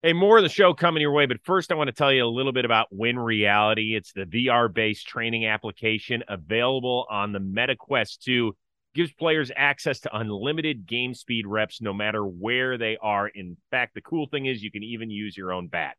Hey, 0.00 0.12
more 0.12 0.36
of 0.36 0.44
the 0.44 0.48
show 0.48 0.74
coming 0.74 1.00
your 1.00 1.10
way, 1.10 1.26
but 1.26 1.42
first 1.42 1.72
I 1.72 1.74
want 1.74 1.88
to 1.88 1.92
tell 1.92 2.12
you 2.12 2.24
a 2.24 2.26
little 2.26 2.52
bit 2.52 2.64
about 2.64 2.86
Win 2.92 3.18
Reality. 3.18 3.96
It's 3.96 4.12
the 4.12 4.26
VR-based 4.26 5.04
training 5.04 5.46
application 5.46 6.22
available 6.28 7.04
on 7.10 7.32
the 7.32 7.40
MetaQuest 7.40 8.20
2 8.20 8.54
gives 8.94 9.12
players 9.12 9.50
access 9.56 9.98
to 10.00 10.16
unlimited 10.16 10.86
game 10.86 11.14
speed 11.14 11.48
reps 11.48 11.80
no 11.80 11.92
matter 11.92 12.22
where 12.22 12.78
they 12.78 12.96
are. 13.02 13.26
In 13.26 13.56
fact, 13.72 13.94
the 13.94 14.00
cool 14.00 14.28
thing 14.28 14.46
is 14.46 14.62
you 14.62 14.70
can 14.70 14.84
even 14.84 15.10
use 15.10 15.36
your 15.36 15.52
own 15.52 15.66
bat. 15.66 15.96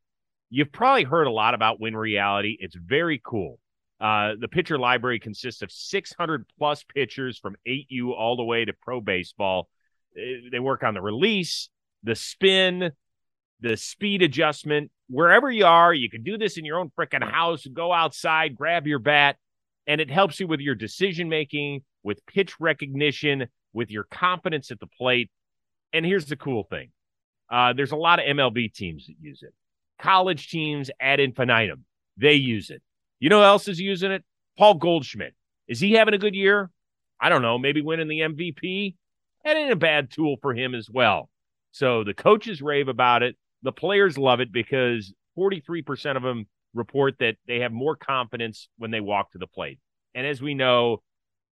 You've 0.49 0.71
probably 0.71 1.03
heard 1.03 1.27
a 1.27 1.31
lot 1.31 1.53
about 1.53 1.81
Win 1.81 1.97
Reality. 1.97 2.55
It's 2.57 2.77
very 2.77 3.21
cool. 3.21 3.59
Uh, 3.99 4.35
the 4.39 4.47
pitcher 4.47 4.79
library 4.79 5.19
consists 5.19 5.61
of 5.61 5.73
600 5.73 6.45
plus 6.57 6.85
pitchers 6.85 7.37
from 7.37 7.57
8U 7.67 8.13
all 8.17 8.37
the 8.37 8.45
way 8.45 8.63
to 8.63 8.71
pro 8.81 9.01
baseball. 9.01 9.67
Uh, 10.17 10.47
they 10.53 10.59
work 10.59 10.83
on 10.83 10.93
the 10.93 11.01
release, 11.01 11.67
the 12.03 12.15
spin, 12.15 12.93
the 13.61 13.77
speed 13.77 14.21
adjustment. 14.21 14.91
Wherever 15.09 15.49
you 15.49 15.65
are, 15.65 15.93
you 15.93 16.09
can 16.09 16.23
do 16.23 16.37
this 16.37 16.57
in 16.57 16.65
your 16.65 16.79
own 16.79 16.91
freaking 16.97 17.29
house. 17.29 17.65
Go 17.65 17.91
outside, 17.91 18.55
grab 18.55 18.87
your 18.87 18.99
bat, 18.99 19.37
and 19.87 19.99
it 19.99 20.09
helps 20.09 20.39
you 20.39 20.47
with 20.47 20.59
your 20.59 20.75
decision 20.75 21.29
making, 21.29 21.81
with 22.03 22.25
pitch 22.25 22.59
recognition, 22.59 23.47
with 23.73 23.91
your 23.91 24.05
confidence 24.05 24.71
at 24.71 24.79
the 24.79 24.87
plate. 24.87 25.29
And 25.93 26.05
here's 26.05 26.25
the 26.25 26.35
cool 26.35 26.63
thing 26.63 26.91
uh, 27.49 27.73
there's 27.73 27.91
a 27.91 27.97
lot 27.97 28.19
of 28.19 28.25
MLB 28.25 28.73
teams 28.73 29.07
that 29.07 29.15
use 29.19 29.43
it. 29.43 29.53
College 29.99 30.49
teams 30.49 30.89
ad 30.99 31.19
infinitum, 31.19 31.85
they 32.17 32.35
use 32.35 32.69
it. 32.69 32.81
You 33.19 33.29
know 33.29 33.39
who 33.39 33.45
else 33.45 33.67
is 33.67 33.79
using 33.79 34.11
it? 34.11 34.23
Paul 34.57 34.75
Goldschmidt. 34.75 35.33
Is 35.67 35.79
he 35.79 35.93
having 35.93 36.13
a 36.13 36.19
good 36.19 36.35
year? 36.35 36.69
I 37.19 37.29
don't 37.29 37.41
know. 37.41 37.57
Maybe 37.57 37.81
winning 37.81 38.07
the 38.07 38.21
MVP. 38.21 38.95
That 39.43 39.57
ain't 39.57 39.71
a 39.71 39.75
bad 39.75 40.11
tool 40.11 40.37
for 40.41 40.53
him 40.53 40.73
as 40.73 40.89
well. 40.89 41.29
So 41.71 42.03
the 42.03 42.13
coaches 42.13 42.61
rave 42.61 42.87
about 42.87 43.23
it. 43.23 43.35
The 43.63 43.71
players 43.71 44.17
love 44.17 44.39
it 44.39 44.51
because 44.51 45.13
43% 45.37 46.15
of 46.15 46.23
them 46.23 46.47
report 46.73 47.15
that 47.19 47.35
they 47.47 47.59
have 47.59 47.71
more 47.71 47.95
confidence 47.95 48.69
when 48.77 48.91
they 48.91 49.01
walk 49.01 49.31
to 49.31 49.37
the 49.37 49.47
plate. 49.47 49.79
And 50.15 50.25
as 50.25 50.41
we 50.41 50.53
know, 50.53 51.01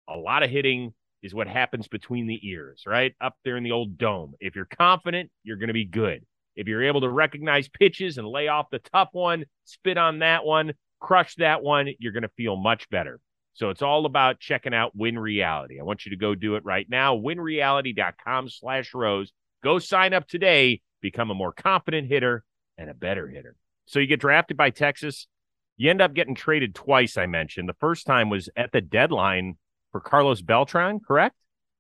a 0.09 0.17
lot 0.17 0.43
of 0.43 0.51
hitting 0.51 0.95
is 1.23 1.35
what 1.35 1.49
happens 1.49 1.89
between 1.89 2.27
the 2.27 2.41
ears, 2.49 2.85
right? 2.87 3.15
Up 3.21 3.35
there 3.45 3.57
in 3.57 3.65
the 3.65 3.73
old 3.73 3.99
dome. 3.99 4.35
If 4.41 4.55
you're 4.55 4.67
confident, 4.67 5.31
you're 5.43 5.57
going 5.57 5.69
to 5.69 5.75
be 5.75 5.85
good. 5.85 6.25
If 6.55 6.69
you're 6.69 6.85
able 6.85 7.03
to 7.03 7.09
recognize 7.09 7.69
pitches 7.69 8.19
and 8.19 8.27
lay 8.27 8.49
off 8.49 8.71
the 8.71 8.79
tough 8.79 9.09
one, 9.13 9.45
spit 9.65 9.99
on 9.99 10.21
that 10.21 10.45
one, 10.45 10.73
crush 11.01 11.35
that 11.37 11.63
one, 11.63 11.89
you're 11.99 12.13
going 12.13 12.23
to 12.23 12.31
feel 12.37 12.57
much 12.57 12.89
better. 12.89 13.21
So 13.55 13.71
it's 13.71 13.83
all 13.83 14.07
about 14.07 14.39
checking 14.39 14.75
out 14.75 14.95
Win 14.95 15.19
Reality. 15.19 15.81
I 15.81 15.83
want 15.83 16.05
you 16.05 16.11
to 16.11 16.17
go 16.17 16.35
do 16.35 16.57
it 16.57 16.65
right 16.65 16.87
now. 16.89 17.17
WinReality.com 17.17 18.51
slash 18.51 18.95
rose. 18.95 19.33
Go 19.65 19.79
sign 19.79 20.13
up 20.13 20.29
today. 20.29 20.81
Become 21.07 21.31
a 21.31 21.35
more 21.35 21.53
confident 21.53 22.09
hitter 22.09 22.43
and 22.77 22.91
a 22.91 22.95
better 22.95 23.29
hitter. 23.29 23.55
So 23.85 24.01
you 24.01 24.09
get 24.09 24.19
drafted 24.19 24.57
by 24.57 24.71
Texas. 24.71 25.29
You 25.77 25.89
end 25.89 26.01
up 26.01 26.15
getting 26.15 26.35
traded 26.35 26.75
twice, 26.75 27.17
I 27.17 27.27
mentioned. 27.27 27.69
The 27.69 27.75
first 27.75 28.07
time 28.07 28.29
was 28.29 28.49
at 28.57 28.73
the 28.73 28.81
deadline 28.81 29.57
for 29.93 30.01
Carlos 30.01 30.43
Beltran, 30.43 30.99
correct? 30.99 31.37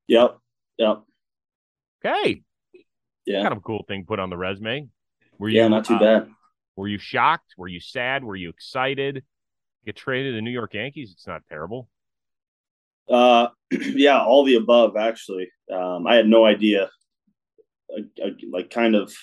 Yep. 0.06 0.38
Yep. 0.78 1.02
Okay. 2.04 2.42
Yeah. 3.24 3.42
Kind 3.42 3.52
of 3.52 3.58
a 3.58 3.62
cool 3.62 3.84
thing 3.88 4.04
put 4.06 4.20
on 4.20 4.30
the 4.30 4.36
resume. 4.36 4.86
Were 5.40 5.48
you, 5.48 5.60
yeah, 5.60 5.66
not 5.66 5.86
too 5.86 5.94
uh, 5.94 5.98
bad. 5.98 6.28
Were 6.76 6.86
you 6.86 6.98
shocked? 6.98 7.54
Were 7.58 7.66
you 7.66 7.80
sad? 7.80 8.22
Were 8.22 8.36
you 8.36 8.48
excited? 8.48 9.24
Get 9.84 9.96
traded 9.96 10.34
to 10.34 10.36
the 10.36 10.42
New 10.42 10.52
York 10.52 10.74
Yankees? 10.74 11.10
It's 11.14 11.26
not 11.26 11.42
terrible. 11.48 11.88
Uh, 13.10 13.48
yeah, 13.72 14.20
all 14.20 14.44
the 14.44 14.54
above. 14.54 14.96
Actually, 14.96 15.50
um, 15.72 16.06
I 16.06 16.14
had 16.14 16.28
no 16.28 16.46
idea. 16.46 16.90
I, 17.90 18.25
I, 18.25 18.31
like, 18.51 18.70
kind 18.70 18.94
of 18.94 19.14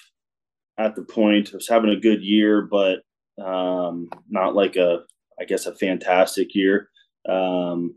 at 0.77 0.95
the 0.95 1.03
point, 1.03 1.49
I 1.53 1.57
was 1.57 1.67
having 1.67 1.91
a 1.91 1.99
good 1.99 2.23
year, 2.23 2.61
but 2.61 3.01
um, 3.43 4.09
not 4.29 4.55
like 4.55 4.75
a, 4.75 4.99
I 5.39 5.45
guess, 5.45 5.65
a 5.65 5.75
fantastic 5.75 6.55
year. 6.55 6.89
Um, 7.27 7.95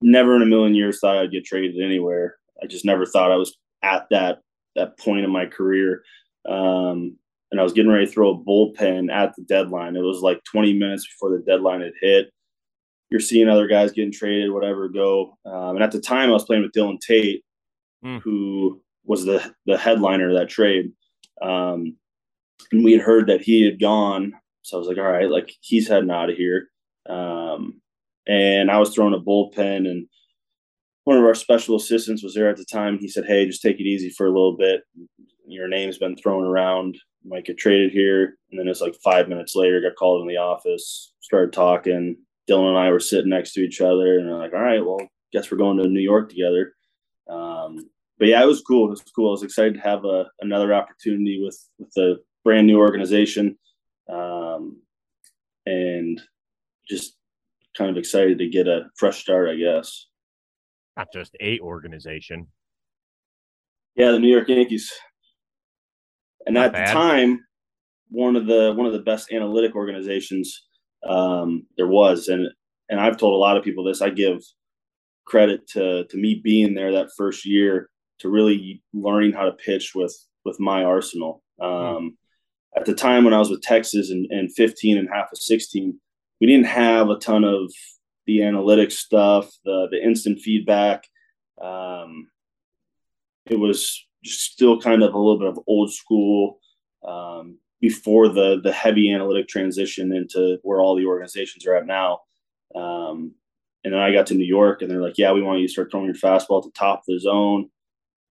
never 0.00 0.36
in 0.36 0.42
a 0.42 0.46
million 0.46 0.74
years 0.74 1.00
thought 1.00 1.18
I'd 1.18 1.32
get 1.32 1.44
traded 1.44 1.80
anywhere. 1.82 2.36
I 2.62 2.66
just 2.66 2.84
never 2.84 3.06
thought 3.06 3.32
I 3.32 3.36
was 3.36 3.56
at 3.82 4.06
that 4.10 4.40
that 4.74 4.98
point 4.98 5.24
in 5.24 5.30
my 5.30 5.46
career. 5.46 6.02
Um, 6.48 7.16
and 7.50 7.60
I 7.60 7.62
was 7.62 7.72
getting 7.72 7.90
ready 7.90 8.06
to 8.06 8.12
throw 8.12 8.30
a 8.30 8.38
bullpen 8.38 9.10
at 9.12 9.34
the 9.34 9.42
deadline. 9.42 9.96
It 9.96 10.02
was 10.02 10.20
like 10.20 10.42
20 10.44 10.74
minutes 10.74 11.06
before 11.06 11.30
the 11.30 11.42
deadline 11.44 11.80
had 11.80 11.92
hit. 12.00 12.30
You're 13.10 13.20
seeing 13.20 13.48
other 13.48 13.66
guys 13.66 13.92
getting 13.92 14.12
traded, 14.12 14.52
whatever, 14.52 14.88
go. 14.88 15.36
Um, 15.46 15.76
and 15.76 15.82
at 15.82 15.92
the 15.92 16.00
time, 16.00 16.28
I 16.28 16.34
was 16.34 16.44
playing 16.44 16.62
with 16.62 16.72
Dylan 16.72 17.00
Tate, 17.00 17.42
mm. 18.04 18.20
who 18.20 18.82
was 19.08 19.24
the 19.24 19.54
the 19.66 19.76
headliner 19.76 20.30
of 20.30 20.36
that 20.36 20.48
trade. 20.48 20.92
Um, 21.42 21.96
and 22.70 22.84
we 22.84 22.92
had 22.92 23.00
heard 23.00 23.26
that 23.28 23.40
he 23.40 23.64
had 23.64 23.80
gone, 23.80 24.34
so 24.62 24.76
I 24.76 24.78
was 24.78 24.88
like, 24.88 24.98
all 24.98 25.10
right, 25.10 25.30
like 25.30 25.52
he's 25.60 25.88
heading 25.88 26.10
out 26.10 26.30
of 26.30 26.36
here. 26.36 26.68
Um, 27.08 27.80
and 28.26 28.70
I 28.70 28.78
was 28.78 28.94
throwing 28.94 29.14
a 29.14 29.20
bullpen, 29.20 29.88
and 29.88 30.06
one 31.04 31.16
of 31.16 31.24
our 31.24 31.34
special 31.34 31.76
assistants 31.76 32.22
was 32.22 32.34
there 32.34 32.50
at 32.50 32.58
the 32.58 32.66
time. 32.66 32.98
He 32.98 33.08
said, 33.08 33.24
"Hey, 33.24 33.46
just 33.46 33.62
take 33.62 33.80
it 33.80 33.84
easy 33.86 34.10
for 34.10 34.26
a 34.26 34.30
little 34.30 34.56
bit. 34.56 34.82
Your 35.46 35.68
name's 35.68 35.98
been 35.98 36.16
thrown 36.16 36.44
around. 36.44 36.96
You 37.22 37.30
might 37.30 37.46
get 37.46 37.56
traded 37.56 37.90
here." 37.92 38.36
And 38.50 38.60
then 38.60 38.68
it's 38.68 38.82
like 38.82 38.94
five 39.02 39.28
minutes 39.28 39.56
later, 39.56 39.80
got 39.80 39.96
called 39.96 40.20
in 40.20 40.28
the 40.28 40.36
office, 40.36 41.14
started 41.20 41.52
talking. 41.54 42.16
Dylan 42.48 42.70
and 42.70 42.78
I 42.78 42.90
were 42.90 43.00
sitting 43.00 43.30
next 43.30 43.54
to 43.54 43.60
each 43.60 43.80
other, 43.80 44.18
and 44.18 44.30
like, 44.38 44.52
"All 44.52 44.60
right, 44.60 44.84
well, 44.84 45.00
guess 45.32 45.50
we're 45.50 45.58
going 45.58 45.78
to 45.78 45.88
New 45.88 46.00
York 46.00 46.28
together." 46.28 46.74
Um, 47.30 47.88
but 48.18 48.28
yeah, 48.28 48.42
it 48.42 48.46
was 48.46 48.62
cool. 48.62 48.86
It 48.86 48.90
was 48.90 49.02
cool. 49.14 49.28
I 49.28 49.32
was 49.32 49.42
excited 49.42 49.74
to 49.74 49.80
have 49.80 50.04
a, 50.04 50.26
another 50.40 50.74
opportunity 50.74 51.40
with 51.42 51.58
with 51.78 51.96
a 51.96 52.16
brand 52.44 52.66
new 52.66 52.78
organization, 52.78 53.56
um, 54.08 54.80
and 55.66 56.20
just 56.88 57.16
kind 57.76 57.90
of 57.90 57.96
excited 57.96 58.38
to 58.38 58.48
get 58.48 58.66
a 58.66 58.88
fresh 58.96 59.20
start, 59.20 59.48
I 59.48 59.56
guess. 59.56 60.06
Not 60.96 61.08
just 61.12 61.36
a 61.40 61.60
organization. 61.60 62.48
Yeah, 63.94 64.10
the 64.10 64.18
New 64.18 64.32
York 64.32 64.48
Yankees. 64.48 64.92
And 66.46 66.54
Not 66.54 66.66
at 66.66 66.72
bad. 66.72 66.88
the 66.88 66.92
time, 66.92 67.44
one 68.08 68.34
of 68.34 68.46
the 68.46 68.72
one 68.74 68.86
of 68.86 68.92
the 68.92 69.00
best 69.00 69.32
analytic 69.32 69.76
organizations 69.76 70.66
um, 71.06 71.66
there 71.76 71.86
was, 71.86 72.28
and 72.28 72.48
and 72.88 72.98
I've 72.98 73.16
told 73.16 73.34
a 73.34 73.36
lot 73.36 73.56
of 73.56 73.62
people 73.62 73.84
this. 73.84 74.02
I 74.02 74.10
give 74.10 74.42
credit 75.24 75.68
to 75.68 76.04
to 76.06 76.16
me 76.16 76.40
being 76.42 76.74
there 76.74 76.90
that 76.92 77.10
first 77.16 77.44
year 77.46 77.90
to 78.20 78.28
really 78.28 78.82
learning 78.92 79.32
how 79.32 79.44
to 79.44 79.52
pitch 79.52 79.94
with 79.94 80.16
with 80.44 80.58
my 80.60 80.84
arsenal. 80.84 81.42
Um, 81.60 81.70
mm. 81.70 82.10
At 82.76 82.84
the 82.84 82.94
time 82.94 83.24
when 83.24 83.34
I 83.34 83.38
was 83.38 83.50
with 83.50 83.62
Texas 83.62 84.10
and, 84.10 84.26
and 84.30 84.54
15 84.54 84.98
and 84.98 85.08
half 85.12 85.32
of 85.32 85.38
16, 85.38 85.98
we 86.40 86.46
didn't 86.46 86.66
have 86.66 87.08
a 87.08 87.18
ton 87.18 87.44
of 87.44 87.72
the 88.26 88.38
analytics 88.40 88.92
stuff, 88.92 89.50
the 89.64 89.88
the 89.90 90.02
instant 90.02 90.40
feedback. 90.40 91.06
Um, 91.60 92.28
it 93.46 93.58
was 93.58 94.06
still 94.24 94.80
kind 94.80 95.02
of 95.02 95.14
a 95.14 95.18
little 95.18 95.38
bit 95.38 95.48
of 95.48 95.60
old 95.66 95.92
school 95.92 96.60
um, 97.06 97.58
before 97.80 98.28
the 98.28 98.60
the 98.62 98.72
heavy 98.72 99.12
analytic 99.12 99.48
transition 99.48 100.14
into 100.14 100.58
where 100.62 100.80
all 100.80 100.94
the 100.94 101.06
organizations 101.06 101.66
are 101.66 101.74
at 101.74 101.86
now. 101.86 102.20
Um, 102.74 103.34
and 103.84 103.94
then 103.94 104.00
I 104.00 104.12
got 104.12 104.26
to 104.26 104.34
New 104.34 104.44
York, 104.44 104.82
and 104.82 104.90
they're 104.90 105.02
like, 105.02 105.18
"Yeah, 105.18 105.32
we 105.32 105.42
want 105.42 105.60
you 105.60 105.66
to 105.66 105.72
start 105.72 105.90
throwing 105.90 106.06
your 106.06 106.14
fastball 106.14 106.58
at 106.58 106.64
the 106.64 106.78
top 106.78 107.00
of 107.00 107.04
the 107.06 107.18
zone." 107.18 107.70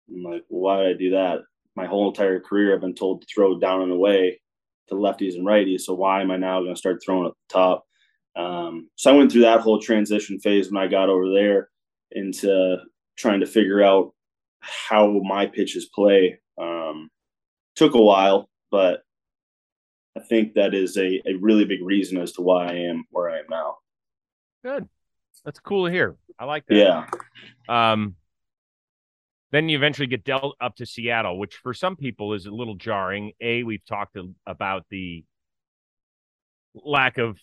I'm 0.09 0.23
like, 0.23 0.45
well, 0.49 0.63
"Why 0.77 0.83
did 0.83 0.95
I 0.95 0.99
do 0.99 1.11
that? 1.11 1.41
My 1.77 1.87
whole 1.87 2.09
entire 2.09 2.41
career, 2.41 2.75
I've 2.75 2.81
been 2.81 2.95
told 2.95 3.23
to 3.23 3.27
throw 3.33 3.59
down 3.59 3.83
and 3.83 3.93
away 3.93 4.41
to 4.89 4.95
lefties 4.95 5.35
and 5.35 5.47
righties. 5.47 5.81
So 5.81 5.95
why 5.95 6.21
am 6.21 6.31
I 6.31 6.37
now 6.37 6.61
going 6.61 6.75
to 6.75 6.79
start 6.79 7.03
throwing 7.05 7.27
at 7.27 7.33
the 7.33 7.53
top?" 7.53 7.85
Um, 8.37 8.91
so 8.97 9.13
I 9.13 9.17
went 9.17 9.33
through 9.33 9.43
that 9.43 9.61
whole 9.61 9.81
transition 9.81 10.39
phase 10.41 10.71
when 10.71 10.83
I 10.83 10.89
got 10.89 11.09
over 11.09 11.33
there 11.33 11.69
into 12.11 12.79
trying 13.17 13.41
to 13.41 13.47
figure 13.47 13.83
out 13.83 14.13
how 14.61 15.21
my 15.23 15.47
pitches 15.47 15.87
play. 15.87 16.41
Um, 16.59 17.11
took 17.77 17.95
a 17.95 18.01
while, 18.01 18.49
but 18.71 19.03
I 20.17 20.21
think 20.21 20.55
that 20.55 20.75
is 20.75 20.97
a, 20.97 21.21
a 21.27 21.35
really 21.41 21.65
big 21.65 21.83
reason 21.83 22.19
as 22.19 22.33
to 22.33 22.43
why 22.43 22.69
I 22.69 22.75
am 22.75 23.05
where 23.11 23.31
I 23.31 23.39
am 23.39 23.47
now. 23.51 23.77
Good. 24.65 24.89
That's 25.45 25.59
cool 25.59 25.87
to 25.87 25.93
hear. 25.93 26.17
I 26.39 26.45
like 26.45 26.65
that. 26.67 26.77
Yeah. 26.77 27.07
Um, 27.69 28.15
then 29.55 29.69
you 29.69 29.77
eventually 29.77 30.09
get 30.09 30.25
dealt 30.25 30.57
up 30.61 30.75
to 30.77 30.85
Seattle, 30.85 31.39
which 31.39 31.55
for 31.55 31.73
some 31.73 31.95
people 31.95 32.35
is 32.35 32.47
a 32.47 32.51
little 32.51 32.75
jarring. 32.75 33.33
A, 33.41 33.63
we've 33.63 33.85
talked 33.85 34.17
about 34.47 34.85
the 34.91 35.25
lack 36.75 37.19
of 37.19 37.39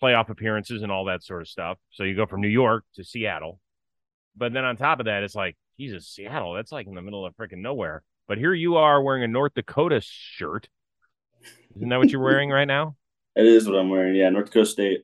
playoff 0.00 0.28
appearances 0.28 0.82
and 0.82 0.92
all 0.92 1.06
that 1.06 1.24
sort 1.24 1.42
of 1.42 1.48
stuff. 1.48 1.78
So 1.90 2.04
you 2.04 2.14
go 2.14 2.26
from 2.26 2.42
New 2.42 2.48
York 2.48 2.84
to 2.94 3.02
Seattle. 3.02 3.58
But 4.36 4.52
then 4.52 4.64
on 4.64 4.76
top 4.76 5.00
of 5.00 5.06
that, 5.06 5.24
it's 5.24 5.34
like, 5.34 5.56
Jesus, 5.80 6.06
Seattle, 6.06 6.54
that's 6.54 6.70
like 6.70 6.86
in 6.86 6.94
the 6.94 7.02
middle 7.02 7.26
of 7.26 7.34
freaking 7.34 7.58
nowhere. 7.58 8.04
But 8.28 8.38
here 8.38 8.54
you 8.54 8.76
are 8.76 9.02
wearing 9.02 9.24
a 9.24 9.28
North 9.28 9.54
Dakota 9.54 10.00
shirt. 10.00 10.68
Isn't 11.74 11.88
that 11.88 11.98
what 11.98 12.10
you're 12.10 12.22
wearing 12.22 12.50
right 12.50 12.68
now? 12.68 12.96
It 13.34 13.46
is 13.46 13.66
what 13.66 13.78
I'm 13.78 13.88
wearing. 13.88 14.14
Yeah, 14.14 14.28
North 14.28 14.50
Dakota 14.50 14.66
State. 14.66 15.00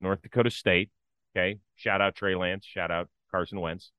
North 0.00 0.22
Dakota 0.22 0.48
State. 0.48 0.90
Okay. 1.36 1.58
Shout 1.74 2.00
out 2.00 2.14
Trey 2.14 2.36
Lance. 2.36 2.64
Shout 2.64 2.92
out 2.92 3.08
Carson 3.32 3.60
Wentz. 3.60 3.90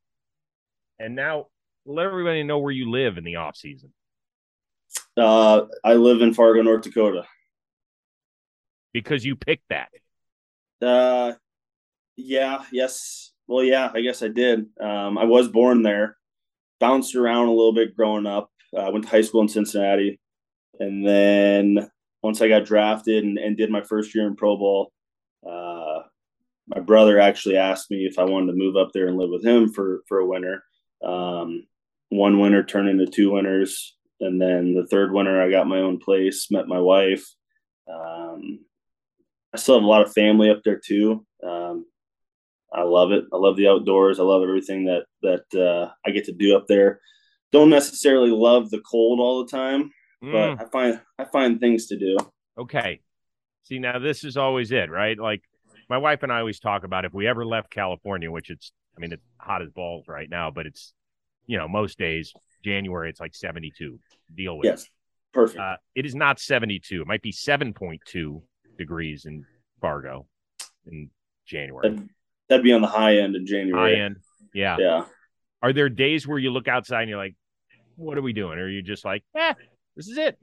And 0.98 1.14
now 1.14 1.48
let 1.86 2.06
everybody 2.06 2.44
know 2.44 2.60
where 2.60 2.72
you 2.72 2.90
live 2.90 3.18
in 3.18 3.24
the 3.24 3.36
off 3.36 3.56
season. 3.56 3.94
Uh, 5.18 5.66
I 5.84 5.94
live 5.94 6.22
in 6.22 6.34
Fargo, 6.34 6.62
North 6.62 6.84
Dakota. 6.84 7.24
Because 8.94 9.26
you 9.26 9.36
picked 9.36 9.70
that. 9.70 9.90
Uh, 10.82 11.34
yeah, 12.16 12.64
yes. 12.72 13.32
Well, 13.48 13.64
yeah, 13.64 13.92
I 13.94 14.02
guess 14.02 14.24
I 14.24 14.30
did. 14.30 14.66
Um, 14.80 15.18
I 15.18 15.26
was 15.26 15.48
born 15.48 15.84
there, 15.84 16.18
bounced 16.80 17.16
around 17.16 17.48
a 17.48 17.54
little 17.54 17.74
bit 17.74 17.96
growing 17.96 18.26
up. 18.26 18.50
I 18.76 18.84
uh, 18.84 18.92
went 18.92 19.06
to 19.06 19.12
high 19.12 19.22
school 19.22 19.42
in 19.42 19.48
Cincinnati. 19.48 20.20
And 20.80 21.06
then 21.06 21.90
once 22.24 22.42
I 22.42 22.50
got 22.50 22.66
drafted 22.66 23.24
and, 23.24 23.38
and 23.38 23.56
did 23.56 23.70
my 23.70 23.82
first 23.82 24.16
year 24.16 24.28
in 24.28 24.36
pro 24.36 24.58
ball, 24.58 24.92
uh, 25.48 26.02
my 26.68 26.80
brother 26.82 27.20
actually 27.20 27.58
asked 27.58 27.92
me 27.92 28.06
if 28.06 28.18
I 28.18 28.24
wanted 28.24 28.48
to 28.48 28.58
move 28.58 28.76
up 28.76 28.90
there 28.94 29.08
and 29.08 29.18
live 29.18 29.30
with 29.30 29.46
him 29.46 29.72
for, 29.72 30.02
for 30.08 30.20
a 30.20 30.26
winter. 30.26 30.64
Um, 31.04 31.68
one 32.10 32.40
winter 32.40 32.64
turned 32.64 32.90
into 32.90 33.06
two 33.06 33.32
winters. 33.32 33.96
And 34.20 34.42
then 34.42 34.74
the 34.74 34.88
third 34.88 35.12
winter, 35.12 35.42
I 35.42 35.52
got 35.52 35.68
my 35.68 35.80
own 35.80 36.00
place, 36.00 36.48
met 36.50 36.68
my 36.68 36.80
wife. 36.80 37.26
Um, 37.92 38.60
I 39.54 39.58
still 39.58 39.76
have 39.76 39.84
a 39.84 39.88
lot 39.88 40.02
of 40.02 40.14
family 40.14 40.50
up 40.50 40.62
there 40.64 40.80
too. 40.84 41.26
Um, 41.46 41.86
I 42.74 42.84
love 42.84 43.12
it. 43.12 43.26
I 43.32 43.38
love 43.38 43.56
the 43.56 43.68
outdoors. 43.68 44.20
I 44.20 44.24
love 44.24 44.44
everything 44.44 44.86
that 44.86 45.06
that 45.22 45.60
uh, 45.60 45.92
I 46.06 46.12
get 46.12 46.26
to 46.26 46.34
do 46.34 46.56
up 46.58 46.66
there. 46.68 47.00
Don't 47.52 47.70
necessarily 47.70 48.32
love 48.32 48.70
the 48.70 48.82
cold 48.82 49.20
all 49.20 49.46
the 49.46 49.52
time, 49.52 49.92
mm. 50.24 50.32
but 50.32 50.66
I 50.66 50.70
find 50.70 51.02
I 51.18 51.26
find 51.26 51.60
things 51.60 51.88
to 51.88 51.98
do. 51.98 52.18
Okay. 52.58 53.02
See, 53.64 53.80
now 53.80 54.00
this 54.00 54.24
is 54.24 54.38
always 54.38 54.72
it, 54.72 54.90
right? 54.90 55.18
Like 55.18 55.42
my 55.90 55.98
wife 55.98 56.24
and 56.24 56.32
I 56.32 56.40
always 56.40 56.60
talk 56.60 56.84
about 56.84 57.06
if 57.06 57.14
we 57.14 57.28
ever 57.28 57.46
left 57.46 57.72
California, 57.72 58.30
which 58.30 58.50
it's 58.50 58.72
I 58.98 59.00
mean 59.00 59.14
it's 59.14 59.24
hot 59.40 59.62
as 59.62 59.70
balls 59.70 60.06
right 60.08 60.30
now, 60.30 60.52
but 60.52 60.66
it's 60.66 60.94
you 61.48 61.58
know 61.58 61.68
most 61.68 61.98
days 61.98 62.34
January 62.64 63.10
it's 63.10 63.20
like 63.20 63.36
72. 63.36 64.00
Deal 64.36 64.58
with 64.58 64.66
yes. 64.66 64.84
it. 64.84 64.90
Perfect. 65.34 65.60
Uh, 65.60 65.76
it 65.94 66.06
is 66.06 66.16
not 66.16 66.40
72. 66.40 67.02
It 67.02 67.08
might 67.08 67.22
be 67.22 67.32
7.2 67.32 68.42
degrees 68.78 69.26
in 69.26 69.46
Fargo 69.82 70.26
in 70.88 71.10
January. 71.46 71.90
That'd, 71.90 72.10
that'd, 72.50 72.64
be 72.64 72.74
on 72.74 72.82
the 72.82 72.88
high 72.88 73.18
end 73.18 73.36
in 73.36 73.46
January. 73.46 73.96
High 73.96 74.02
end. 74.02 74.18
Yeah. 74.54 74.78
Yeah. 74.80 75.06
Are 75.62 75.74
there 75.74 75.90
days 75.90 76.28
where 76.28 76.40
you 76.40 76.52
look 76.52 76.68
outside 76.68 77.02
and 77.02 77.10
you're 77.10 77.20
like, 77.20 77.36
what 77.96 78.18
are 78.18 78.22
we 78.22 78.34
doing? 78.34 78.58
Or 78.60 78.64
are 78.64 78.70
you 78.70 78.82
just 78.82 79.06
like, 79.06 79.24
eh, 79.36 79.54
this 79.96 80.08
is 80.08 80.18
it? 80.18 80.38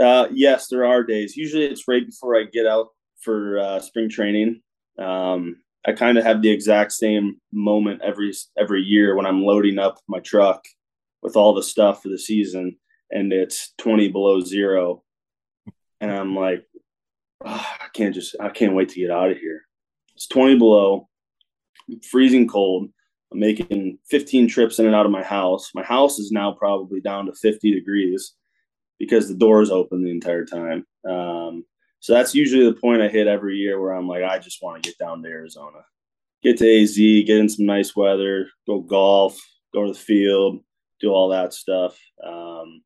Uh, 0.00 0.26
yes, 0.32 0.68
there 0.68 0.84
are 0.84 1.04
days. 1.04 1.36
Usually 1.36 1.64
it's 1.64 1.86
right 1.86 2.04
before 2.04 2.36
I 2.36 2.44
get 2.44 2.66
out 2.66 2.88
for 3.20 3.58
uh, 3.58 3.80
spring 3.80 4.08
training. 4.08 4.60
Um, 4.98 5.56
I 5.86 5.92
kind 5.92 6.16
of 6.16 6.24
have 6.24 6.40
the 6.40 6.50
exact 6.50 6.92
same 6.92 7.40
moment 7.52 8.00
every 8.02 8.32
every 8.58 8.82
year 8.82 9.14
when 9.14 9.26
I'm 9.26 9.42
loading 9.42 9.78
up 9.78 9.98
my 10.08 10.20
truck 10.20 10.64
with 11.22 11.36
all 11.36 11.54
the 11.54 11.62
stuff 11.62 12.02
for 12.02 12.08
the 12.08 12.18
season, 12.18 12.76
and 13.10 13.32
it's 13.32 13.72
20 13.78 14.08
below 14.08 14.40
zero, 14.40 15.02
and 16.00 16.10
I'm 16.10 16.36
like, 16.36 16.64
oh, 17.44 17.66
I 17.80 17.86
can't 17.92 18.14
just, 18.14 18.36
I 18.40 18.50
can't 18.50 18.74
wait 18.74 18.90
to 18.90 19.00
get 19.00 19.10
out 19.10 19.30
of 19.30 19.38
here. 19.38 19.62
It's 20.14 20.28
20 20.28 20.58
below, 20.58 21.08
freezing 22.10 22.48
cold. 22.48 22.90
I'm 23.32 23.40
making 23.40 23.98
15 24.08 24.48
trips 24.48 24.78
in 24.78 24.86
and 24.86 24.94
out 24.94 25.06
of 25.06 25.12
my 25.12 25.22
house. 25.22 25.70
My 25.74 25.82
house 25.82 26.18
is 26.18 26.30
now 26.30 26.52
probably 26.52 27.00
down 27.00 27.26
to 27.26 27.32
50 27.32 27.72
degrees 27.72 28.34
because 28.98 29.28
the 29.28 29.34
door 29.34 29.60
is 29.60 29.70
open 29.70 30.04
the 30.04 30.10
entire 30.10 30.44
time. 30.44 30.86
Um, 31.08 31.64
so 32.04 32.12
that's 32.12 32.34
usually 32.34 32.66
the 32.66 32.78
point 32.78 33.00
I 33.00 33.08
hit 33.08 33.26
every 33.26 33.56
year 33.56 33.80
where 33.80 33.92
I'm 33.92 34.06
like, 34.06 34.22
I 34.22 34.38
just 34.38 34.62
want 34.62 34.82
to 34.82 34.86
get 34.86 34.98
down 34.98 35.22
to 35.22 35.28
Arizona, 35.30 35.78
get 36.42 36.58
to 36.58 36.82
AZ, 36.82 36.94
get 36.98 37.38
in 37.38 37.48
some 37.48 37.64
nice 37.64 37.96
weather, 37.96 38.50
go 38.66 38.80
golf, 38.80 39.40
go 39.72 39.86
to 39.86 39.92
the 39.94 39.98
field, 39.98 40.62
do 41.00 41.08
all 41.08 41.30
that 41.30 41.54
stuff. 41.54 41.98
Um, 42.22 42.82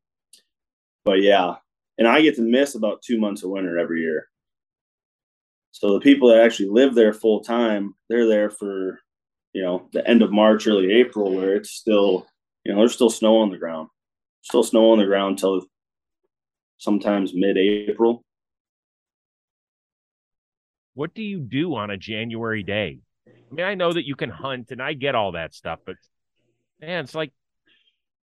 but 1.03 1.21
yeah, 1.21 1.55
and 1.97 2.07
I 2.07 2.21
get 2.21 2.37
to 2.37 2.41
miss 2.41 2.75
about 2.75 3.01
two 3.01 3.19
months 3.19 3.43
of 3.43 3.49
winter 3.49 3.77
every 3.77 4.03
year. 4.03 4.29
So 5.71 5.95
the 5.95 5.99
people 5.99 6.29
that 6.29 6.39
actually 6.39 6.69
live 6.69 6.95
there 6.95 7.11
full 7.11 7.41
time, 7.41 7.95
they're 8.07 8.25
there 8.25 8.49
for, 8.49 9.01
you 9.51 9.61
know, 9.61 9.89
the 9.91 10.07
end 10.07 10.21
of 10.21 10.31
March, 10.31 10.65
early 10.65 10.93
April, 10.93 11.35
where 11.35 11.57
it's 11.57 11.71
still, 11.71 12.25
you 12.63 12.71
know, 12.71 12.79
there's 12.79 12.93
still 12.93 13.09
snow 13.09 13.39
on 13.39 13.49
the 13.49 13.57
ground, 13.57 13.89
still 14.43 14.63
snow 14.63 14.91
on 14.91 14.97
the 14.97 15.05
ground 15.05 15.39
till 15.39 15.65
sometimes 16.77 17.33
mid-April. 17.35 18.23
What 20.99 21.13
do 21.13 21.23
you 21.23 21.39
do 21.39 21.75
on 21.75 21.91
a 21.91 21.95
January 21.95 22.61
day? 22.61 22.99
I 23.25 23.55
mean, 23.55 23.65
I 23.65 23.73
know 23.73 23.93
that 23.93 24.05
you 24.05 24.17
can 24.17 24.29
hunt 24.29 24.71
and 24.71 24.81
I 24.81 24.91
get 24.91 25.15
all 25.15 25.31
that 25.31 25.53
stuff, 25.53 25.79
but 25.85 25.95
man, 26.81 27.05
it's 27.05 27.15
like 27.15 27.31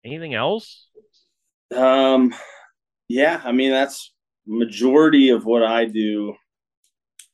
anything 0.03 0.33
else? 0.33 0.89
Um, 1.73 2.35
yeah, 3.07 3.39
I 3.45 3.53
mean 3.53 3.71
that's 3.71 4.13
majority 4.45 5.29
of 5.29 5.45
what 5.45 5.63
I 5.63 5.85
do 5.85 6.33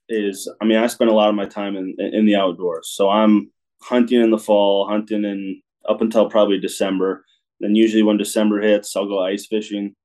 is 0.08 0.48
I 0.62 0.66
mean 0.66 0.78
I 0.78 0.86
spend 0.86 1.10
a 1.10 1.16
lot 1.16 1.30
of 1.30 1.34
my 1.34 1.48
time 1.48 1.76
in 1.76 1.96
in 2.00 2.28
the 2.28 2.36
outdoors. 2.36 2.92
So 2.94 3.10
I'm 3.10 3.50
hunting 3.82 4.22
in 4.22 4.30
the 4.30 4.38
fall, 4.38 4.88
hunting 4.88 5.26
in 5.26 5.60
up 5.90 6.02
until 6.02 6.30
probably 6.30 6.60
December. 6.60 7.26
Then 7.60 7.74
usually 7.74 8.04
when 8.04 8.18
December 8.18 8.62
hits, 8.62 8.96
I'll 8.96 9.08
go 9.08 9.26
ice 9.26 9.48
fishing. 9.48 9.96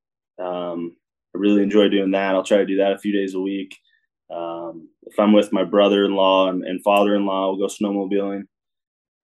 Um, 0.43 0.97
I 1.35 1.39
really 1.39 1.63
enjoy 1.63 1.91
doing 1.91 2.13
that. 2.13 2.35
I'll 2.35 2.43
try 2.43 2.57
to 2.57 2.65
do 2.65 2.79
that 2.79 2.93
a 2.93 2.99
few 2.99 3.13
days 3.13 3.35
a 3.35 3.41
week. 3.41 3.77
Um, 4.31 4.89
if 5.03 5.19
I'm 5.19 5.33
with 5.33 5.53
my 5.53 5.65
brother-in-law 5.65 6.49
and, 6.49 6.65
and 6.65 6.83
father-in-law, 6.83 7.49
we'll 7.49 7.69
go 7.69 7.73
snowmobiling, 7.73 8.45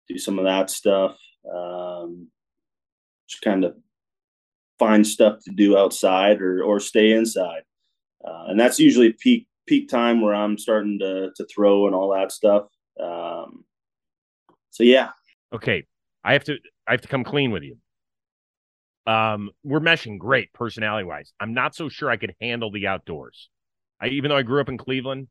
do 0.08 0.18
some 0.18 0.38
of 0.38 0.44
that 0.44 0.70
stuff. 0.70 1.16
Um, 1.52 2.28
just 3.28 3.42
kind 3.42 3.64
of 3.64 3.74
find 4.78 5.06
stuff 5.06 5.40
to 5.44 5.50
do 5.50 5.76
outside 5.76 6.40
or 6.40 6.62
or 6.62 6.78
stay 6.78 7.12
inside, 7.12 7.62
uh, 8.26 8.44
and 8.48 8.60
that's 8.60 8.78
usually 8.78 9.12
peak 9.12 9.46
peak 9.66 9.88
time 9.88 10.20
where 10.20 10.34
I'm 10.34 10.58
starting 10.58 10.98
to 11.00 11.30
to 11.34 11.46
throw 11.46 11.86
and 11.86 11.94
all 11.94 12.12
that 12.14 12.30
stuff. 12.30 12.66
Um, 13.00 13.64
so 14.70 14.84
yeah. 14.84 15.10
Okay, 15.52 15.84
I 16.24 16.32
have 16.34 16.44
to 16.44 16.58
I 16.86 16.92
have 16.92 17.02
to 17.02 17.08
come 17.08 17.24
clean 17.24 17.50
with 17.50 17.62
you. 17.62 17.76
Um, 19.06 19.50
we're 19.64 19.80
meshing 19.80 20.18
great 20.18 20.52
personality 20.52 21.04
wise. 21.04 21.32
I'm 21.40 21.54
not 21.54 21.74
so 21.74 21.88
sure 21.88 22.10
I 22.10 22.16
could 22.16 22.34
handle 22.40 22.70
the 22.70 22.86
outdoors. 22.86 23.48
I 24.02 24.08
even 24.08 24.28
though 24.28 24.36
I 24.36 24.42
grew 24.42 24.60
up 24.60 24.68
in 24.68 24.76
Cleveland, 24.76 25.28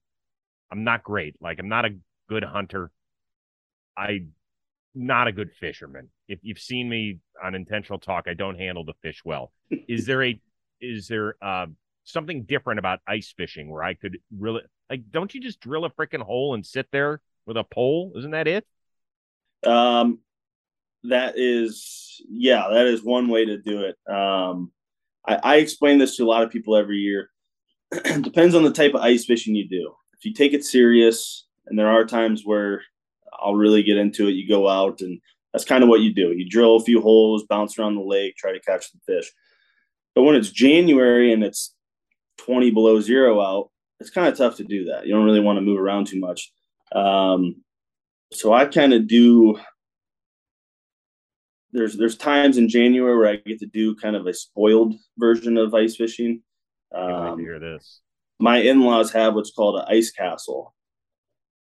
I'm 0.71 0.84
not 0.84 1.03
great. 1.03 1.36
Like 1.41 1.60
I'm 1.60 1.69
not 1.69 1.86
a 1.86 1.97
good 2.29 2.43
hunter. 2.43 2.89
I 3.97 4.25
not 4.95 5.27
a 5.27 5.31
good 5.31 5.51
fisherman. 5.60 6.10
If 6.27 6.39
you've 6.41 6.60
seen 6.60 6.89
me 6.89 7.19
on 7.43 7.53
intentional 7.53 7.99
talk, 7.99 8.25
I 8.27 8.34
don't 8.34 8.57
handle 8.57 8.86
the 8.86 8.93
fish 9.01 9.21
well. 9.25 9.51
is 9.88 10.05
there 10.05 10.23
a 10.23 10.39
is 10.79 11.07
there 11.07 11.36
uh, 11.41 11.67
something 12.05 12.43
different 12.43 12.79
about 12.79 12.99
ice 13.07 13.34
fishing 13.36 13.69
where 13.69 13.84
I 13.84 13.93
could 13.93 14.17
really 14.38 14.62
like 14.89 15.03
don't 15.12 15.34
you 15.34 15.41
just 15.41 15.60
drill 15.60 15.86
a 15.86 15.89
freaking 15.89 16.21
hole 16.21 16.53
and 16.53 16.65
sit 16.65 16.88
there 16.91 17.21
with 17.45 17.57
a 17.57 17.63
pole? 17.63 18.13
Isn't 18.15 18.31
that 18.31 18.47
it? 18.47 18.65
Um 19.65 20.19
that 21.03 21.34
is 21.38 22.21
yeah, 22.29 22.67
that 22.71 22.88
is 22.88 23.03
one 23.03 23.27
way 23.27 23.45
to 23.45 23.57
do 23.57 23.81
it. 23.81 23.97
Um 24.12 24.71
I, 25.27 25.39
I 25.43 25.55
explain 25.57 25.99
this 25.99 26.17
to 26.17 26.23
a 26.23 26.25
lot 26.25 26.43
of 26.43 26.49
people 26.49 26.75
every 26.75 26.97
year. 26.97 27.29
Depends 28.21 28.56
on 28.56 28.63
the 28.63 28.71
type 28.71 28.93
of 28.93 29.01
ice 29.01 29.25
fishing 29.25 29.56
you 29.56 29.67
do. 29.67 29.93
If 30.17 30.25
you 30.25 30.34
take 30.34 30.54
it 30.54 30.63
serious, 30.63 31.47
and 31.67 31.77
there 31.77 31.89
are 31.89 32.06
times 32.06 32.43
where 32.45 32.82
I'll 33.34 33.56
really 33.56 33.84
get 33.84 33.97
into 33.97 34.27
it. 34.27 34.32
You 34.32 34.47
go 34.47 34.67
out 34.67 35.01
and 35.01 35.19
that's 35.54 35.65
kind 35.65 35.84
of 35.84 35.89
what 35.89 36.01
you 36.01 36.13
do. 36.13 36.32
You 36.32 36.47
drill 36.47 36.77
a 36.77 36.84
few 36.84 37.01
holes, 37.01 37.45
bounce 37.47 37.77
around 37.77 37.95
the 37.95 38.01
lake, 38.01 38.36
try 38.36 38.51
to 38.51 38.60
catch 38.60 38.91
the 38.91 38.99
fish. 39.06 39.30
But 40.15 40.23
when 40.23 40.36
it's 40.36 40.49
January 40.49 41.34
and 41.34 41.43
it's 41.43 41.73
20 42.38 42.71
below 42.71 42.99
zero 42.99 43.41
out, 43.41 43.69
it's 43.99 44.10
kind 44.10 44.27
of 44.27 44.38
tough 44.38 44.58
to 44.58 44.63
do 44.63 44.86
that. 44.86 45.06
You 45.06 45.13
don't 45.13 45.25
really 45.25 45.39
want 45.39 45.58
to 45.58 45.62
move 45.62 45.80
around 45.80 46.08
too 46.08 46.19
much. 46.19 46.51
Um, 46.93 47.63
so 48.32 48.54
I 48.54 48.65
kind 48.65 48.93
of 48.93 49.08
do. 49.08 49.60
There's 51.73 51.95
there's 51.95 52.17
times 52.17 52.58
in 52.58 52.67
January 52.67 53.17
where 53.17 53.30
I 53.30 53.36
get 53.38 53.60
to 53.60 53.65
do 53.65 53.95
kind 53.95 54.15
of 54.15 54.27
a 54.27 54.34
spoiled 54.34 54.95
version 55.17 55.58
of 55.58 55.73
ice 55.73 55.95
fishing. 55.95 56.41
Um, 56.95 57.39
hear 57.39 57.60
this. 57.60 58.01
My 58.39 58.58
in-laws 58.58 59.12
have 59.12 59.36
what's 59.36 59.51
called 59.51 59.75
an 59.77 59.86
ice 59.88 60.12
castle, 60.12 60.73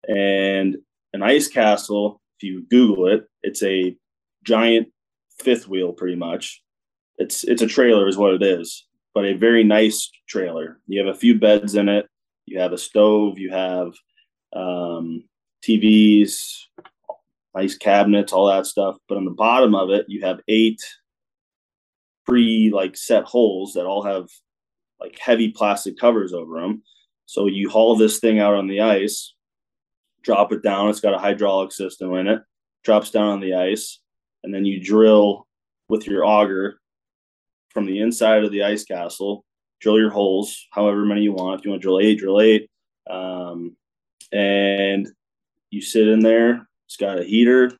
and 0.08 0.76
an 1.12 1.22
ice 1.22 1.48
castle, 1.48 2.20
if 2.38 2.44
you 2.44 2.64
Google 2.70 3.08
it, 3.08 3.26
it's 3.42 3.62
a 3.62 3.96
giant 4.44 4.88
fifth 5.38 5.68
wheel 5.68 5.92
pretty 5.92 6.16
much. 6.16 6.62
It's 7.18 7.44
it's 7.44 7.62
a 7.62 7.66
trailer 7.66 8.08
is 8.08 8.16
what 8.16 8.34
it 8.34 8.42
is, 8.42 8.86
but 9.14 9.24
a 9.24 9.34
very 9.34 9.64
nice 9.64 10.10
trailer. 10.28 10.80
You 10.86 11.04
have 11.04 11.14
a 11.14 11.18
few 11.18 11.38
beds 11.38 11.74
in 11.74 11.88
it. 11.88 12.06
You 12.46 12.60
have 12.60 12.72
a 12.72 12.78
stove. 12.78 13.38
You 13.38 13.50
have 13.50 13.92
um, 14.54 15.24
TVs, 15.62 16.40
nice 17.54 17.76
cabinets, 17.76 18.32
all 18.32 18.48
that 18.48 18.66
stuff. 18.66 18.96
But 19.08 19.18
on 19.18 19.24
the 19.24 19.30
bottom 19.32 19.74
of 19.74 19.90
it, 19.90 20.06
you 20.08 20.24
have 20.24 20.40
eight 20.48 20.80
pre 22.26 22.70
like 22.74 22.96
set 22.96 23.24
holes 23.24 23.74
that 23.74 23.86
all 23.86 24.02
have 24.02 24.26
like 25.00 25.18
heavy 25.18 25.50
plastic 25.50 25.98
covers 25.98 26.32
over 26.32 26.60
them. 26.60 26.82
So 27.26 27.46
you 27.46 27.70
haul 27.70 27.96
this 27.96 28.18
thing 28.18 28.40
out 28.40 28.54
on 28.54 28.66
the 28.66 28.80
ice, 28.80 29.34
drop 30.22 30.52
it 30.52 30.62
down. 30.62 30.88
It's 30.90 31.00
got 31.00 31.14
a 31.14 31.18
hydraulic 31.18 31.72
system 31.72 32.14
in 32.14 32.26
it, 32.26 32.42
drops 32.84 33.10
down 33.10 33.28
on 33.28 33.40
the 33.40 33.54
ice, 33.54 34.00
and 34.42 34.52
then 34.52 34.64
you 34.64 34.82
drill 34.82 35.46
with 35.88 36.06
your 36.06 36.24
auger 36.24 36.80
from 37.70 37.86
the 37.86 38.00
inside 38.00 38.44
of 38.44 38.50
the 38.50 38.64
ice 38.64 38.84
castle, 38.84 39.44
drill 39.80 39.98
your 39.98 40.10
holes, 40.10 40.66
however 40.72 41.04
many 41.04 41.22
you 41.22 41.32
want. 41.32 41.60
If 41.60 41.64
you 41.64 41.70
want 41.70 41.82
to 41.82 41.86
drill 41.86 42.00
eight, 42.00 42.18
drill 42.18 42.40
eight. 42.40 42.68
Um, 43.08 43.76
and 44.32 45.08
you 45.70 45.80
sit 45.80 46.08
in 46.08 46.20
there. 46.20 46.68
It's 46.86 46.96
got 46.96 47.20
a 47.20 47.24
heater. 47.24 47.70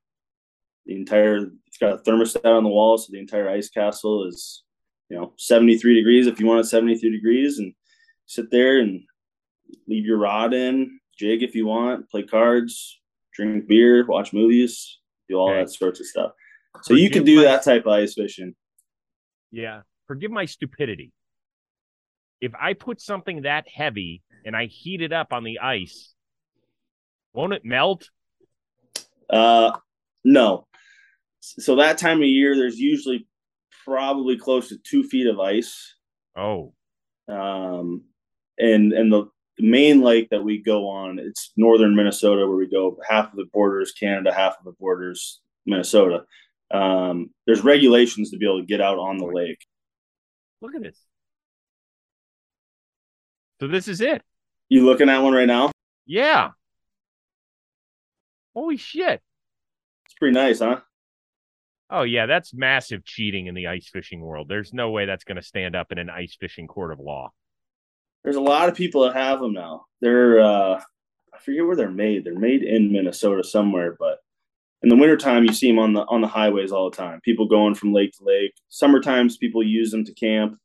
The 0.87 0.95
entire, 0.95 1.51
it's 1.67 1.79
got 1.79 1.95
a 1.95 1.99
thermostat 1.99 2.45
on 2.45 2.63
the 2.63 2.71
wall. 2.71 2.99
So 2.99 3.09
the 3.11 3.19
entire 3.19 3.49
ice 3.49 3.69
castle 3.69 4.27
is, 4.27 4.63
you 5.11 5.17
know, 5.17 5.33
73 5.37 5.95
degrees 5.95 6.27
if 6.27 6.41
you 6.41 6.47
want 6.47 6.61
it 6.61 6.69
73 6.69 7.11
degrees 7.11 7.59
and 7.59 7.75
sit 8.27 8.51
there 8.51 8.79
and 8.79 9.03
leave 9.89 10.07
your 10.07 10.19
rod 10.19 10.55
in, 10.55 11.01
jig 11.19 11.43
if 11.43 11.55
you 11.55 11.67
want, 11.67 12.09
play 12.09 12.23
cards, 12.23 13.01
drink 13.35 13.67
beer, 13.67 14.07
watch 14.07 14.33
movies, 14.33 14.99
do 15.29 15.35
all 15.35 15.51
okay. 15.51 15.61
that 15.61 15.71
sorts 15.71 16.01
of 16.01 16.07
stuff. 16.07 16.33
So 16.83 16.95
Forgive 16.95 17.03
you 17.03 17.11
can 17.11 17.25
do 17.25 17.37
my, 17.37 17.43
that 17.43 17.65
type 17.65 17.87
of 17.87 17.93
ice 17.93 18.15
fishing. 18.15 18.55
Yeah. 19.51 19.83
Forgive 20.07 20.31
my 20.31 20.45
stupidity. 20.45 21.13
If 22.41 22.53
I 22.59 22.75
put 22.75 23.01
something 23.01 23.43
that 23.43 23.67
heavy 23.69 24.23
and 24.47 24.57
I 24.57 24.67
heat 24.67 25.03
it 25.03 25.13
up 25.13 25.33
on 25.33 25.43
the 25.45 25.59
ice, 25.59 26.15
won't 27.35 27.53
it 27.53 27.65
melt? 27.65 28.09
Uh 29.29 29.73
no. 30.25 30.67
So 31.41 31.77
that 31.77 31.99
time 31.99 32.19
of 32.19 32.29
year 32.29 32.57
there's 32.57 32.79
usually 32.79 33.27
probably 33.85 34.37
close 34.37 34.69
to 34.69 34.79
two 34.79 35.05
feet 35.05 35.27
of 35.27 35.39
ice. 35.41 35.95
Oh. 36.37 36.75
Um 37.29 38.05
and 38.59 38.93
and 38.93 39.13
the 39.13 39.29
the 39.61 39.69
main 39.69 40.01
lake 40.01 40.31
that 40.31 40.43
we 40.43 40.63
go 40.63 40.89
on, 40.89 41.19
it's 41.19 41.53
northern 41.57 41.95
Minnesota, 41.95 42.47
where 42.47 42.57
we 42.57 42.69
go 42.69 42.99
half 43.07 43.31
of 43.31 43.37
the 43.37 43.45
borders 43.53 43.93
Canada, 43.93 44.33
half 44.33 44.57
of 44.59 44.65
the 44.65 44.73
borders 44.73 45.41
Minnesota. 45.67 46.25
Um, 46.71 47.31
there's 47.47 47.63
regulations 47.63 48.31
to 48.31 48.39
be 48.39 48.47
able 48.47 48.61
to 48.61 48.67
get 48.67 48.81
out 48.81 48.99
on 48.99 49.19
the 49.19 49.27
lake. 49.27 49.67
Look 50.63 50.75
at 50.75 50.83
this. 50.83 50.99
So 53.61 53.69
this 53.69 53.89
is 53.89 54.01
it. 54.01 54.23
You 54.69 54.87
looking 54.87 55.11
at 55.11 55.19
one 55.19 55.35
right 55.35 55.47
now? 55.47 55.73
Yeah. 56.07 56.51
Holy 58.55 58.77
shit. 58.79 59.21
It's 60.07 60.15
pretty 60.19 60.35
nice, 60.35 60.61
huh? 60.61 60.81
Oh 61.91 62.03
yeah, 62.03 62.27
that's 62.27 62.55
massive 62.55 63.05
cheating 63.05 63.47
in 63.47 63.55
the 63.55 63.67
ice 63.67 63.89
fishing 63.93 64.21
world. 64.21 64.49
There's 64.49 64.73
no 64.73 64.91
way 64.91 65.07
that's 65.07 65.25
going 65.25 65.37
to 65.37 65.43
stand 65.43 65.75
up 65.75 65.91
in 65.91 65.99
an 65.99 66.09
ice 66.09 66.37
fishing 66.39 66.67
court 66.67 66.93
of 66.93 67.01
law 67.01 67.33
there's 68.23 68.37
a 68.37 68.41
lot 68.41 68.69
of 68.69 68.75
people 68.75 69.03
that 69.03 69.15
have 69.15 69.41
them 69.41 69.53
now. 69.53 69.87
They're 70.01 70.41
uh, 70.41 70.81
I 71.33 71.39
forget 71.39 71.65
where 71.65 71.77
they're 71.77 71.91
made. 71.91 72.25
They're 72.25 72.39
made 72.39 72.63
in 72.63 72.93
Minnesota 72.93 73.43
somewhere, 73.45 73.97
but 73.99 74.19
in 74.83 74.89
the 74.89 74.97
wintertime 74.97 75.45
you 75.45 75.53
see 75.53 75.69
them 75.69 75.79
on 75.79 75.93
the 75.93 76.03
on 76.03 76.21
the 76.21 76.29
highways 76.29 76.73
all 76.73 76.91
the 76.91 76.97
time. 76.97 77.21
People 77.23 77.47
going 77.47 77.75
from 77.75 77.93
lake 77.93 78.13
to 78.19 78.25
lake. 78.25 78.55
Summer 78.69 79.01
times 79.01 79.37
people 79.37 79.63
use 79.63 79.91
them 79.91 80.05
to 80.05 80.15
camp. 80.15 80.59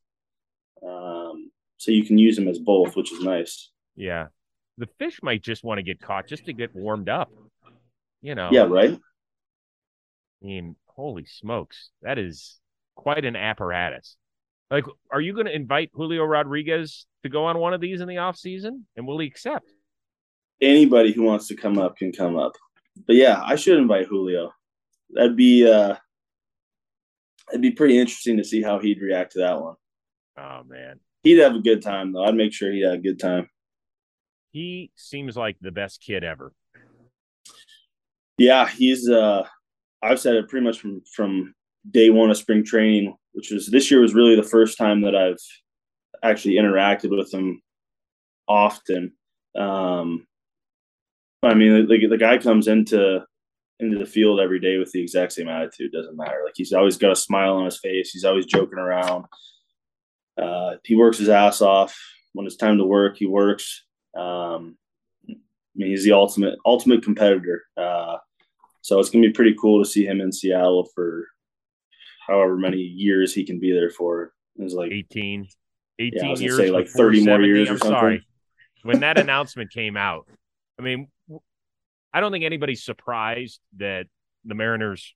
Um, 0.86 1.52
so 1.78 1.92
you 1.92 2.06
can 2.06 2.18
use 2.18 2.36
them 2.36 2.48
as 2.48 2.60
both, 2.60 2.96
which 2.96 3.12
is 3.12 3.22
nice. 3.22 3.72
Yeah. 3.96 4.28
The 4.78 4.88
fish 5.00 5.22
might 5.24 5.42
just 5.42 5.64
want 5.64 5.78
to 5.78 5.84
get 5.84 6.02
caught 6.02 6.28
just 6.28 6.46
to 6.46 6.54
get 6.54 6.76
warmed 6.76 7.10
up. 7.10 7.32
You 8.22 8.36
know. 8.36 8.50
Yeah, 8.52 8.64
right. 8.64 9.00
I 10.44 10.46
mean, 10.46 10.76
holy 10.96 11.26
smokes. 11.26 11.90
That 12.02 12.18
is 12.18 12.60
quite 12.96 13.26
an 13.26 13.36
apparatus. 13.36 14.16
Like, 14.72 14.86
are 15.12 15.22
you 15.22 15.34
going 15.34 15.46
to 15.46 15.56
invite 15.56 15.92
Julio 15.94 16.24
Rodriguez 16.24 17.06
to 17.24 17.30
go 17.30 17.46
on 17.46 17.60
one 17.60 17.74
of 17.74 17.82
these 17.82 18.02
in 18.02 18.08
the 18.08 18.18
off 18.18 18.38
season, 18.38 18.86
and 18.96 19.06
will 19.06 19.20
he 19.20 19.28
accept? 19.28 19.72
Anybody 20.62 21.12
who 21.12 21.24
wants 21.24 21.48
to 21.50 21.56
come 21.56 21.78
up 21.78 21.98
can 21.98 22.12
come 22.12 22.38
up. 22.38 22.54
But 23.06 23.18
yeah, 23.18 23.42
I 23.46 23.56
should 23.56 23.78
invite 23.78 24.08
Julio. 24.08 24.54
That'd 25.12 25.36
be 25.36 25.70
uh, 25.70 25.96
it'd 27.52 27.62
be 27.62 27.72
pretty 27.72 28.00
interesting 28.00 28.38
to 28.38 28.44
see 28.44 28.62
how 28.62 28.80
he'd 28.80 29.02
react 29.02 29.34
to 29.34 29.40
that 29.40 29.62
one. 29.62 29.76
Oh 30.38 30.62
man, 30.66 31.00
he'd 31.24 31.40
have 31.40 31.56
a 31.56 31.62
good 31.62 31.82
time 31.82 32.14
though. 32.14 32.24
I'd 32.24 32.36
make 32.36 32.54
sure 32.54 32.72
he 32.72 32.82
had 32.82 32.94
a 32.94 33.00
good 33.00 33.20
time. 33.20 33.50
He 34.52 34.92
seems 34.96 35.36
like 35.36 35.58
the 35.60 35.72
best 35.72 36.02
kid 36.02 36.24
ever. 36.24 36.54
Yeah, 38.38 38.68
he's. 38.68 39.10
uh 39.10 39.46
I've 40.02 40.20
said 40.20 40.36
it 40.36 40.50
pretty 40.50 40.66
much 40.66 40.80
from 40.80 41.02
from 41.14 41.54
day 41.92 42.10
one 42.10 42.30
of 42.32 42.38
spring 42.38 42.64
training, 42.64 43.16
which 43.34 43.52
was 43.52 43.68
this 43.68 43.90
year 43.90 44.02
was 44.02 44.14
really 44.14 44.36
the 44.36 44.44
first 44.44 44.78
time 44.78 45.02
that 45.02 45.16
I've 45.16 45.40
actually 46.24 46.56
interacted 46.56 47.16
with 47.16 47.34
him 47.34 47.62
often. 48.48 49.14
Um, 49.58 50.28
I 51.44 51.54
mean, 51.54 51.88
the, 51.88 52.08
the 52.08 52.18
guy 52.18 52.38
comes 52.38 52.68
into 52.68 53.24
into 53.80 53.98
the 53.98 54.06
field 54.06 54.40
every 54.40 54.60
day 54.60 54.78
with 54.78 54.92
the 54.92 55.02
exact 55.02 55.34
same 55.34 55.50
attitude. 55.50 55.92
Doesn't 55.92 56.16
matter. 56.16 56.42
Like 56.44 56.54
he's 56.56 56.74
always 56.74 56.98
got 56.98 57.12
a 57.12 57.16
smile 57.16 57.56
on 57.56 57.66
his 57.66 57.80
face. 57.80 58.12
He's 58.12 58.26
always 58.26 58.46
joking 58.46 58.80
around. 58.80 59.26
Uh, 60.42 60.76
he 60.84 60.96
works 60.96 61.18
his 61.18 61.30
ass 61.30 61.62
off. 61.62 61.98
When 62.34 62.46
it's 62.46 62.58
time 62.58 62.78
to 62.78 62.86
work, 62.86 63.18
he 63.18 63.26
works. 63.26 63.86
Um, 64.18 64.78
I 65.30 65.34
mean, 65.76 65.90
he's 65.90 66.04
the 66.04 66.14
ultimate 66.14 66.58
ultimate 66.66 67.04
competitor. 67.04 67.64
Uh, 67.78 68.18
so 68.86 69.00
it's 69.00 69.10
gonna 69.10 69.26
be 69.26 69.34
pretty 69.34 69.56
cool 69.60 69.84
to 69.84 69.90
see 69.90 70.06
him 70.06 70.22
in 70.22 70.32
Seattle 70.32 70.88
for 70.94 71.26
however 72.28 72.56
many 72.56 72.78
years 72.78 73.34
he 73.34 73.44
can 73.44 73.60
be 73.60 73.72
there 73.72 73.90
for. 73.90 74.32
It 74.60 74.64
was 74.64 74.76
like 74.76 74.92
18, 74.92 75.48
18 75.98 76.20
yeah, 76.24 76.36
years, 76.36 76.58
say 76.58 76.70
like 76.70 76.88
30 76.88 77.26
more 77.26 77.42
years 77.42 77.68
I'm 77.68 77.76
or 77.76 77.78
something. 77.80 77.98
sorry. 77.98 78.28
When 78.84 79.00
that 79.00 79.18
announcement 79.20 79.72
came 79.72 79.98
out, 79.98 80.28
I 80.78 80.84
mean, 80.84 81.08
I 82.14 82.20
don't 82.20 82.32
think 82.32 82.46
anybody's 82.46 82.86
surprised 82.86 83.60
that 83.78 84.06
the 84.44 84.54
Mariners 84.54 85.16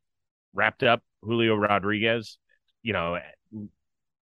wrapped 0.56 0.82
up 0.82 1.04
Julio 1.22 1.54
Rodriguez, 1.54 2.40
you 2.82 2.94
know, 2.94 3.20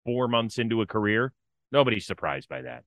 four 0.06 0.28
months 0.28 0.58
into 0.58 0.82
a 0.82 0.88
career. 0.88 1.34
Nobody's 1.72 2.08
surprised 2.08 2.50
by 2.50 2.64
that. 2.64 2.84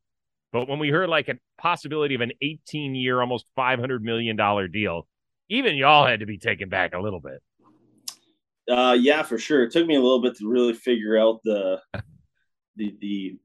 But 0.53 0.69
when 0.69 0.81
we 0.81 0.89
heard 0.89 1.09
like 1.09 1.29
a 1.29 1.37
possibility 1.57 2.17
of 2.17 2.21
an 2.21 2.33
18 2.43 2.97
year, 2.97 3.21
almost 3.21 3.47
$500 3.57 4.01
million 4.01 4.37
deal, 4.73 5.07
even 5.49 5.77
y'all 5.77 6.07
had 6.07 6.21
to 6.21 6.27
be 6.27 6.39
taken 6.39 6.69
back 6.69 6.95
a 6.95 7.01
little 7.01 7.21
bit. 7.21 7.43
Uh, 8.71 8.97
yeah, 8.99 9.23
for 9.23 9.39
sure. 9.39 9.65
It 9.65 9.73
took 9.73 9.87
me 9.87 9.95
a 9.95 10.01
little 10.01 10.21
bit 10.21 10.37
to 10.37 10.49
really 10.49 10.75
figure 10.75 11.19
out 11.19 11.41
the, 11.43 11.81
the, 12.77 12.97
the, 13.01 13.37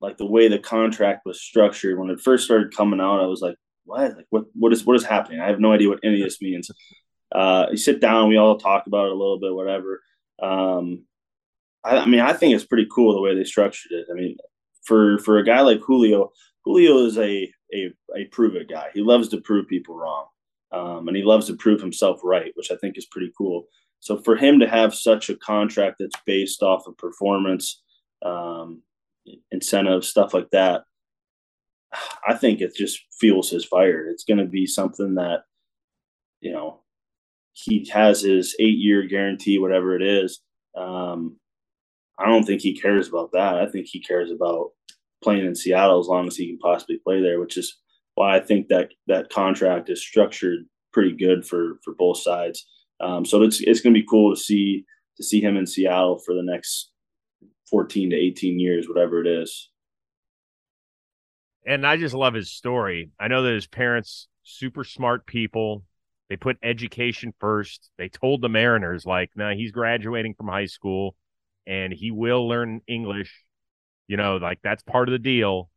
like 0.00 0.16
the 0.16 0.26
way 0.26 0.48
the 0.48 0.58
contract 0.58 1.26
was 1.26 1.40
structured. 1.40 1.98
When 1.98 2.10
it 2.10 2.20
first 2.20 2.44
started 2.44 2.74
coming 2.74 3.00
out, 3.00 3.20
I 3.20 3.26
was 3.26 3.40
like, 3.40 3.56
what? 3.84 4.16
Like, 4.16 4.26
what, 4.30 4.44
what 4.54 4.72
is, 4.72 4.84
what 4.84 4.96
is 4.96 5.04
happening? 5.04 5.40
I 5.40 5.48
have 5.48 5.60
no 5.60 5.72
idea 5.72 5.88
what 5.88 6.00
any 6.02 6.20
of 6.20 6.24
this 6.24 6.40
means. 6.40 6.70
Uh, 7.32 7.66
you 7.70 7.76
sit 7.76 8.00
down, 8.00 8.28
we 8.28 8.36
all 8.36 8.58
talk 8.58 8.86
about 8.86 9.06
it 9.06 9.12
a 9.12 9.16
little 9.16 9.38
bit, 9.38 9.54
whatever. 9.54 10.02
Um, 10.42 11.04
I, 11.84 11.98
I 11.98 12.06
mean, 12.06 12.20
I 12.20 12.32
think 12.32 12.54
it's 12.54 12.64
pretty 12.64 12.88
cool 12.90 13.14
the 13.14 13.20
way 13.20 13.34
they 13.34 13.44
structured 13.44 13.92
it. 13.92 14.06
I 14.10 14.14
mean, 14.14 14.36
for 14.84 15.18
for 15.18 15.38
a 15.38 15.44
guy 15.44 15.60
like 15.60 15.80
Julio, 15.80 16.32
Julio 16.64 17.06
is 17.06 17.18
a 17.18 17.50
a, 17.74 17.92
a 18.16 18.24
prove 18.30 18.56
it 18.56 18.68
guy. 18.68 18.88
He 18.94 19.02
loves 19.02 19.28
to 19.28 19.40
prove 19.40 19.68
people 19.68 19.96
wrong, 19.96 20.26
um, 20.76 21.08
and 21.08 21.16
he 21.16 21.22
loves 21.22 21.46
to 21.46 21.56
prove 21.56 21.80
himself 21.80 22.20
right, 22.22 22.52
which 22.54 22.70
I 22.70 22.76
think 22.76 22.98
is 22.98 23.06
pretty 23.06 23.32
cool. 23.36 23.66
So 24.00 24.18
for 24.18 24.36
him 24.36 24.60
to 24.60 24.68
have 24.68 24.94
such 24.94 25.30
a 25.30 25.36
contract 25.36 25.96
that's 25.98 26.20
based 26.26 26.62
off 26.62 26.86
of 26.86 26.98
performance, 26.98 27.82
um, 28.24 28.82
incentives, 29.50 30.08
stuff 30.08 30.34
like 30.34 30.50
that, 30.50 30.82
I 32.28 32.34
think 32.34 32.60
it 32.60 32.74
just 32.74 33.00
fuels 33.18 33.50
his 33.50 33.64
fire. 33.64 34.08
It's 34.10 34.24
going 34.24 34.38
to 34.38 34.44
be 34.44 34.66
something 34.66 35.14
that, 35.14 35.44
you 36.40 36.52
know, 36.52 36.82
he 37.52 37.88
has 37.92 38.20
his 38.20 38.54
eight 38.60 38.76
year 38.76 39.04
guarantee, 39.04 39.58
whatever 39.58 39.96
it 39.96 40.02
is. 40.02 40.40
Um, 40.76 41.36
I 42.18 42.26
don't 42.26 42.44
think 42.44 42.60
he 42.60 42.78
cares 42.78 43.08
about 43.08 43.32
that. 43.32 43.56
I 43.56 43.66
think 43.66 43.86
he 43.86 44.00
cares 44.00 44.30
about 44.30 44.72
playing 45.22 45.46
in 45.46 45.54
Seattle 45.54 46.00
as 46.00 46.06
long 46.06 46.26
as 46.26 46.36
he 46.36 46.48
can 46.48 46.58
possibly 46.58 46.98
play 46.98 47.22
there, 47.22 47.40
which 47.40 47.56
is 47.56 47.78
why 48.16 48.36
I 48.36 48.40
think 48.40 48.68
that 48.68 48.90
that 49.06 49.30
contract 49.30 49.88
is 49.88 50.02
structured 50.02 50.64
pretty 50.92 51.12
good 51.12 51.46
for 51.46 51.78
for 51.84 51.94
both 51.94 52.18
sides. 52.18 52.66
Um, 53.00 53.24
so 53.24 53.42
it's 53.42 53.60
it's 53.60 53.80
going 53.80 53.94
to 53.94 54.00
be 54.00 54.06
cool 54.08 54.34
to 54.34 54.40
see 54.40 54.84
to 55.18 55.22
see 55.22 55.40
him 55.40 55.56
in 55.56 55.66
Seattle 55.66 56.18
for 56.18 56.34
the 56.34 56.42
next 56.42 56.90
14 57.70 58.10
to 58.10 58.16
18 58.16 58.58
years, 58.58 58.88
whatever 58.88 59.20
it 59.20 59.26
is. 59.26 59.70
And 61.66 61.86
I 61.86 61.96
just 61.96 62.14
love 62.14 62.34
his 62.34 62.50
story. 62.50 63.10
I 63.18 63.28
know 63.28 63.42
that 63.42 63.54
his 63.54 63.66
parents, 63.66 64.28
super 64.44 64.84
smart 64.84 65.26
people, 65.26 65.82
they 66.28 66.36
put 66.36 66.58
education 66.62 67.34
first. 67.40 67.90
They 67.98 68.08
told 68.08 68.40
the 68.40 68.48
Mariners, 68.48 69.04
like, 69.04 69.30
no, 69.34 69.48
nah, 69.48 69.54
he's 69.54 69.72
graduating 69.72 70.34
from 70.34 70.48
high 70.48 70.66
school 70.66 71.16
and 71.66 71.92
he 71.92 72.10
will 72.10 72.48
learn 72.48 72.82
English. 72.86 73.42
You 74.06 74.16
know, 74.16 74.36
like 74.36 74.60
that's 74.62 74.84
part 74.84 75.08
of 75.08 75.12
the 75.12 75.18
deal. 75.18 75.70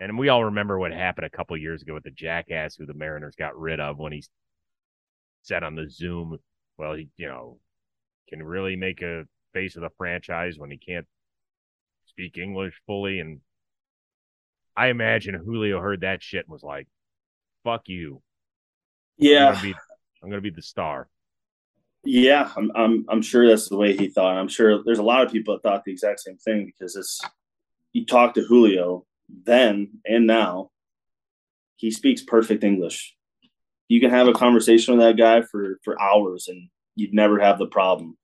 And 0.00 0.18
we 0.18 0.30
all 0.30 0.46
remember 0.46 0.78
what 0.78 0.92
happened 0.92 1.26
a 1.26 1.30
couple 1.36 1.54
years 1.58 1.82
ago 1.82 1.92
with 1.92 2.04
the 2.04 2.10
jackass 2.10 2.74
who 2.74 2.86
the 2.86 2.94
Mariners 2.94 3.36
got 3.36 3.58
rid 3.58 3.80
of 3.80 3.98
when 3.98 4.12
he 4.12 4.24
said 5.42 5.62
on 5.62 5.74
the 5.74 5.90
Zoom, 5.90 6.38
well, 6.78 6.94
he, 6.94 7.08
you 7.18 7.28
know, 7.28 7.58
can 8.30 8.42
really 8.42 8.76
make 8.76 9.02
a 9.02 9.24
face 9.52 9.76
of 9.76 9.82
the 9.82 9.90
franchise 9.98 10.58
when 10.58 10.70
he 10.70 10.78
can't 10.78 11.06
speak 12.06 12.38
English 12.38 12.80
fully. 12.86 13.20
And 13.20 13.40
I 14.74 14.88
imagine 14.88 15.34
Julio 15.34 15.80
heard 15.80 16.00
that 16.00 16.22
shit 16.22 16.46
and 16.46 16.52
was 16.52 16.62
like, 16.62 16.88
fuck 17.62 17.82
you. 17.86 18.22
Yeah. 19.18 19.48
I'm 19.48 19.54
gonna 19.54 19.62
be, 19.62 19.74
I'm 20.22 20.30
gonna 20.30 20.40
be 20.40 20.50
the 20.50 20.62
star. 20.62 21.08
Yeah, 22.04 22.50
I'm, 22.56 22.72
I'm, 22.74 23.04
I'm 23.10 23.20
sure 23.20 23.46
that's 23.46 23.68
the 23.68 23.76
way 23.76 23.94
he 23.94 24.08
thought. 24.08 24.38
I'm 24.38 24.48
sure 24.48 24.82
there's 24.82 24.98
a 24.98 25.02
lot 25.02 25.26
of 25.26 25.30
people 25.30 25.54
that 25.54 25.62
thought 25.62 25.84
the 25.84 25.92
exact 25.92 26.20
same 26.20 26.38
thing 26.38 26.64
because 26.64 26.96
it's, 26.96 27.20
you 27.92 28.06
talk 28.06 28.32
to 28.34 28.42
Julio 28.42 29.04
then 29.44 30.00
and 30.04 30.26
now, 30.26 30.70
he 31.76 31.90
speaks 31.90 32.22
perfect 32.22 32.64
English. 32.64 33.16
You 33.88 34.00
can 34.00 34.10
have 34.10 34.28
a 34.28 34.32
conversation 34.32 34.96
with 34.96 35.04
that 35.04 35.16
guy 35.16 35.42
for, 35.42 35.78
for 35.82 36.00
hours 36.00 36.46
and 36.48 36.68
you'd 36.94 37.14
never 37.14 37.38
have 37.40 37.58
the 37.58 37.66
problem. 37.66 38.16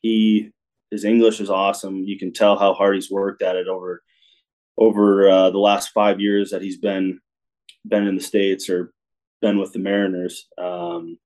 He, 0.00 0.50
his 0.90 1.04
English 1.04 1.40
is 1.40 1.50
awesome. 1.50 2.04
You 2.04 2.18
can 2.18 2.32
tell 2.32 2.58
how 2.58 2.74
hard 2.74 2.94
he's 2.94 3.10
worked 3.10 3.42
at 3.42 3.56
it 3.56 3.68
over, 3.68 4.02
over 4.76 5.28
uh, 5.28 5.50
the 5.50 5.58
last 5.58 5.90
five 5.90 6.20
years 6.20 6.50
that 6.50 6.62
he's 6.62 6.78
been, 6.78 7.20
been 7.86 8.06
in 8.06 8.16
the 8.16 8.22
States 8.22 8.68
or 8.68 8.92
been 9.40 9.58
with 9.58 9.72
the 9.72 9.78
Mariners. 9.78 10.46
Um, 10.58 11.18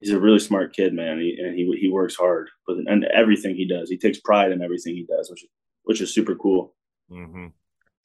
he's 0.00 0.12
a 0.12 0.20
really 0.20 0.38
smart 0.38 0.74
kid, 0.74 0.94
man. 0.94 1.18
He, 1.18 1.38
and 1.40 1.54
he 1.54 1.76
he 1.80 1.90
works 1.90 2.14
hard, 2.14 2.48
and 2.68 3.04
everything 3.04 3.56
he 3.56 3.66
does, 3.66 3.90
he 3.90 3.98
takes 3.98 4.20
pride 4.20 4.52
in 4.52 4.62
everything 4.62 4.94
he 4.94 5.04
does, 5.04 5.30
which 5.30 5.44
which 5.84 6.00
is 6.00 6.14
super 6.14 6.34
cool. 6.34 6.74
Mm-hmm. 7.10 7.46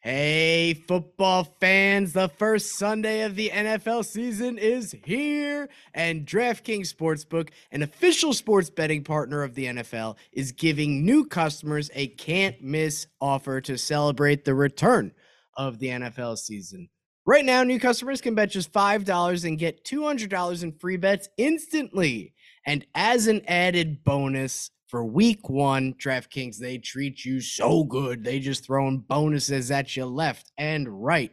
Hey, 0.06 0.74
football 0.74 1.46
fans, 1.62 2.12
the 2.12 2.28
first 2.28 2.78
Sunday 2.78 3.22
of 3.22 3.38
the 3.38 3.50
NFL 3.54 4.04
season 4.04 4.58
is 4.58 4.94
here, 5.06 5.70
and 5.94 6.28
DraftKings 6.28 6.94
Sportsbook, 6.94 7.52
an 7.72 7.84
official 7.84 8.34
sports 8.34 8.70
betting 8.70 9.06
partner 9.06 9.44
of 9.44 9.56
the 9.56 9.68
NFL, 9.68 10.18
is 10.34 10.52
giving 10.52 11.06
new 11.06 11.24
customers 11.24 11.90
a 11.94 12.08
can't 12.08 12.62
miss 12.62 13.08
offer 13.22 13.62
to 13.62 13.78
celebrate 13.78 14.44
the 14.44 14.54
return 14.54 15.14
of 15.56 15.80
the 15.80 15.88
NFL 15.88 16.38
season. 16.38 16.90
Right 17.26 17.46
now, 17.46 17.64
new 17.64 17.80
customers 17.80 18.20
can 18.20 18.36
bet 18.36 18.50
just 18.50 18.74
$5 18.74 19.46
and 19.46 19.58
get 19.58 19.86
$200 19.86 20.64
in 20.64 20.74
free 20.74 20.98
bets 20.98 21.30
instantly. 21.38 22.34
And 22.66 22.86
as 22.94 23.28
an 23.28 23.42
added 23.48 24.04
bonus 24.04 24.70
for 24.94 25.04
week 25.04 25.50
one, 25.50 25.96
DraftKings, 25.96 26.60
they 26.60 26.78
treat 26.78 27.26
you 27.26 27.42
so 27.42 27.84
good. 27.84 28.24
They 28.24 28.38
just 28.38 28.64
throwing 28.64 29.00
bonuses 29.00 29.72
at 29.72 29.98
you 29.98 30.06
left 30.06 30.52
and 30.56 30.88
right. 30.88 31.32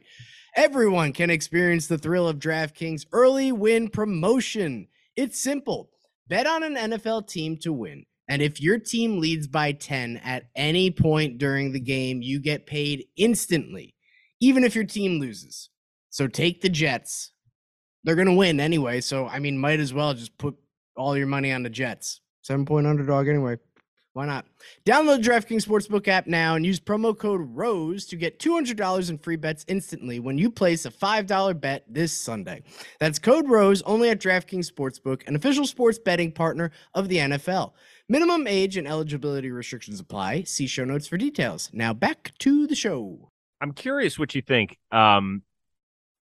Everyone 0.57 1.13
can 1.13 1.29
experience 1.29 1.87
the 1.87 1.99
thrill 1.99 2.27
of 2.27 2.39
DraftKings 2.39 3.05
early 3.13 3.53
win 3.53 3.91
promotion. 3.91 4.89
It's 5.15 5.43
simple 5.43 5.91
bet 6.27 6.47
on 6.47 6.63
an 6.63 6.75
NFL 6.75 7.29
team 7.29 7.59
to 7.59 7.71
win. 7.71 8.07
And 8.31 8.41
if 8.41 8.63
your 8.63 8.79
team 8.79 9.21
leads 9.21 9.47
by 9.47 9.73
10 9.73 10.23
at 10.25 10.45
any 10.57 10.91
point 10.91 11.37
during 11.37 11.73
the 11.73 11.81
game, 11.81 12.23
you 12.23 12.41
get 12.41 12.65
paid 12.65 13.09
instantly, 13.19 13.95
even 14.41 14.65
if 14.65 14.75
your 14.75 14.85
team 14.85 15.21
loses. 15.21 15.69
So 16.09 16.29
take 16.29 16.63
the 16.63 16.71
Jets. 16.71 17.33
They're 18.05 18.15
going 18.15 18.27
to 18.27 18.33
win 18.33 18.59
anyway. 18.59 19.03
So, 19.03 19.27
I 19.27 19.39
mean, 19.39 19.59
might 19.59 19.81
as 19.81 19.93
well 19.93 20.15
just 20.15 20.39
put 20.39 20.57
all 20.97 21.15
your 21.15 21.27
money 21.27 21.53
on 21.53 21.63
the 21.63 21.69
Jets. 21.69 22.23
Seven 22.51 22.67
point 22.67 22.85
underdog 22.85 23.29
anyway. 23.29 23.59
Why 24.13 24.27
not? 24.27 24.45
Download 24.85 25.23
the 25.23 25.31
DraftKings 25.31 25.65
Sportsbook 25.65 26.09
app 26.09 26.27
now 26.27 26.57
and 26.57 26.67
use 26.67 26.81
promo 26.81 27.17
code 27.17 27.43
ROSE 27.45 28.07
to 28.07 28.17
get 28.17 28.41
$200 28.41 29.09
in 29.09 29.19
free 29.19 29.37
bets 29.37 29.65
instantly 29.69 30.19
when 30.19 30.37
you 30.37 30.51
place 30.51 30.85
a 30.85 30.91
$5 30.91 31.61
bet 31.61 31.85
this 31.89 32.13
Sunday. 32.13 32.65
That's 32.99 33.21
code 33.21 33.49
ROSE 33.49 33.83
only 33.83 34.11
at 34.11 34.19
DraftKings 34.19 34.69
Sportsbook, 34.69 35.29
an 35.29 35.37
official 35.37 35.65
sports 35.65 36.01
betting 36.01 36.33
partner 36.33 36.73
of 36.93 37.09
the 37.09 37.19
NFL. 37.19 37.75
Minimum 38.09 38.49
age 38.49 38.77
and 38.77 38.89
eligibility 38.89 39.53
restrictions 39.53 40.01
apply. 40.01 40.43
See 40.43 40.67
show 40.67 40.85
notes 40.85 41.07
for 41.07 41.19
details. 41.19 41.71
Now 41.73 41.93
back 41.93 42.33
to 42.41 42.67
the 42.67 42.75
show. 42.75 43.31
I'm 43.61 43.71
curious 43.71 44.19
what 44.19 44.35
you 44.35 44.43
think. 44.43 44.77
Um, 44.91 45.45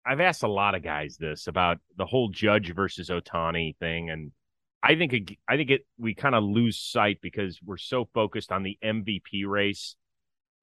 I've 0.05 0.19
asked 0.19 0.43
a 0.43 0.47
lot 0.47 0.75
of 0.75 0.83
guys 0.83 1.17
this 1.19 1.47
about 1.47 1.79
the 1.97 2.05
whole 2.05 2.29
Judge 2.29 2.71
versus 2.75 3.09
Ohtani 3.09 3.75
thing, 3.77 4.11
and 4.11 4.31
I 4.81 4.95
think 4.95 5.37
I 5.47 5.57
think 5.57 5.71
it 5.71 5.85
we 5.97 6.15
kind 6.15 6.35
of 6.35 6.43
lose 6.43 6.79
sight 6.79 7.19
because 7.21 7.59
we're 7.63 7.77
so 7.77 8.07
focused 8.13 8.51
on 8.51 8.63
the 8.63 8.77
MVP 8.83 9.45
race. 9.45 9.95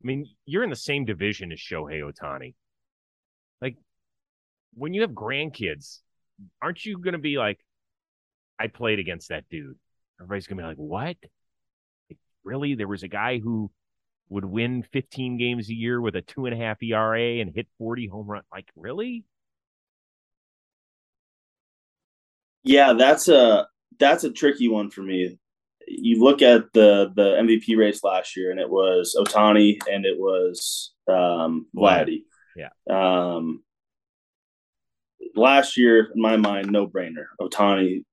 I 0.03 0.07
mean, 0.07 0.27
you're 0.47 0.65
in 0.65 0.71
the 0.71 0.77
same 0.77 1.05
division 1.05 1.53
as 1.53 1.59
Shohei 1.59 2.03
Ohtani. 2.03 2.55
Like 3.61 3.77
when 4.75 4.95
you 4.95 5.03
have 5.03 5.11
grandkids, 5.11 6.01
aren't 6.63 6.85
you 6.85 6.99
going 6.99 7.13
to 7.13 7.19
be 7.19 7.39
like, 7.39 7.59
I 8.59 8.69
played 8.69 8.99
against 8.99 9.29
that 9.29 9.45
dude? 9.51 9.77
Everybody's 10.19 10.47
going 10.47 10.59
to 10.59 10.63
be 10.63 10.69
like, 10.69 10.77
what? 10.77 11.17
Like, 12.09 12.19
really? 12.45 12.75
There 12.75 12.89
was 12.89 13.03
a 13.03 13.09
guy 13.09 13.39
who 13.39 13.71
would 14.29 14.45
win 14.45 14.83
15 14.93 15.39
games 15.39 15.69
a 15.69 15.75
year 15.75 16.01
with 16.01 16.17
a 16.17 16.23
two 16.23 16.47
and 16.47 16.55
a 16.55 16.65
half 16.65 16.83
ERA 16.83 17.41
and 17.41 17.55
hit 17.55 17.69
40 17.79 18.09
home 18.09 18.27
run. 18.27 18.43
Like, 18.53 18.69
really? 18.77 19.25
Yeah, 22.65 22.95
that's 22.95 23.29
a 23.29 23.69
that's 23.99 24.25
a 24.25 24.33
tricky 24.33 24.69
one 24.69 24.91
for 24.91 25.03
me. 25.03 25.39
You 25.89 26.23
look 26.23 26.43
at 26.43 26.73
the 26.73 27.13
the 27.15 27.37
MVP 27.37 27.77
race 27.77 28.03
last 28.03 28.37
year, 28.37 28.51
and 28.51 28.61
it 28.61 28.69
was 28.69 29.17
Ohtani 29.19 29.79
and 29.91 30.05
it 30.05 30.19
was 30.19 30.93
um, 31.09 31.67
Vladdy. 31.75 32.23
Yeah. 32.57 32.71
Um, 32.91 33.63
last 35.35 35.77
year, 35.77 36.11
in 36.15 36.21
my 36.21 36.37
mind, 36.37 36.71
no 36.71 36.87
brainer. 36.87 37.27
Ohtani, 37.41 38.05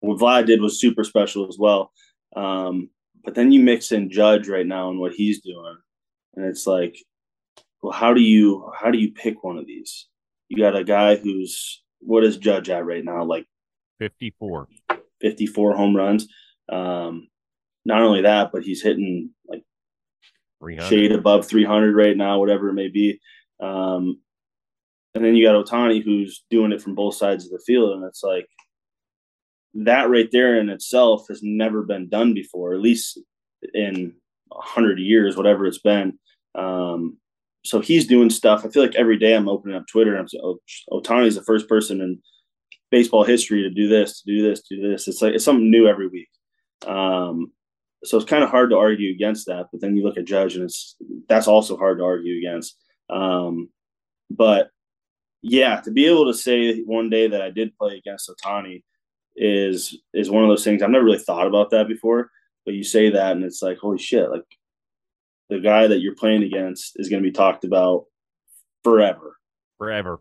what 0.00 0.18
Vlad 0.18 0.46
did 0.46 0.60
was 0.60 0.80
super 0.80 1.04
special 1.04 1.48
as 1.48 1.56
well. 1.58 1.92
Um, 2.36 2.90
but 3.24 3.34
then 3.34 3.52
you 3.52 3.60
mix 3.60 3.92
in 3.92 4.10
Judge 4.10 4.48
right 4.48 4.66
now 4.66 4.90
and 4.90 4.98
what 4.98 5.12
he's 5.12 5.40
doing, 5.40 5.76
and 6.34 6.46
it's 6.46 6.66
like, 6.66 6.96
well, 7.82 7.92
how 7.92 8.14
do 8.14 8.20
you 8.20 8.70
how 8.78 8.90
do 8.90 8.98
you 8.98 9.12
pick 9.12 9.42
one 9.42 9.58
of 9.58 9.66
these? 9.66 10.08
You 10.48 10.58
got 10.58 10.76
a 10.76 10.84
guy 10.84 11.16
who's 11.16 11.82
what 12.00 12.24
is 12.24 12.36
Judge 12.36 12.68
at 12.68 12.84
right 12.84 13.04
now? 13.04 13.24
Like 13.24 13.46
54. 13.98 14.68
54 15.22 15.76
home 15.76 15.96
runs. 15.96 16.28
Um, 16.70 17.28
not 17.84 18.02
only 18.02 18.22
that, 18.22 18.50
but 18.52 18.62
he's 18.62 18.82
hitting 18.82 19.30
like 19.48 19.62
300. 20.60 20.88
shade 20.88 21.12
above 21.12 21.46
300 21.46 21.96
right 21.96 22.16
now, 22.16 22.38
whatever 22.38 22.68
it 22.68 22.74
may 22.74 22.88
be. 22.88 23.18
Um, 23.60 24.20
and 25.14 25.24
then 25.24 25.34
you 25.34 25.46
got 25.46 25.64
Ohtani 25.64 26.02
who's 26.02 26.44
doing 26.50 26.72
it 26.72 26.82
from 26.82 26.94
both 26.94 27.14
sides 27.14 27.44
of 27.44 27.50
the 27.50 27.62
field, 27.66 27.94
and 27.94 28.04
it's 28.04 28.22
like 28.22 28.46
that 29.74 30.10
right 30.10 30.28
there 30.32 30.58
in 30.58 30.68
itself 30.68 31.26
has 31.28 31.40
never 31.42 31.82
been 31.82 32.08
done 32.08 32.34
before, 32.34 32.74
at 32.74 32.80
least 32.80 33.18
in 33.74 34.14
a 34.52 34.60
hundred 34.60 34.98
years, 34.98 35.36
whatever 35.36 35.66
it's 35.66 35.78
been. 35.78 36.18
Um, 36.54 37.18
so 37.64 37.80
he's 37.80 38.06
doing 38.06 38.30
stuff. 38.30 38.64
I 38.64 38.68
feel 38.68 38.82
like 38.82 38.96
every 38.96 39.18
day 39.18 39.34
I'm 39.34 39.48
opening 39.48 39.76
up 39.76 39.86
Twitter 39.86 40.12
and 40.12 40.20
I'm 40.20 40.28
saying, 40.28 40.42
"Oh, 40.44 40.58
Ohtani's 40.90 41.36
the 41.36 41.44
first 41.44 41.68
person 41.68 42.00
in 42.00 42.20
baseball 42.92 43.24
history 43.24 43.62
to 43.62 43.70
do 43.70 43.88
this, 43.88 44.22
to 44.22 44.30
do 44.32 44.48
this, 44.48 44.62
to 44.68 44.76
do 44.76 44.88
this." 44.90 45.08
It's 45.08 45.20
like 45.20 45.34
it's 45.34 45.44
something 45.44 45.68
new 45.68 45.88
every 45.88 46.06
week. 46.06 46.28
Um, 46.86 47.50
so 48.04 48.16
it's 48.16 48.30
kind 48.30 48.44
of 48.44 48.50
hard 48.50 48.70
to 48.70 48.76
argue 48.76 49.10
against 49.12 49.46
that. 49.46 49.66
But 49.72 49.80
then 49.80 49.96
you 49.96 50.04
look 50.04 50.16
at 50.18 50.24
Judge, 50.24 50.54
and 50.54 50.64
it's 50.64 50.94
that's 51.28 51.48
also 51.48 51.76
hard 51.76 51.98
to 51.98 52.04
argue 52.04 52.38
against. 52.38 52.76
Um, 53.10 53.70
but 54.30 54.70
yeah, 55.42 55.80
to 55.80 55.90
be 55.90 56.06
able 56.06 56.26
to 56.26 56.38
say 56.38 56.80
one 56.82 57.10
day 57.10 57.26
that 57.28 57.42
I 57.42 57.50
did 57.50 57.76
play 57.76 57.96
against 57.96 58.30
Ohtani 58.30 58.84
is 59.34 59.98
is 60.14 60.30
one 60.30 60.44
of 60.44 60.48
those 60.48 60.62
things 60.62 60.82
I've 60.82 60.90
never 60.90 61.04
really 61.04 61.18
thought 61.18 61.48
about 61.48 61.70
that 61.70 61.88
before. 61.88 62.30
But 62.64 62.74
you 62.74 62.84
say 62.84 63.10
that, 63.10 63.32
and 63.32 63.44
it's 63.44 63.62
like, 63.62 63.78
holy 63.78 63.98
shit! 63.98 64.30
Like 64.30 64.44
the 65.48 65.58
guy 65.58 65.86
that 65.88 66.00
you're 66.00 66.14
playing 66.14 66.44
against 66.44 66.92
is 66.96 67.08
going 67.08 67.22
to 67.22 67.28
be 67.28 67.32
talked 67.32 67.64
about 67.64 68.04
forever, 68.84 69.36
Forever. 69.78 70.20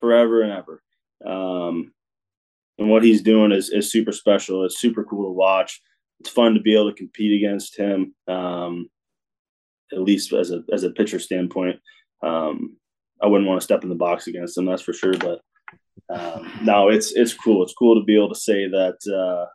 forever 0.00 0.42
and 0.42 0.52
ever. 0.52 0.82
Um, 1.24 1.92
and 2.80 2.88
what 2.88 3.04
he's 3.04 3.22
doing 3.22 3.52
is 3.52 3.70
is 3.70 3.92
super 3.92 4.10
special. 4.10 4.64
It's 4.64 4.80
super 4.80 5.04
cool 5.04 5.26
to 5.26 5.32
watch. 5.32 5.80
It's 6.18 6.30
fun 6.30 6.54
to 6.54 6.60
be 6.60 6.74
able 6.74 6.90
to 6.90 6.96
compete 6.96 7.36
against 7.36 7.78
him. 7.78 8.14
Um, 8.26 8.90
at 9.92 10.02
least 10.02 10.32
as 10.32 10.50
a 10.50 10.62
as 10.72 10.82
a 10.82 10.90
pitcher 10.90 11.18
standpoint. 11.18 11.78
Um, 12.22 12.76
I 13.22 13.26
wouldn't 13.26 13.48
want 13.48 13.60
to 13.60 13.64
step 13.64 13.82
in 13.82 13.90
the 13.90 13.94
box 13.94 14.26
against 14.26 14.56
him, 14.56 14.64
that's 14.64 14.82
for 14.82 14.92
sure. 14.92 15.14
But 15.14 15.40
um, 16.08 16.50
no, 16.62 16.88
it's 16.88 17.12
it's 17.12 17.34
cool. 17.34 17.62
It's 17.62 17.74
cool 17.74 18.00
to 18.00 18.04
be 18.04 18.16
able 18.16 18.30
to 18.30 18.40
say 18.40 18.66
that 18.68 18.96
uh, 19.06 19.46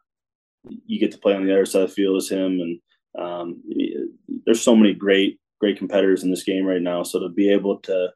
you 0.86 1.00
get 1.00 1.12
to 1.12 1.18
play 1.18 1.34
on 1.34 1.46
the 1.46 1.54
other 1.54 1.66
side 1.66 1.84
of 1.84 1.90
the 1.90 1.96
field 1.96 2.18
as 2.18 2.30
him, 2.30 2.60
and 2.60 2.80
um, 3.18 3.64
there's 4.46 4.62
so 4.62 4.76
many 4.76 4.94
great 4.94 5.40
great 5.60 5.78
competitors 5.78 6.24
in 6.24 6.30
this 6.30 6.44
game 6.44 6.66
right 6.66 6.82
now. 6.82 7.04
So 7.04 7.20
to 7.20 7.30
be 7.30 7.52
able 7.52 7.80
to 7.82 8.10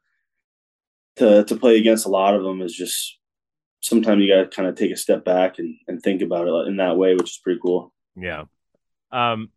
to 1.16 1.44
to 1.44 1.56
play 1.56 1.78
against 1.78 2.06
a 2.06 2.10
lot 2.10 2.34
of 2.34 2.42
them 2.42 2.62
is 2.62 2.74
just 2.74 3.18
sometimes 3.80 4.22
you 4.22 4.28
got 4.28 4.42
to 4.42 4.54
kind 4.54 4.68
of 4.68 4.76
take 4.76 4.92
a 4.92 4.96
step 4.96 5.24
back 5.24 5.58
and, 5.58 5.76
and 5.88 6.02
think 6.02 6.22
about 6.22 6.46
it 6.46 6.68
in 6.68 6.76
that 6.76 6.96
way, 6.96 7.14
which 7.14 7.30
is 7.30 7.40
pretty 7.42 7.60
cool. 7.60 7.92
Yeah. 8.16 8.44
Um, 9.10 9.48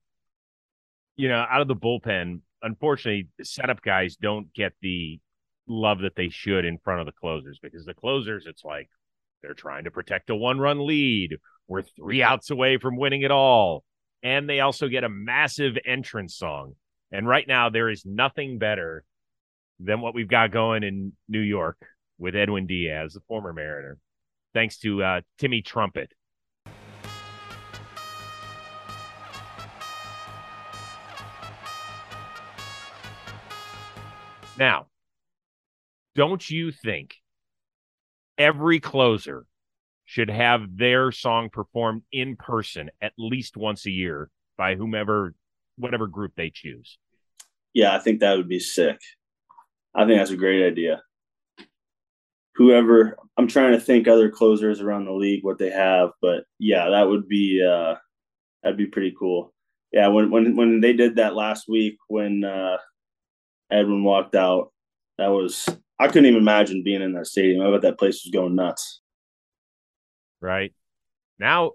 you 1.15 1.29
know, 1.29 1.45
out 1.47 1.61
of 1.61 1.67
the 1.67 1.75
bullpen, 1.75 2.39
unfortunately, 2.61 3.29
the 3.37 3.45
setup 3.45 3.81
guys 3.81 4.15
don't 4.15 4.51
get 4.53 4.73
the 4.81 5.19
love 5.67 5.99
that 5.99 6.15
they 6.15 6.29
should 6.29 6.65
in 6.65 6.77
front 6.83 7.01
of 7.01 7.05
the 7.05 7.11
closers 7.11 7.59
because 7.61 7.85
the 7.85 7.93
closers, 7.93 8.45
it's 8.47 8.63
like 8.63 8.89
they're 9.41 9.53
trying 9.53 9.83
to 9.83 9.91
protect 9.91 10.29
a 10.29 10.35
one 10.35 10.59
run 10.59 10.85
lead. 10.85 11.37
We're 11.67 11.83
three 11.83 12.23
outs 12.23 12.49
away 12.49 12.77
from 12.77 12.97
winning 12.97 13.21
it 13.21 13.31
all. 13.31 13.83
And 14.21 14.49
they 14.49 14.61
also 14.61 14.87
get 14.87 15.03
a 15.03 15.09
massive 15.09 15.77
entrance 15.85 16.35
song. 16.35 16.75
And 17.11 17.27
right 17.27 17.47
now, 17.47 17.69
there 17.69 17.89
is 17.89 18.05
nothing 18.05 18.57
better 18.57 19.03
than 19.79 20.01
what 20.01 20.15
we've 20.15 20.29
got 20.29 20.51
going 20.51 20.83
in 20.83 21.13
New 21.27 21.41
York 21.41 21.77
with 22.17 22.35
Edwin 22.35 22.65
Diaz, 22.65 23.13
the 23.13 23.19
former 23.27 23.53
Mariner, 23.53 23.97
thanks 24.53 24.77
to 24.79 25.03
uh, 25.03 25.21
Timmy 25.37 25.61
Trumpet. 25.61 26.13
Now, 34.57 34.85
don't 36.15 36.47
you 36.47 36.71
think 36.71 37.15
every 38.37 38.79
closer 38.79 39.45
should 40.05 40.29
have 40.29 40.77
their 40.77 41.11
song 41.11 41.49
performed 41.49 42.03
in 42.11 42.35
person 42.35 42.91
at 43.01 43.13
least 43.17 43.57
once 43.57 43.85
a 43.85 43.91
year 43.91 44.29
by 44.57 44.75
whomever, 44.75 45.33
whatever 45.77 46.05
group 46.05 46.33
they 46.35 46.51
choose? 46.53 46.99
Yeah, 47.73 47.95
I 47.95 47.99
think 47.99 48.19
that 48.19 48.37
would 48.37 48.47
be 48.47 48.59
sick. 48.59 48.99
I 49.95 50.05
think 50.05 50.19
that's 50.19 50.29
a 50.31 50.37
great 50.37 50.65
idea. 50.65 51.01
Whoever, 52.55 53.17
I'm 53.37 53.47
trying 53.47 53.71
to 53.71 53.79
think 53.79 54.07
other 54.07 54.29
closers 54.29 54.79
around 54.79 55.05
the 55.05 55.11
league 55.13 55.43
what 55.43 55.57
they 55.57 55.71
have, 55.71 56.11
but 56.21 56.43
yeah, 56.59 56.89
that 56.89 57.07
would 57.07 57.27
be 57.27 57.63
uh, 57.65 57.95
that'd 58.61 58.77
be 58.77 58.85
pretty 58.85 59.15
cool. 59.17 59.53
Yeah, 59.91 60.07
when 60.07 60.29
when 60.29 60.55
when 60.55 60.81
they 60.81 60.93
did 60.93 61.15
that 61.15 61.35
last 61.35 61.67
week 61.67 61.97
when 62.07 62.43
uh, 62.43 62.77
Edwin 63.71 64.03
walked 64.03 64.35
out, 64.35 64.71
that 65.17 65.27
was 65.27 65.67
I 65.99 66.07
couldn't 66.07 66.25
even 66.25 66.41
imagine 66.41 66.83
being 66.83 67.01
in 67.01 67.13
that 67.13 67.27
stadium. 67.27 67.65
I 67.65 67.71
bet 67.71 67.81
that 67.81 67.99
place 67.99 68.23
was 68.23 68.31
going 68.31 68.55
nuts. 68.55 69.01
Right 70.41 70.73
now, 71.39 71.71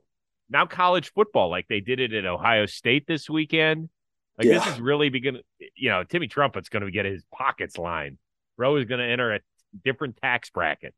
now 0.51 0.67
college 0.67 1.13
football, 1.13 1.51
like 1.51 1.67
they 1.69 1.81
did 1.81 2.01
it 2.01 2.13
at 2.13 2.27
Ohio 2.27 2.67
State 2.67 3.07
this 3.07 3.29
weekend. 3.29 3.89
Like 4.37 4.47
Yeah. 4.47 4.59
this 4.59 4.75
is 4.75 4.81
really 4.81 5.09
beginning. 5.09 5.43
You 5.75 5.91
know, 5.91 6.05
Timmy 6.05 6.29
Trumpet's 6.29 6.69
going 6.69 6.85
to 6.85 6.91
get 6.91 7.05
his 7.05 7.25
pockets 7.33 7.79
lined. 7.79 8.19
Bro 8.57 8.77
is 8.77 8.85
going 8.85 9.01
to 9.01 9.07
enter 9.07 9.33
a 9.33 9.41
different 9.85 10.17
tax 10.17 10.51
bracket. 10.51 10.95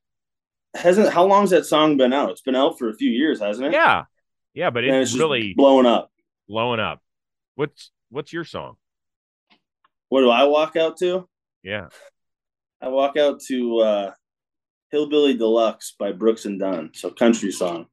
Hasn't 0.75 1.13
how 1.13 1.25
long's 1.27 1.51
that 1.51 1.67
song 1.67 1.97
been 1.97 2.13
out? 2.13 2.31
It's 2.31 2.43
been 2.43 2.55
out 2.57 2.79
for 2.79 2.89
a 2.89 2.95
few 2.95 3.11
years, 3.11 3.41
hasn't 3.41 3.69
it? 3.69 3.73
Yeah, 3.73 4.05
yeah, 4.55 4.71
but 4.71 4.85
it's, 4.85 5.11
it's 5.13 5.19
really 5.19 5.53
blowing 5.57 5.87
up. 5.87 6.11
blowing 6.49 6.81
up. 6.81 7.01
What's 7.57 7.91
what's 8.11 8.33
your 8.33 8.45
song? 8.45 8.77
What 10.09 10.21
do 10.21 10.31
I 10.31 10.45
walk 10.45 10.77
out 10.77 10.97
to? 10.99 11.29
Yeah, 11.63 11.89
I 12.81 12.89
walk 12.89 13.17
out 13.17 13.41
to 13.49 13.79
uh, 13.81 14.11
"Hillbilly 14.93 15.35
Deluxe" 15.37 15.95
by 15.99 16.13
Brooks 16.13 16.45
and 16.45 16.59
Dunn. 16.61 16.91
So 16.95 17.11
country 17.11 17.51
song. 17.53 17.87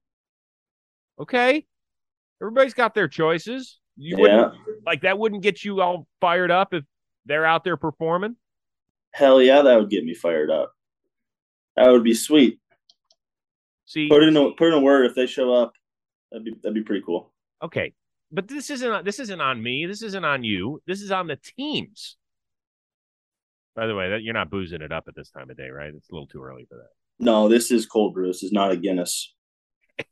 okay. 1.20 1.66
Everybody's 2.40 2.76
got 2.76 2.94
their 2.94 3.08
choices. 3.08 3.80
You 3.96 4.24
Yeah. 4.28 4.52
like 4.86 5.02
that. 5.02 5.18
Wouldn't 5.18 5.42
get 5.42 5.66
you 5.66 5.82
all 5.82 6.06
fired 6.22 6.52
up 6.52 6.76
if 6.76 6.84
they're 7.26 7.46
out 7.48 7.64
there 7.64 7.78
performing. 7.78 8.36
Hell 9.18 9.42
yeah, 9.42 9.64
that 9.64 9.80
would 9.80 9.90
get 9.90 10.04
me 10.06 10.14
fired 10.14 10.52
up. 10.52 10.74
That 11.76 11.90
would 11.90 12.04
be 12.04 12.14
sweet. 12.14 12.60
See, 13.86 14.08
Put 14.10 14.22
in 14.22 14.38
a 14.38 14.52
put 14.52 14.68
in 14.68 14.74
a 14.76 14.80
word 14.80 15.08
if 15.08 15.16
they 15.16 15.26
show 15.26 15.52
up. 15.54 15.74
That'd 16.32 16.46
be 16.46 16.54
that'd 16.62 16.76
be 16.76 16.84
pretty 16.84 17.04
cool. 17.04 17.34
okay, 17.64 17.94
but 18.32 18.48
this 18.48 18.70
isn't 18.70 19.06
this 19.06 19.20
isn't 19.20 19.42
on 19.42 19.64
me. 19.64 19.88
This 19.88 20.04
isn't 20.04 20.24
on 20.24 20.44
you. 20.44 20.84
This 20.86 21.02
is 21.02 21.10
on 21.12 21.26
the 21.26 21.38
teams. 21.58 22.16
By 23.76 23.88
the 23.88 23.96
way, 23.96 24.10
that 24.12 24.22
you're 24.22 24.36
not 24.36 24.52
boozing 24.52 24.82
it 24.84 24.92
up 24.92 25.06
at 25.08 25.16
this 25.16 25.32
time 25.32 25.50
of 25.50 25.58
day, 25.58 25.70
right? 25.70 25.92
It's 25.96 26.10
a 26.10 26.14
little 26.14 26.28
too 26.28 26.44
early 26.44 26.66
for 26.70 26.76
that. 26.76 26.90
No, 27.20 27.50
this 27.50 27.72
is 27.72 27.88
cold 27.88 28.14
brew. 28.14 28.28
This 28.28 28.44
is 28.44 28.52
not 28.52 28.72
a 28.72 28.78
Guinness. 28.78 29.34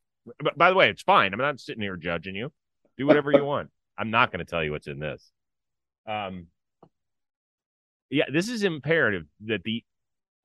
But 0.44 0.58
by 0.58 0.72
the 0.72 0.76
way, 0.76 0.90
it's 0.90 1.04
fine. 1.04 1.34
I'm 1.34 1.40
not 1.40 1.60
sitting 1.60 1.84
here 1.84 1.98
judging 1.98 2.34
you. 2.34 2.52
Do 2.98 3.06
whatever 3.06 3.32
you 3.32 3.46
want. 3.54 3.70
I'm 3.96 4.10
not 4.10 4.32
going 4.32 4.44
to 4.44 4.50
tell 4.50 4.64
you 4.64 4.72
what's 4.72 4.88
in 4.88 4.98
this. 4.98 5.24
Um, 6.08 6.48
yeah, 8.10 8.26
this 8.32 8.50
is 8.50 8.64
imperative 8.64 9.26
that 9.46 9.64
the 9.64 9.84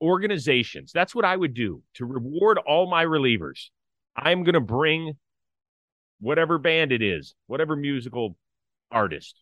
organizations. 0.01 0.91
That's 0.91 1.13
what 1.13 1.25
I 1.25 1.35
would 1.35 1.53
do 1.53 1.83
to 1.95 2.05
reward 2.05 2.57
all 2.57 2.89
my 2.89 3.05
relievers. 3.05 3.69
I'm 4.15 4.43
going 4.43 4.53
to 4.53 4.59
bring 4.59 5.13
whatever 6.19 6.57
band 6.57 6.91
it 6.91 7.01
is, 7.01 7.35
whatever 7.47 7.75
musical 7.75 8.35
artist, 8.89 9.35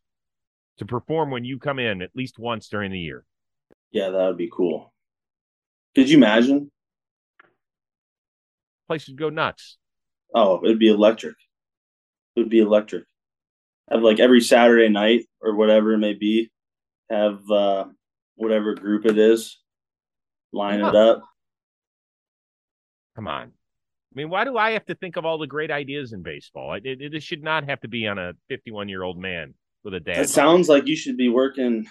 to 0.77 0.85
perform 0.85 1.31
when 1.31 1.45
you 1.45 1.59
come 1.59 1.79
in 1.79 2.01
at 2.01 2.11
least 2.15 2.37
once 2.37 2.67
during 2.67 2.91
the 2.91 2.99
year. 2.99 3.23
Yeah, 3.91 4.09
that 4.09 4.27
would 4.27 4.37
be 4.37 4.49
cool. 4.51 4.93
Could 5.95 6.09
you 6.09 6.17
imagine? 6.17 6.71
Places 8.87 9.15
go 9.15 9.29
nuts. 9.29 9.77
Oh, 10.33 10.61
it'd 10.63 10.79
be 10.79 10.89
electric. 10.89 11.35
It 12.35 12.41
would 12.41 12.49
be 12.49 12.59
electric. 12.59 13.05
Have 13.89 14.01
like 14.01 14.19
every 14.19 14.41
Saturday 14.41 14.89
night 14.89 15.25
or 15.41 15.55
whatever 15.55 15.93
it 15.93 15.97
may 15.97 16.13
be, 16.13 16.51
have 17.09 17.39
uh, 17.49 17.85
whatever 18.39 18.73
group 18.73 19.05
it 19.05 19.17
is, 19.17 19.59
line 20.53 20.79
it 20.79 20.95
up. 20.95 21.21
Come 23.15 23.27
on. 23.27 23.47
I 23.47 24.15
mean, 24.15 24.29
why 24.29 24.45
do 24.45 24.57
I 24.57 24.71
have 24.71 24.85
to 24.85 24.95
think 24.95 25.17
of 25.17 25.25
all 25.25 25.37
the 25.37 25.45
great 25.45 25.69
ideas 25.69 26.13
in 26.13 26.23
baseball? 26.23 26.73
It, 26.73 26.85
it, 26.85 27.13
it 27.13 27.21
should 27.21 27.43
not 27.43 27.65
have 27.65 27.81
to 27.81 27.87
be 27.87 28.07
on 28.07 28.17
a 28.17 28.33
51 28.47 28.89
year 28.89 29.03
old 29.03 29.19
man 29.19 29.53
with 29.83 29.93
a 29.93 29.99
dad. 29.99 30.17
That 30.17 30.29
sounds 30.29 30.69
like 30.69 30.87
you 30.87 30.95
should 30.95 31.17
be 31.17 31.29
working 31.29 31.85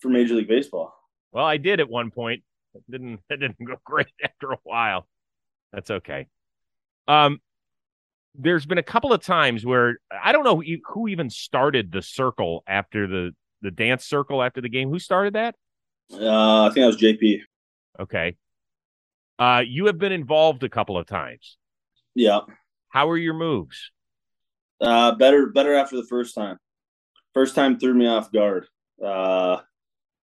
for 0.00 0.08
Major 0.08 0.34
League 0.34 0.48
Baseball. 0.48 0.94
Well, 1.32 1.44
I 1.44 1.56
did 1.56 1.80
at 1.80 1.90
one 1.90 2.10
point. 2.10 2.42
It 2.74 2.82
didn't 2.90 3.20
it 3.28 3.40
didn't 3.40 3.62
go 3.62 3.74
great 3.84 4.06
after 4.24 4.52
a 4.52 4.58
while. 4.62 5.06
That's 5.72 5.90
okay. 5.90 6.28
Um, 7.08 7.40
there's 8.34 8.66
been 8.66 8.78
a 8.78 8.82
couple 8.84 9.12
of 9.12 9.22
times 9.22 9.66
where 9.66 9.98
I 10.10 10.30
don't 10.32 10.44
know 10.44 10.60
who, 10.60 10.76
who 10.86 11.08
even 11.08 11.28
started 11.28 11.90
the 11.90 12.02
circle 12.02 12.62
after 12.68 13.08
the 13.08 13.32
the 13.62 13.72
dance 13.72 14.04
circle 14.04 14.42
after 14.42 14.60
the 14.60 14.68
game. 14.68 14.90
Who 14.90 15.00
started 15.00 15.34
that? 15.34 15.56
Uh, 16.12 16.64
I 16.64 16.70
think 16.72 16.82
that 16.82 16.86
was 16.86 16.96
JP. 16.96 17.40
Okay. 18.00 18.36
Uh, 19.38 19.62
you 19.66 19.86
have 19.86 19.98
been 19.98 20.12
involved 20.12 20.62
a 20.64 20.68
couple 20.68 20.96
of 20.98 21.06
times. 21.06 21.56
Yeah, 22.14 22.40
How 22.88 23.08
are 23.10 23.16
your 23.16 23.34
moves? 23.34 23.92
uh, 24.80 25.14
better 25.16 25.46
better 25.46 25.74
after 25.74 25.96
the 25.96 26.06
first 26.06 26.34
time. 26.34 26.56
First 27.34 27.54
time 27.54 27.78
threw 27.78 27.94
me 27.94 28.06
off 28.08 28.32
guard. 28.32 28.66
Uh, 29.04 29.58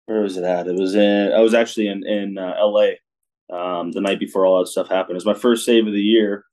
where 0.06 0.22
was 0.22 0.38
it 0.38 0.44
at? 0.44 0.68
It 0.68 0.76
was 0.76 0.96
in. 0.96 1.32
I 1.32 1.40
was 1.40 1.54
actually 1.54 1.88
in 1.88 2.06
in 2.08 2.38
uh, 2.38 2.56
L.A. 2.58 3.00
Um, 3.54 3.92
the 3.92 4.02
night 4.02 4.20
before 4.20 4.46
all 4.46 4.60
that 4.60 4.68
stuff 4.68 4.90
happened. 4.90 5.12
It 5.12 5.24
was 5.24 5.26
my 5.26 5.34
first 5.36 5.66
save 5.66 5.86
of 5.86 5.94
the 5.94 6.02
year, 6.02 6.46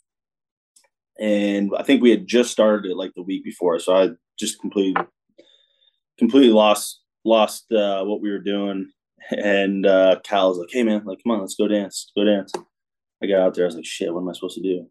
and 1.18 1.70
I 1.78 1.82
think 1.82 2.02
we 2.02 2.10
had 2.10 2.26
just 2.26 2.50
started 2.50 2.90
it 2.90 2.96
like 2.96 3.12
the 3.14 3.22
week 3.22 3.44
before, 3.44 3.78
so 3.78 3.94
I 3.96 4.08
just 4.38 4.60
completely 4.60 5.02
completely 6.18 6.50
lost 6.52 7.00
lost 7.24 7.70
uh, 7.72 8.04
what 8.04 8.20
we 8.20 8.30
were 8.30 8.38
doing. 8.40 8.90
And 9.30 9.86
uh, 9.86 10.20
Cal 10.24 10.48
was 10.48 10.58
like, 10.58 10.68
"Hey 10.70 10.82
man, 10.82 11.02
like 11.04 11.18
come 11.22 11.32
on, 11.32 11.40
let's 11.40 11.54
go 11.54 11.68
dance, 11.68 12.10
go 12.16 12.24
dance." 12.24 12.52
I 13.22 13.26
got 13.26 13.40
out 13.40 13.54
there. 13.54 13.64
I 13.64 13.66
was 13.66 13.76
like, 13.76 13.84
"Shit, 13.84 14.12
what 14.12 14.20
am 14.22 14.28
I 14.28 14.32
supposed 14.32 14.56
to 14.56 14.62
do?" 14.62 14.86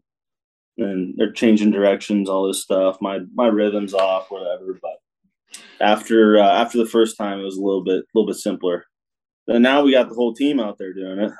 And 0.78 1.14
they're 1.16 1.32
changing 1.32 1.72
directions, 1.72 2.28
all 2.28 2.46
this 2.46 2.62
stuff. 2.62 2.96
My 3.00 3.20
my 3.34 3.48
rhythm's 3.48 3.92
off, 3.94 4.30
whatever. 4.30 4.78
But 4.80 5.60
after 5.80 6.38
uh, 6.38 6.48
after 6.62 6.78
the 6.78 6.86
first 6.86 7.16
time, 7.18 7.40
it 7.40 7.44
was 7.44 7.56
a 7.56 7.62
little 7.62 7.82
bit 7.84 8.00
a 8.00 8.06
little 8.14 8.26
bit 8.26 8.36
simpler. 8.36 8.84
Then 9.46 9.62
now 9.62 9.82
we 9.82 9.92
got 9.92 10.08
the 10.08 10.14
whole 10.14 10.32
team 10.34 10.60
out 10.60 10.78
there 10.78 10.94
doing 10.94 11.18
it. 11.18 11.32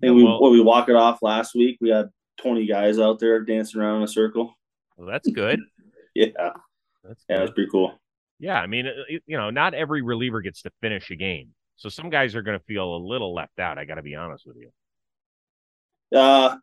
Think 0.00 0.14
we 0.16 0.24
Well- 0.24 0.40
what 0.40 0.52
we 0.52 0.60
walk 0.60 0.88
it 0.88 0.96
off 0.96 1.20
last 1.22 1.54
week. 1.54 1.78
We 1.80 1.90
had 1.90 2.08
twenty 2.38 2.66
guys 2.66 2.98
out 2.98 3.18
there 3.18 3.42
dancing 3.44 3.80
around 3.80 3.98
in 3.98 4.02
a 4.04 4.08
circle. 4.08 4.54
Well, 4.96 5.08
that's 5.08 5.28
good. 5.30 5.60
Yeah, 6.14 6.28
That's 7.04 7.22
yeah, 7.28 7.40
that's 7.40 7.50
pretty 7.50 7.68
cool. 7.70 7.92
Yeah, 8.38 8.58
I 8.58 8.66
mean, 8.66 8.86
uh, 8.86 8.92
you 9.26 9.36
know, 9.36 9.50
not 9.50 9.74
every 9.74 10.00
reliever 10.00 10.40
gets 10.40 10.62
to 10.62 10.70
finish 10.80 11.10
a 11.10 11.14
game, 11.16 11.50
so 11.76 11.88
some 11.88 12.10
guys 12.10 12.34
are 12.34 12.42
going 12.42 12.58
to 12.58 12.64
feel 12.64 12.96
a 12.96 12.98
little 12.98 13.34
left 13.34 13.58
out. 13.58 13.78
I 13.78 13.84
got 13.84 13.96
to 13.96 14.02
be 14.02 14.14
honest 14.14 14.46
with 14.46 14.56
you. 14.56 16.18
Uh, 16.18 16.56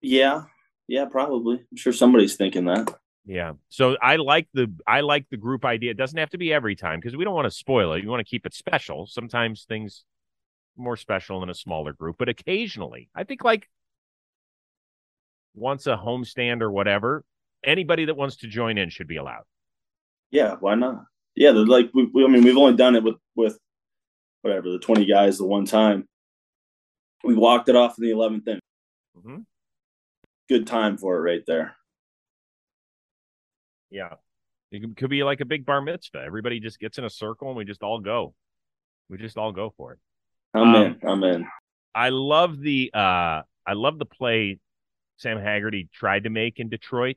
yeah, 0.00 0.44
yeah, 0.86 1.06
probably. 1.06 1.56
I'm 1.56 1.76
sure 1.76 1.92
somebody's 1.92 2.36
thinking 2.36 2.64
that. 2.66 2.94
Yeah. 3.26 3.52
So 3.70 3.96
I 4.02 4.16
like 4.16 4.48
the 4.52 4.72
I 4.86 5.00
like 5.00 5.26
the 5.30 5.36
group 5.36 5.64
idea. 5.64 5.90
It 5.90 5.96
doesn't 5.96 6.18
have 6.18 6.30
to 6.30 6.38
be 6.38 6.52
every 6.52 6.76
time 6.76 7.00
because 7.00 7.16
we 7.16 7.24
don't 7.24 7.34
want 7.34 7.46
to 7.46 7.50
spoil 7.50 7.94
it. 7.94 8.02
You 8.02 8.10
want 8.10 8.20
to 8.20 8.30
keep 8.30 8.44
it 8.44 8.54
special. 8.54 9.06
Sometimes 9.06 9.64
things 9.64 10.04
more 10.76 10.96
special 10.96 11.42
in 11.42 11.48
a 11.48 11.54
smaller 11.54 11.92
group, 11.92 12.16
but 12.18 12.28
occasionally, 12.28 13.08
I 13.14 13.24
think 13.24 13.44
like 13.44 13.68
once 15.54 15.86
a 15.86 15.96
homestand 15.96 16.60
or 16.62 16.70
whatever, 16.70 17.24
anybody 17.64 18.06
that 18.06 18.16
wants 18.16 18.36
to 18.38 18.48
join 18.48 18.76
in 18.76 18.90
should 18.90 19.06
be 19.06 19.16
allowed. 19.16 19.44
Yeah, 20.30 20.56
why 20.58 20.74
not? 20.74 21.04
Yeah, 21.36 21.50
like 21.50 21.90
we, 21.94 22.10
we, 22.12 22.24
I 22.24 22.28
mean, 22.28 22.44
we've 22.44 22.56
only 22.56 22.76
done 22.76 22.96
it 22.96 23.04
with 23.04 23.16
with 23.34 23.58
whatever 24.44 24.70
the 24.70 24.78
twenty 24.78 25.06
guys 25.06 25.38
the 25.38 25.46
one 25.46 25.64
time. 25.64 26.06
We 27.24 27.34
walked 27.34 27.70
it 27.70 27.76
off 27.76 27.96
in 27.98 28.04
the 28.04 28.10
eleventh 28.10 28.46
inning. 28.46 28.60
hmm 29.20 29.38
Good 30.50 30.66
time 30.66 30.98
for 30.98 31.16
it 31.16 31.20
right 31.20 31.42
there. 31.46 31.74
Yeah. 33.90 34.14
It 34.70 34.80
could- 34.80 34.96
could 34.96 35.10
be 35.10 35.24
like 35.24 35.40
a 35.40 35.46
big 35.46 35.64
bar 35.64 35.80
mitzvah. 35.80 36.20
Everybody 36.22 36.60
just 36.60 36.78
gets 36.78 36.98
in 36.98 37.04
a 37.04 37.10
circle 37.10 37.48
and 37.48 37.56
we 37.56 37.64
just 37.64 37.82
all 37.82 38.00
go. 38.00 38.34
We 39.08 39.16
just 39.16 39.38
all 39.38 39.52
go 39.52 39.70
for 39.76 39.94
it. 39.94 39.98
I'm 40.52 40.74
Um, 40.74 40.82
in. 40.82 41.08
I'm 41.08 41.24
in. 41.24 41.48
I 41.94 42.10
love 42.10 42.60
the 42.60 42.90
uh 42.92 43.42
I 43.66 43.72
love 43.72 43.98
the 43.98 44.04
play 44.04 44.58
Sam 45.16 45.38
Haggerty 45.38 45.88
tried 45.92 46.24
to 46.24 46.30
make 46.30 46.60
in 46.60 46.68
Detroit 46.68 47.16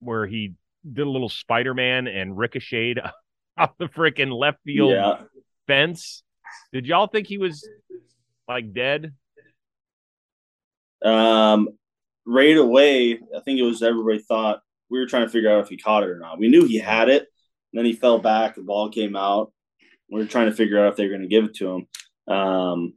where 0.00 0.26
he 0.26 0.54
did 0.90 1.06
a 1.06 1.10
little 1.10 1.28
Spider-Man 1.28 2.08
and 2.08 2.36
ricocheted 2.36 2.98
off 3.56 3.76
the 3.78 3.86
freaking 3.86 4.36
left 4.36 4.58
field 4.64 4.90
Yeah, 4.92 5.22
fence. 5.66 6.22
Did 6.72 6.86
y'all 6.86 7.06
think 7.06 7.26
he 7.26 7.38
was 7.38 7.68
like 8.48 8.72
dead? 8.72 9.12
Um, 11.04 11.68
right 12.26 12.56
away, 12.56 13.14
I 13.14 13.40
think 13.44 13.58
it 13.58 13.62
was 13.62 13.82
everybody 13.82 14.18
thought 14.18 14.60
we 14.90 14.98
were 14.98 15.06
trying 15.06 15.26
to 15.26 15.30
figure 15.30 15.50
out 15.50 15.62
if 15.62 15.68
he 15.68 15.76
caught 15.76 16.02
it 16.02 16.10
or 16.10 16.18
not. 16.18 16.38
We 16.38 16.48
knew 16.48 16.64
he 16.64 16.78
had 16.78 17.08
it. 17.08 17.22
And 17.72 17.78
then 17.78 17.84
he 17.84 17.92
fell 17.92 18.18
back. 18.18 18.54
The 18.54 18.62
ball 18.62 18.88
came 18.90 19.16
out. 19.16 19.52
We 20.10 20.20
were 20.20 20.26
trying 20.26 20.46
to 20.46 20.56
figure 20.56 20.84
out 20.84 20.92
if 20.92 20.96
they 20.96 21.04
were 21.04 21.10
going 21.10 21.22
to 21.22 21.28
give 21.28 21.44
it 21.44 21.54
to 21.56 21.70
him. 22.28 22.34
Um, 22.34 22.94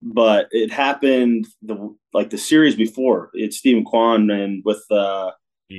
but 0.00 0.48
it 0.52 0.70
happened 0.70 1.46
the 1.62 1.94
like 2.12 2.30
the 2.30 2.38
series 2.38 2.76
before. 2.76 3.30
It's 3.34 3.58
Steven 3.58 3.84
Kwan 3.84 4.30
and 4.30 4.62
with 4.64 4.84
uh, 4.90 5.32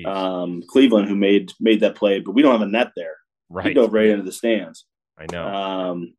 um, 0.06 0.62
Cleveland 0.68 1.08
who 1.08 1.16
made 1.16 1.54
made 1.60 1.80
that 1.82 1.96
play, 1.96 2.20
but 2.20 2.34
we 2.34 2.42
don't 2.42 2.52
have 2.52 2.68
a 2.68 2.72
net 2.72 2.92
there. 2.96 3.16
Right, 3.50 3.68
He 3.68 3.74
dove 3.74 3.94
right 3.94 4.08
into 4.08 4.24
the 4.24 4.32
stands. 4.32 4.86
I 5.20 5.26
know. 5.32 5.46
Um, 5.48 6.14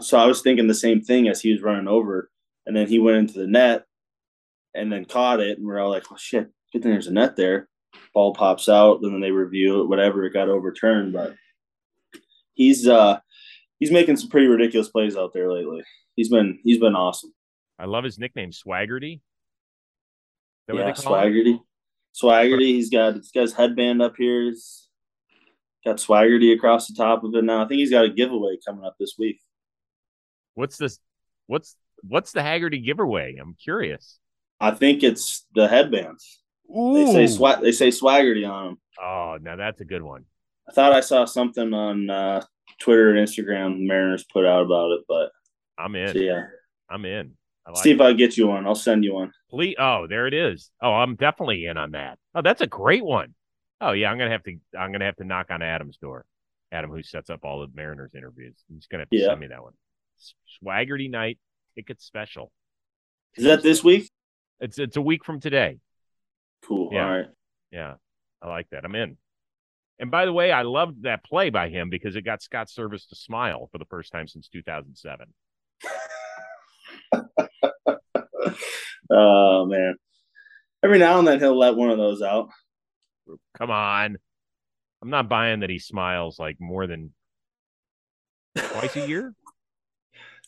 so 0.00 0.18
I 0.18 0.26
was 0.26 0.42
thinking 0.42 0.66
the 0.66 0.74
same 0.74 1.00
thing 1.00 1.28
as 1.28 1.40
he 1.40 1.52
was 1.52 1.62
running 1.62 1.88
over, 1.88 2.30
and 2.66 2.76
then 2.76 2.86
he 2.86 2.98
went 2.98 3.18
into 3.18 3.38
the 3.38 3.46
net, 3.46 3.84
and 4.74 4.92
then 4.92 5.04
caught 5.04 5.40
it, 5.40 5.58
and 5.58 5.66
we're 5.66 5.78
all 5.80 5.90
like, 5.90 6.04
"Oh 6.10 6.16
shit, 6.16 6.50
good 6.72 6.82
thing 6.82 6.92
there's 6.92 7.06
a 7.06 7.12
net 7.12 7.36
there." 7.36 7.68
Ball 8.14 8.34
pops 8.34 8.68
out, 8.68 9.00
and 9.02 9.12
then 9.12 9.20
they 9.20 9.30
review 9.30 9.82
it, 9.82 9.88
whatever. 9.88 10.24
It 10.24 10.32
got 10.32 10.48
overturned, 10.48 11.12
but 11.12 11.34
he's 12.54 12.86
uh 12.86 13.18
he's 13.78 13.90
making 13.90 14.16
some 14.16 14.28
pretty 14.28 14.46
ridiculous 14.46 14.88
plays 14.88 15.16
out 15.16 15.32
there 15.32 15.52
lately. 15.52 15.82
He's 16.16 16.28
been 16.28 16.58
he's 16.62 16.78
been 16.78 16.94
awesome. 16.94 17.32
I 17.78 17.86
love 17.86 18.04
his 18.04 18.18
nickname, 18.18 18.50
Swaggerty. 18.50 19.14
Is 19.14 19.20
that 20.68 20.74
what 20.74 20.80
Yeah, 20.82 20.88
him? 20.88 20.94
Swaggerty, 20.94 21.60
Swaggerty. 22.14 22.66
He's 22.66 22.90
got 22.90 23.14
he's 23.14 23.32
got 23.32 23.42
his 23.42 23.54
headband 23.54 24.02
up 24.02 24.14
here. 24.18 24.42
He's 24.42 24.88
got 25.84 25.96
Swaggerty 25.96 26.54
across 26.54 26.86
the 26.86 26.94
top 26.94 27.24
of 27.24 27.34
it 27.34 27.44
now. 27.44 27.64
I 27.64 27.68
think 27.68 27.78
he's 27.78 27.90
got 27.90 28.04
a 28.04 28.10
giveaway 28.10 28.56
coming 28.66 28.84
up 28.84 28.96
this 28.98 29.14
week. 29.18 29.40
What's 30.54 30.76
this? 30.76 30.98
What's 31.46 31.76
what's 32.02 32.32
the 32.32 32.42
Haggerty 32.42 32.80
giveaway? 32.80 33.36
I'm 33.40 33.54
curious. 33.54 34.18
I 34.60 34.72
think 34.72 35.02
it's 35.02 35.46
the 35.54 35.68
headbands. 35.68 36.40
They 36.68 37.06
say 37.12 37.26
swag. 37.26 37.62
They 37.62 37.72
say 37.72 37.88
Swaggerty 37.88 38.48
on 38.48 38.66
them. 38.66 38.78
Oh, 39.02 39.38
now 39.40 39.56
that's 39.56 39.80
a 39.80 39.84
good 39.84 40.02
one. 40.02 40.24
I 40.68 40.72
thought 40.72 40.92
I 40.92 41.00
saw 41.00 41.24
something 41.24 41.74
on 41.74 42.08
uh, 42.10 42.44
Twitter 42.78 43.10
and 43.10 43.26
Instagram. 43.26 43.86
Mariners 43.86 44.24
put 44.24 44.46
out 44.46 44.64
about 44.64 44.92
it, 44.92 45.00
but 45.08 45.30
I'm 45.78 45.96
in. 45.96 46.12
so, 46.12 46.18
yeah. 46.20 46.44
I'm 46.88 47.04
in. 47.04 47.32
I 47.66 47.70
like 47.70 47.82
See 47.82 47.90
if 47.90 48.00
I 48.00 48.12
get 48.12 48.36
you 48.36 48.48
one. 48.48 48.66
I'll 48.66 48.74
send 48.74 49.02
you 49.04 49.14
one. 49.14 49.32
Please. 49.50 49.74
Oh, 49.78 50.06
there 50.08 50.26
it 50.26 50.34
is. 50.34 50.70
Oh, 50.80 50.92
I'm 50.92 51.16
definitely 51.16 51.66
in 51.66 51.76
on 51.76 51.92
that. 51.92 52.18
Oh, 52.34 52.42
that's 52.42 52.60
a 52.60 52.66
great 52.66 53.04
one. 53.04 53.34
Oh 53.80 53.92
yeah, 53.92 54.10
I'm 54.10 54.18
gonna 54.18 54.30
have 54.30 54.42
to. 54.44 54.56
I'm 54.78 54.92
gonna 54.92 55.04
have 55.06 55.16
to 55.16 55.24
knock 55.24 55.46
on 55.50 55.62
Adam's 55.62 55.96
door. 55.96 56.24
Adam, 56.72 56.90
who 56.90 57.02
sets 57.02 57.30
up 57.30 57.40
all 57.44 57.60
the 57.60 57.68
Mariners 57.74 58.12
interviews, 58.14 58.54
he's 58.68 58.86
gonna 58.86 59.02
have 59.02 59.10
to 59.10 59.16
Yeah. 59.16 59.28
send 59.28 59.40
me 59.40 59.46
that 59.48 59.62
one. 59.62 59.72
Swaggerty 60.62 61.10
night 61.10 61.38
ticket 61.74 62.00
special. 62.02 62.52
Is 63.36 63.44
that 63.44 63.62
this 63.62 63.82
week? 63.82 64.10
It's 64.60 64.78
it's 64.78 64.96
a 64.96 65.00
week 65.02 65.24
from 65.24 65.40
today. 65.40 65.78
Cool. 66.62 66.90
Yeah. 66.92 67.04
All 67.04 67.16
right. 67.18 67.28
Yeah, 67.72 67.94
I 68.42 68.48
like 68.48 68.68
that. 68.70 68.84
I'm 68.84 68.94
in. 68.94 69.16
And 69.98 70.10
by 70.10 70.24
the 70.26 70.32
way, 70.32 70.50
I 70.52 70.62
loved 70.62 71.02
that 71.02 71.24
play 71.24 71.50
by 71.50 71.68
him 71.68 71.90
because 71.90 72.16
it 72.16 72.22
got 72.22 72.42
Scott 72.42 72.68
Servais 72.68 73.06
to 73.08 73.14
smile 73.14 73.68
for 73.70 73.78
the 73.78 73.84
first 73.86 74.12
time 74.12 74.28
since 74.28 74.48
2007. 74.48 75.26
Oh 79.12 79.66
man. 79.66 79.96
Every 80.82 80.98
now 80.98 81.18
and 81.18 81.26
then 81.26 81.40
he'll 81.40 81.58
let 81.58 81.74
one 81.76 81.90
of 81.90 81.98
those 81.98 82.22
out. 82.22 82.48
Come 83.58 83.70
on. 83.70 84.16
I'm 85.02 85.10
not 85.10 85.28
buying 85.28 85.60
that 85.60 85.70
he 85.70 85.78
smiles 85.78 86.38
like 86.38 86.56
more 86.60 86.86
than 86.86 87.12
twice 88.56 88.96
a 88.96 89.08
year. 89.08 89.34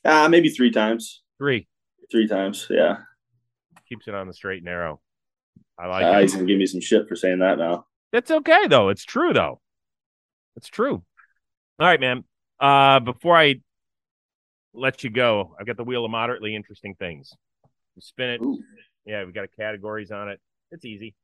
Ah, 0.04 0.28
maybe 0.30 0.50
three 0.50 0.70
times. 0.70 1.22
Three 1.38 1.68
Three 2.10 2.28
times. 2.28 2.66
Yeah. 2.68 2.98
keeps 3.88 4.06
it 4.06 4.14
on 4.14 4.26
the 4.26 4.34
straight 4.34 4.58
and 4.58 4.66
narrow. 4.66 5.00
I 5.78 5.86
like 5.86 6.04
it. 6.04 6.22
he's 6.22 6.34
gonna 6.34 6.46
give 6.46 6.58
me 6.58 6.66
some 6.66 6.80
shit 6.80 7.08
for 7.08 7.16
saying 7.16 7.38
that 7.38 7.58
now. 7.58 7.86
That's 8.12 8.30
okay 8.30 8.66
though. 8.68 8.90
It's 8.90 9.04
true 9.04 9.32
though. 9.32 9.60
It's 10.56 10.68
true. 10.68 11.02
All 11.78 11.86
right, 11.86 11.98
man. 11.98 12.24
Uh, 12.60 13.00
before 13.00 13.36
I 13.36 13.56
let 14.74 15.02
you 15.02 15.10
go, 15.10 15.56
I've 15.58 15.66
got 15.66 15.78
the 15.78 15.84
wheel 15.84 16.04
of 16.04 16.10
moderately 16.10 16.54
interesting 16.54 16.94
things. 16.94 17.32
You 17.96 18.02
spin 18.02 18.30
it. 18.30 18.42
Ooh. 18.42 18.58
Yeah, 19.06 19.24
we've 19.24 19.34
got 19.34 19.48
categories 19.58 20.10
on 20.10 20.28
it. 20.28 20.40
It's 20.70 20.84
easy. 20.84 21.14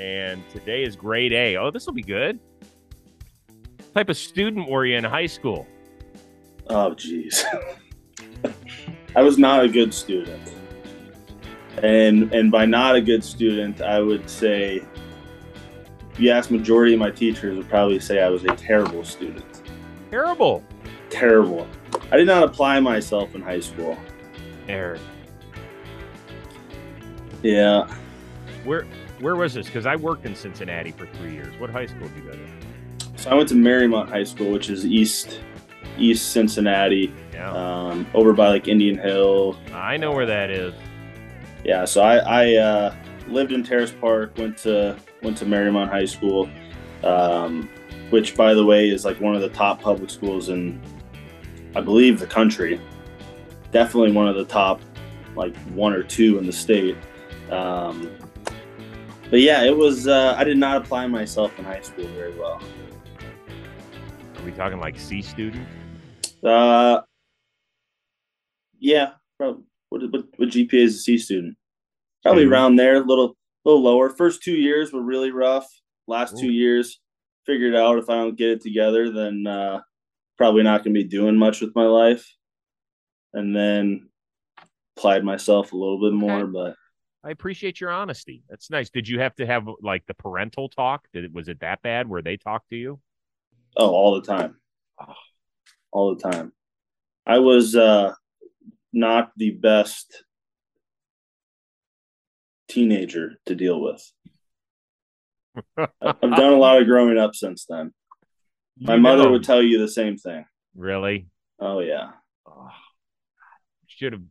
And 0.00 0.48
today 0.48 0.82
is 0.82 0.96
grade 0.96 1.34
A. 1.34 1.56
Oh, 1.56 1.70
this 1.70 1.84
will 1.84 1.92
be 1.92 2.02
good. 2.02 2.40
What 3.76 3.94
type 3.94 4.08
of 4.08 4.16
student 4.16 4.66
were 4.66 4.86
you 4.86 4.96
in 4.96 5.04
high 5.04 5.26
school? 5.26 5.66
Oh, 6.68 6.94
jeez. 6.96 7.44
I 9.16 9.22
was 9.22 9.36
not 9.36 9.62
a 9.62 9.68
good 9.68 9.92
student, 9.92 10.54
and 11.82 12.32
and 12.32 12.50
by 12.50 12.64
not 12.64 12.96
a 12.96 13.00
good 13.00 13.22
student, 13.22 13.82
I 13.82 14.00
would 14.00 14.28
say. 14.30 14.82
Ask 16.30 16.50
majority 16.50 16.92
of 16.92 17.00
my 17.00 17.10
teachers 17.10 17.56
would 17.56 17.68
probably 17.68 17.98
say 17.98 18.20
I 18.22 18.28
was 18.28 18.44
a 18.44 18.54
terrible 18.54 19.04
student. 19.04 19.62
Terrible. 20.10 20.62
Terrible. 21.08 21.66
I 22.12 22.18
did 22.18 22.26
not 22.26 22.42
apply 22.42 22.78
myself 22.80 23.34
in 23.34 23.40
high 23.40 23.60
school. 23.60 23.98
Erik. 24.68 25.00
Yeah. 27.42 27.90
Where 28.64 28.86
where 29.20 29.36
was 29.36 29.54
this? 29.54 29.66
Because 29.66 29.86
I 29.86 29.96
worked 29.96 30.24
in 30.24 30.34
Cincinnati 30.34 30.90
for 30.92 31.06
three 31.06 31.32
years. 31.32 31.54
What 31.58 31.70
high 31.70 31.86
school 31.86 32.08
did 32.08 32.16
you 32.16 32.22
go 32.22 32.32
to? 32.32 33.20
So 33.20 33.30
I 33.30 33.34
went 33.34 33.48
to 33.50 33.54
Mariemont 33.54 34.08
High 34.08 34.24
School, 34.24 34.50
which 34.50 34.70
is 34.70 34.86
east 34.86 35.40
East 35.98 36.32
Cincinnati, 36.32 37.12
Yeah, 37.32 37.52
um, 37.52 38.06
over 38.14 38.32
by 38.32 38.48
like 38.48 38.68
Indian 38.68 38.96
Hill. 38.96 39.58
I 39.74 39.96
know 39.96 40.12
where 40.12 40.26
that 40.26 40.50
is. 40.50 40.72
Yeah, 41.64 41.84
so 41.84 42.00
I, 42.00 42.16
I 42.16 42.54
uh, 42.54 42.94
lived 43.28 43.52
in 43.52 43.62
Terrace 43.62 43.92
Park, 43.92 44.36
went 44.38 44.56
to 44.58 44.96
went 45.22 45.36
to 45.38 45.44
Mariemont 45.44 45.90
High 45.90 46.06
School, 46.06 46.48
um, 47.04 47.68
which 48.08 48.36
by 48.36 48.54
the 48.54 48.64
way 48.64 48.88
is 48.88 49.04
like 49.04 49.20
one 49.20 49.34
of 49.34 49.42
the 49.42 49.50
top 49.50 49.82
public 49.82 50.08
schools 50.08 50.48
in, 50.48 50.80
I 51.74 51.82
believe, 51.82 52.18
the 52.18 52.26
country. 52.26 52.80
Definitely 53.70 54.12
one 54.12 54.28
of 54.28 54.36
the 54.36 54.46
top, 54.46 54.80
like 55.36 55.54
one 55.74 55.92
or 55.92 56.02
two 56.02 56.38
in 56.38 56.46
the 56.46 56.52
state. 56.52 56.96
Um, 57.50 58.10
but 59.30 59.40
yeah, 59.40 59.62
it 59.64 59.76
was. 59.76 60.06
Uh, 60.06 60.34
I 60.36 60.44
did 60.44 60.58
not 60.58 60.76
apply 60.82 61.06
myself 61.06 61.56
in 61.58 61.64
high 61.64 61.80
school 61.80 62.06
very 62.08 62.36
well. 62.38 62.60
Are 64.36 64.42
we 64.44 64.52
talking 64.52 64.80
like 64.80 64.98
C 64.98 65.22
student? 65.22 65.66
Uh, 66.42 67.00
yeah, 68.78 69.12
probably. 69.38 69.64
What, 69.90 70.02
what, 70.12 70.24
what 70.36 70.48
GPA 70.50 70.74
is 70.74 70.96
a 70.96 70.98
C 70.98 71.18
student? 71.18 71.56
Probably 72.22 72.44
Mhm. 72.44 72.50
around 72.52 72.76
there, 72.76 72.96
a 72.96 73.00
little, 73.04 73.36
little 73.64 73.82
lower. 73.82 74.08
First 74.10 74.42
two 74.42 74.54
years 74.54 74.92
were 74.92 75.02
really 75.02 75.30
rough. 75.32 75.66
Last 76.06 76.38
two 76.38 76.50
years, 76.52 77.00
figured 77.46 77.74
out 77.74 77.98
if 77.98 78.08
I 78.08 78.14
don't 78.14 78.36
get 78.36 78.50
it 78.50 78.60
together, 78.60 79.10
then 79.10 79.46
uh, 79.46 79.80
probably 80.38 80.62
not 80.62 80.84
going 80.84 80.94
to 80.94 81.02
be 81.02 81.08
doing 81.08 81.36
much 81.36 81.60
with 81.60 81.74
my 81.74 81.84
life. 81.86 82.26
And 83.32 83.54
then 83.54 84.08
applied 84.96 85.24
myself 85.24 85.72
a 85.72 85.76
little 85.76 86.00
bit 86.00 86.12
more, 86.12 86.46
but 86.46 86.74
I 87.22 87.30
appreciate 87.30 87.80
your 87.80 87.90
honesty. 87.90 88.42
That's 88.48 88.70
nice. 88.70 88.88
Did 88.90 89.06
you 89.08 89.20
have 89.20 89.34
to 89.36 89.46
have 89.46 89.66
like 89.82 90.06
the 90.06 90.14
parental 90.14 90.68
talk? 90.68 91.06
Did 91.12 91.24
it 91.24 91.32
was 91.32 91.48
it 91.48 91.60
that 91.60 91.82
bad 91.82 92.08
where 92.08 92.22
they 92.22 92.36
talked 92.36 92.70
to 92.70 92.76
you? 92.76 93.00
oh, 93.76 93.90
all 93.90 94.14
the 94.20 94.26
time, 94.26 94.56
all 95.92 96.14
the 96.14 96.22
time. 96.22 96.52
I 97.26 97.38
was 97.38 97.76
uh, 97.76 98.14
not 98.92 99.30
the 99.36 99.50
best 99.50 100.24
teenager 102.68 103.34
to 103.46 103.54
deal 103.54 103.80
with. 103.80 104.02
I've 105.76 106.20
done 106.20 106.52
a 106.52 106.56
lot 106.56 106.80
of 106.80 106.86
growing 106.86 107.18
up 107.18 107.34
since 107.34 107.66
then. 107.68 107.92
My 108.80 108.94
You 108.94 109.00
mother 109.00 109.24
know. 109.24 109.32
would 109.32 109.44
tell 109.44 109.62
you 109.62 109.78
the 109.78 109.88
same 109.88 110.16
thing. 110.16 110.44
really. 110.74 111.26
Oh 111.60 111.80
yeah. 111.80 112.12
Oh, 112.46 112.68
should 113.86 114.14
have 114.14 114.22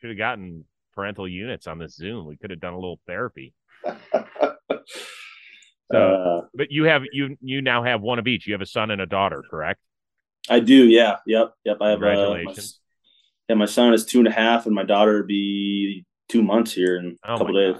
should 0.00 0.10
have 0.10 0.18
gotten 0.18 0.64
parental 0.94 1.28
units 1.28 1.66
on 1.66 1.78
this 1.78 1.94
Zoom. 1.96 2.26
We 2.26 2.36
could 2.36 2.50
have 2.50 2.60
done 2.60 2.72
a 2.74 2.78
little 2.78 3.00
therapy. 3.06 3.54
So, 5.92 5.98
Uh, 5.98 6.46
but 6.54 6.70
you 6.70 6.84
have 6.84 7.02
you 7.12 7.36
you 7.40 7.62
now 7.62 7.82
have 7.82 8.00
one 8.00 8.20
of 8.20 8.28
each. 8.28 8.46
You 8.46 8.54
have 8.54 8.60
a 8.60 8.66
son 8.66 8.92
and 8.92 9.00
a 9.00 9.06
daughter, 9.06 9.42
correct? 9.50 9.80
I 10.48 10.60
do. 10.60 10.86
Yeah. 10.86 11.16
Yep. 11.26 11.52
Yep. 11.64 11.76
I 11.80 11.88
have. 11.90 11.98
Uh, 11.98 12.06
my, 12.06 12.14
Congratulations. 12.14 12.80
yeah, 13.48 13.56
my 13.56 13.64
son 13.64 13.92
is 13.92 14.06
two 14.06 14.20
and 14.20 14.28
a 14.28 14.30
half, 14.30 14.66
and 14.66 14.74
my 14.74 14.84
daughter 14.84 15.16
will 15.20 15.26
be 15.26 16.04
two 16.28 16.42
months 16.42 16.72
here 16.72 16.96
in 16.96 17.18
a 17.24 17.32
Oh 17.34 17.38
couple 17.38 17.54
days. 17.54 17.74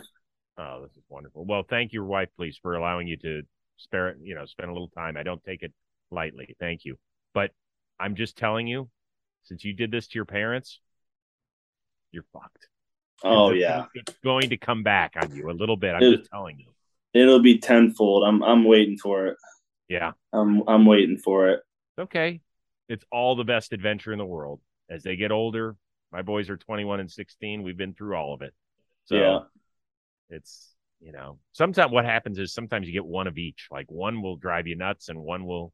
God. 0.57 0.67
Oh, 0.79 0.83
this 0.83 0.97
is 0.97 1.05
wonderful. 1.09 1.45
Well, 1.45 1.63
thank 1.71 1.93
your 1.93 2.05
wife, 2.05 2.29
please, 2.37 2.59
for 2.61 2.75
allowing 2.75 3.07
you 3.07 3.17
to 3.19 3.43
spare 3.77 4.17
you 4.21 4.35
know 4.35 4.45
spend 4.45 4.71
a 4.71 4.73
little 4.73 4.91
time. 4.91 5.17
I 5.17 5.23
don't 5.23 5.43
take 5.45 5.63
it 5.63 5.73
lightly. 6.11 6.57
Thank 6.59 6.85
you. 6.85 6.99
But 7.33 7.53
I'm 8.01 8.17
just 8.17 8.37
telling 8.37 8.67
you, 8.67 8.89
since 9.45 9.65
you 9.65 9.73
did 9.73 9.93
this 9.93 10.09
to 10.09 10.15
your 10.17 10.25
parents, 10.25 10.81
you're 12.11 12.27
fucked. 12.33 12.67
Oh 13.25 13.51
yeah. 13.51 13.87
it's 13.95 14.15
going 14.25 14.51
to 14.51 14.57
come 14.57 14.83
back 14.83 15.15
on 15.21 15.35
you 15.35 15.51
a 15.51 15.53
little 15.53 15.77
bit. 15.77 15.95
I'm 15.95 16.03
It- 16.03 16.17
just 16.19 16.31
telling 16.31 16.59
you. 16.59 16.67
It'll 17.13 17.41
be 17.41 17.59
tenfold. 17.59 18.23
I'm. 18.25 18.41
I'm 18.43 18.65
waiting 18.65 18.97
for 18.97 19.27
it. 19.27 19.37
Yeah. 19.89 20.13
I'm. 20.33 20.63
I'm 20.69 20.87
waiting 20.87 21.19
for 21.19 21.49
it. 21.51 21.61
Okay. 21.99 22.41
It's 22.89 23.05
all 23.11 23.35
the 23.35 23.45
best 23.45 23.73
adventure 23.73 24.13
in 24.13 24.19
the 24.19 24.25
world. 24.27 24.61
As 24.89 25.03
they 25.03 25.17
get 25.17 25.33
older, 25.33 25.77
my 26.13 26.23
boys 26.23 26.49
are 26.51 26.57
21 26.57 27.01
and 27.01 27.11
16. 27.11 27.63
We've 27.65 27.77
been 27.77 27.95
through 27.95 28.15
all 28.17 28.33
of 28.35 28.43
it. 28.43 28.55
So 29.07 29.17
Yeah. 29.17 29.39
it's, 30.29 30.69
you 31.01 31.11
know, 31.13 31.39
sometimes 31.53 31.91
what 31.93 32.05
happens 32.05 32.39
is 32.39 32.53
sometimes 32.53 32.87
you 32.87 32.93
get 32.93 33.05
one 33.05 33.27
of 33.27 33.39
each. 33.39 33.67
Like 33.71 33.91
one 33.91 34.23
will 34.23 34.37
drive 34.37 34.67
you 34.69 34.77
nuts 34.77 35.09
and 35.09 35.21
one 35.21 35.47
will, 35.47 35.73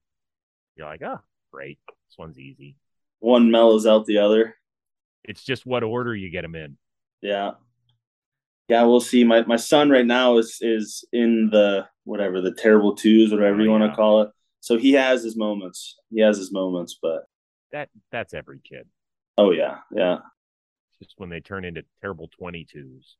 you're 0.77 0.87
like, 0.87 1.03
oh, 1.03 1.21
great. 1.53 1.79
This 1.87 2.17
one's 2.19 2.39
easy. 2.39 2.77
One 3.21 3.51
mellows 3.51 3.87
out 3.87 4.05
the 4.07 4.19
other. 4.19 4.57
It's 5.25 5.43
just 5.45 5.67
what 5.67 5.83
order 5.83 6.15
you 6.15 6.31
get 6.31 6.43
them 6.43 6.55
in. 6.55 6.77
Yeah. 7.27 7.53
Yeah, 8.69 8.83
we'll 8.85 9.01
see. 9.01 9.25
My 9.25 9.45
my 9.47 9.57
son 9.57 9.91
right 9.91 10.07
now 10.07 10.39
is 10.39 10.59
is 10.61 11.05
in 11.13 11.51
the 11.51 11.87
whatever 12.05 12.41
the 12.41 12.53
terrible 12.53 12.95
twos, 12.95 13.33
whatever 13.33 13.61
Oh, 13.61 13.65
you 13.65 13.71
want 13.71 13.85
to 13.91 13.95
call 13.97 14.23
it. 14.23 14.31
So 14.61 14.77
he 14.77 14.93
has 14.93 15.23
his 15.25 15.37
moments. 15.37 15.97
He 16.11 16.21
has 16.21 16.37
his 16.39 16.53
moments, 16.53 16.99
but 17.01 17.23
That 17.73 17.89
That's 18.13 18.35
every 18.35 18.61
kid. 18.61 18.87
oh 19.39 19.51
yeah, 19.53 19.79
yeah, 19.93 20.19
It's 20.91 20.99
just 21.09 21.15
when 21.19 21.31
they 21.31 21.41
turn 21.41 21.65
into 21.65 21.83
terrible 22.01 22.29
22s. 22.41 23.15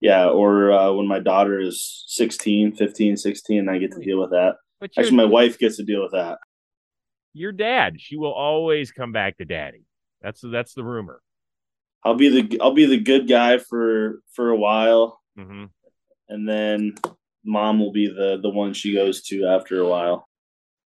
yeah. 0.00 0.26
Or 0.28 0.72
uh, 0.72 0.92
when 0.92 1.06
my 1.06 1.18
daughter 1.20 1.60
is 1.60 2.04
16, 2.08 2.76
15, 2.76 3.16
16, 3.16 3.68
I 3.68 3.78
get 3.78 3.92
to 3.92 4.00
deal 4.04 4.20
with 4.20 4.30
that. 4.30 4.56
But 4.80 4.90
Actually, 4.98 5.16
my 5.16 5.24
wife 5.24 5.58
gets 5.58 5.76
to 5.78 5.82
deal 5.84 6.02
with 6.02 6.12
that. 6.12 6.38
your 7.32 7.52
dad, 7.52 8.00
she 8.00 8.16
will 8.16 8.32
always 8.34 8.90
come 8.92 9.12
back 9.12 9.38
to 9.38 9.44
daddy. 9.44 9.84
That's 10.20 10.40
that's 10.42 10.74
the 10.74 10.84
rumor. 10.84 11.20
I'll 12.04 12.14
be 12.14 12.28
the 12.28 12.60
I'll 12.60 12.74
be 12.74 12.86
the 12.86 13.00
good 13.00 13.28
guy 13.28 13.58
for 13.58 14.20
for 14.32 14.50
a 14.50 14.56
while, 14.56 15.20
hmm 15.36 15.64
and 16.28 16.48
then 16.48 16.94
mom 17.44 17.78
will 17.78 17.92
be 17.92 18.08
the 18.08 18.38
the 18.40 18.48
one 18.50 18.72
she 18.72 18.94
goes 18.94 19.22
to 19.24 19.46
after 19.46 19.80
a 19.80 19.88
while. 19.88 20.28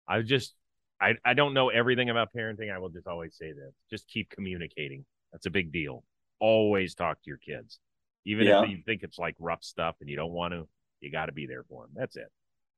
I 0.06 0.22
just 0.22 0.54
I 1.00 1.14
I 1.24 1.34
don't 1.34 1.54
know 1.54 1.68
everything 1.68 2.10
about 2.10 2.28
parenting. 2.36 2.72
I 2.72 2.78
will 2.78 2.88
just 2.88 3.06
always 3.06 3.36
say 3.36 3.52
this. 3.52 3.74
Just 3.90 4.08
keep 4.08 4.30
communicating. 4.30 5.04
That's 5.32 5.46
a 5.46 5.50
big 5.50 5.72
deal. 5.72 6.04
Always 6.40 6.94
talk 6.94 7.16
to 7.22 7.26
your 7.28 7.38
kids. 7.38 7.78
Even 8.24 8.46
Yeah. 8.46 8.62
if 8.62 8.70
you 8.70 8.78
think 8.84 9.02
it's 9.02 9.18
like 9.18 9.34
rough 9.38 9.62
stuff 9.62 9.96
and 10.00 10.08
you 10.08 10.16
don't 10.16 10.32
want 10.32 10.52
to, 10.54 10.68
you 11.00 11.10
got 11.10 11.26
to 11.26 11.32
be 11.32 11.46
there 11.46 11.64
for 11.68 11.84
them. 11.84 11.90
That's 11.94 12.16
it. 12.16 12.28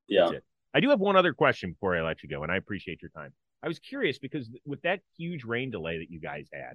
Yeah. 0.09 0.23
That's 0.23 0.33
it. 0.39 0.45
I 0.75 0.81
do 0.81 0.91
have 0.91 1.01
one 1.01 1.17
other 1.17 1.33
question 1.33 1.73
before 1.73 1.97
I 1.97 2.03
let 2.03 2.23
you 2.23 2.29
go, 2.29 2.43
and 2.43 2.53
I 2.53 2.57
appreciate 2.57 3.03
your 3.03 3.11
time. 3.11 3.33
I 3.63 3.69
was 3.69 3.79
curious 3.79 4.19
because 4.19 4.49
with 4.65 4.81
that 4.83 5.01
huge 5.19 5.45
rain 5.45 5.71
delay 5.71 5.99
that 5.99 6.11
you 6.11 6.21
guys 6.21 6.49
had, 6.53 6.75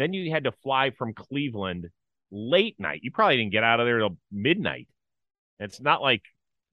then 0.00 0.12
you 0.12 0.30
had 0.30 0.44
to 0.44 0.52
fly 0.52 0.90
from 0.90 1.14
Cleveland 1.14 1.88
late 2.30 2.76
night. 2.78 3.00
You 3.02 3.10
probably 3.10 3.36
didn't 3.36 3.52
get 3.52 3.64
out 3.64 3.80
of 3.80 3.86
there 3.86 3.98
till 3.98 4.16
midnight. 4.32 4.88
It's 5.58 5.80
not 5.80 6.02
like 6.02 6.22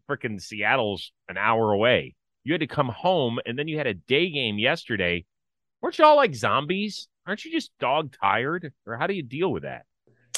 freaking 0.09 0.41
Seattle's 0.41 1.11
an 1.28 1.38
hour 1.38 1.71
away. 1.71 2.15
You 2.43 2.53
had 2.53 2.61
to 2.61 2.67
come 2.67 2.88
home, 2.89 3.39
and 3.45 3.59
then 3.59 3.67
you 3.67 3.78
had 3.78 3.88
a 3.88 3.93
day 3.93 4.30
game 4.30 4.57
yesterday. 4.57 5.25
Weren't 5.82 5.97
y'all 5.97 6.15
like 6.15 6.34
zombies? 6.34 7.07
Aren't 7.25 7.43
you 7.43 7.51
just 7.51 7.71
dog 7.80 8.15
tired? 8.21 8.71
Or 8.86 8.97
how 8.97 9.07
do 9.07 9.13
you 9.13 9.23
deal 9.23 9.51
with 9.51 9.63
that? 9.63 9.84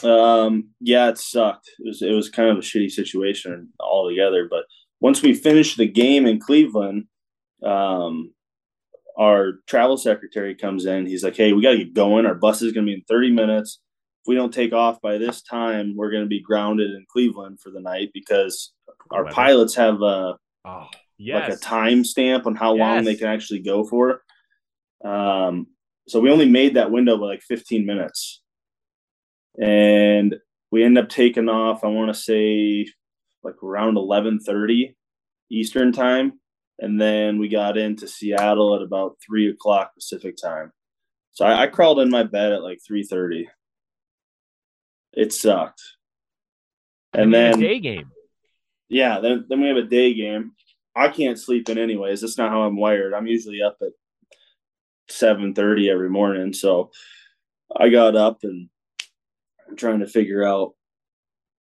Um, 0.03 0.69
yeah, 0.79 1.09
it 1.09 1.17
sucked. 1.17 1.69
It 1.77 1.87
was 1.87 2.01
it 2.01 2.11
was 2.11 2.29
kind 2.29 2.49
of 2.49 2.57
a 2.57 2.61
shitty 2.61 2.89
situation 2.89 3.69
altogether. 3.79 4.47
But 4.49 4.63
once 4.99 5.21
we 5.21 5.33
finished 5.33 5.77
the 5.77 5.87
game 5.87 6.25
in 6.25 6.39
Cleveland, 6.39 7.05
um, 7.63 8.33
our 9.20 9.59
travel 9.67 9.97
secretary 9.97 10.55
comes 10.55 10.86
in. 10.86 11.05
He's 11.05 11.24
like, 11.24 11.36
"Hey, 11.36 11.53
we 11.53 11.61
got 11.61 11.72
to 11.72 11.78
get 11.78 11.93
going. 11.93 12.26
Our 12.26 12.36
bus 12.36 12.61
is 12.61 12.72
going 12.72 12.86
to 12.86 12.89
be 12.89 12.95
in 12.95 13.03
thirty 13.07 13.30
minutes. 13.32 13.80
If 14.24 14.28
we 14.28 14.36
don't 14.36 14.53
take 14.53 14.74
off 14.74 15.01
by 15.01 15.17
this 15.17 15.41
time, 15.41 15.95
we're 15.95 16.09
going 16.11 16.24
to 16.24 16.30
be 16.30 16.41
grounded 16.41 16.91
in 16.91 17.05
Cleveland 17.11 17.59
for 17.61 17.70
the 17.70 17.82
night 17.82 18.09
because 18.13 18.72
our 19.11 19.24
Weather. 19.26 19.34
pilots 19.36 19.76
have 19.76 20.01
a 20.01 20.38
Oh, 20.65 20.88
yes. 21.17 21.49
like 21.49 21.57
a 21.57 21.61
time 21.61 22.03
stamp 22.03 22.45
on 22.47 22.55
how 22.55 22.74
long 22.74 23.03
they 23.03 23.15
can 23.15 23.28
actually 23.28 23.59
go 23.59 23.84
for. 23.86 24.22
Um, 25.03 25.67
so 26.07 26.20
we 26.20 26.32
only 26.32 26.49
made 26.49 26.74
that 26.76 26.91
window 26.91 27.17
by 27.17 27.26
like 27.28 27.41
15 27.43 27.86
minutes. 27.86 28.41
And 29.61 30.36
we 30.72 30.84
end 30.84 30.97
up 30.97 31.09
taking 31.09 31.49
off, 31.49 31.84
I 31.84 31.88
want 31.88 32.13
to 32.13 32.20
say 32.20 32.88
like 33.43 33.61
around 33.63 33.95
11:30 33.95 34.95
Eastern 35.51 35.91
time. 35.91 36.38
And 36.82 36.99
then 36.99 37.39
we 37.39 37.49
got 37.49 37.77
into 37.77 38.07
Seattle 38.07 38.75
at 38.75 38.82
about 38.82 39.17
three 39.25 39.49
o'clock 39.49 39.93
Pacific 39.95 40.36
time. 40.41 40.71
So 41.32 41.45
I, 41.45 41.63
I 41.63 41.67
crawled 41.67 41.99
in 41.99 42.09
my 42.09 42.23
bed 42.23 42.51
at 42.53 42.63
like 42.63 42.80
3:30. 42.89 43.45
It 45.13 45.34
sucked. 45.34 45.82
And 47.13 47.32
You 47.34 47.38
mean 47.38 47.47
a 47.47 47.51
then 47.51 47.59
day 47.59 47.80
game. 47.80 48.11
yeah, 48.88 49.19
then 49.19 49.45
then 49.49 49.61
we 49.61 49.67
have 49.67 49.77
a 49.77 49.84
day 49.84 50.13
game. 50.13 50.51
I 50.95 51.09
can't 51.09 51.39
sleep 51.39 51.69
in 51.69 51.77
anyways. 51.77 52.21
That's 52.21 52.38
not 52.38 52.51
how 52.51 52.63
I'm 52.63 52.77
wired. 52.77 53.13
I'm 53.13 53.27
usually 53.27 53.61
up 53.61 53.77
at 53.82 53.91
seven 55.09 55.53
thirty 55.53 55.89
every 55.89 56.09
morning. 56.09 56.53
So 56.53 56.91
I 57.75 57.89
got 57.89 58.15
up 58.15 58.39
and 58.43 58.69
I'm 59.67 59.75
trying 59.75 59.99
to 59.99 60.07
figure 60.07 60.43
out 60.43 60.73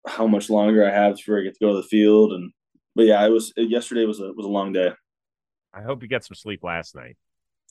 how 0.07 0.27
much 0.27 0.49
longer 0.49 0.85
I 0.85 0.91
have 0.93 1.15
before 1.15 1.39
I 1.39 1.43
get 1.43 1.53
to 1.55 1.59
go 1.59 1.69
to 1.75 1.81
the 1.81 1.87
field. 1.87 2.33
And 2.33 2.51
but 2.95 3.05
yeah, 3.05 3.25
it 3.25 3.29
was 3.29 3.53
yesterday 3.55 4.05
was 4.05 4.19
a 4.19 4.31
was 4.33 4.45
a 4.45 4.49
long 4.49 4.73
day. 4.73 4.91
I 5.73 5.81
hope 5.81 6.01
you 6.01 6.07
get 6.07 6.25
some 6.25 6.35
sleep 6.35 6.63
last 6.63 6.95
night. 6.95 7.17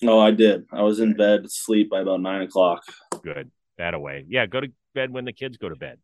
No, 0.01 0.21
I 0.21 0.31
did. 0.31 0.67
I 0.73 0.83
was 0.83 1.01
in 1.01 1.15
bed 1.15 1.45
asleep 1.45 1.91
by 1.91 2.01
about 2.01 2.21
nine 2.21 2.43
o'clock. 2.43 2.83
Good. 3.23 3.51
That 3.79 3.95
away. 3.95 4.25
Yeah, 4.29 4.47
go 4.47 4.61
to 4.61 4.69
bed 4.95 5.13
when 5.13 5.25
the 5.25 5.33
kids 5.33 5.57
go 5.57 5.69
to 5.69 5.77
bed. 5.77 5.99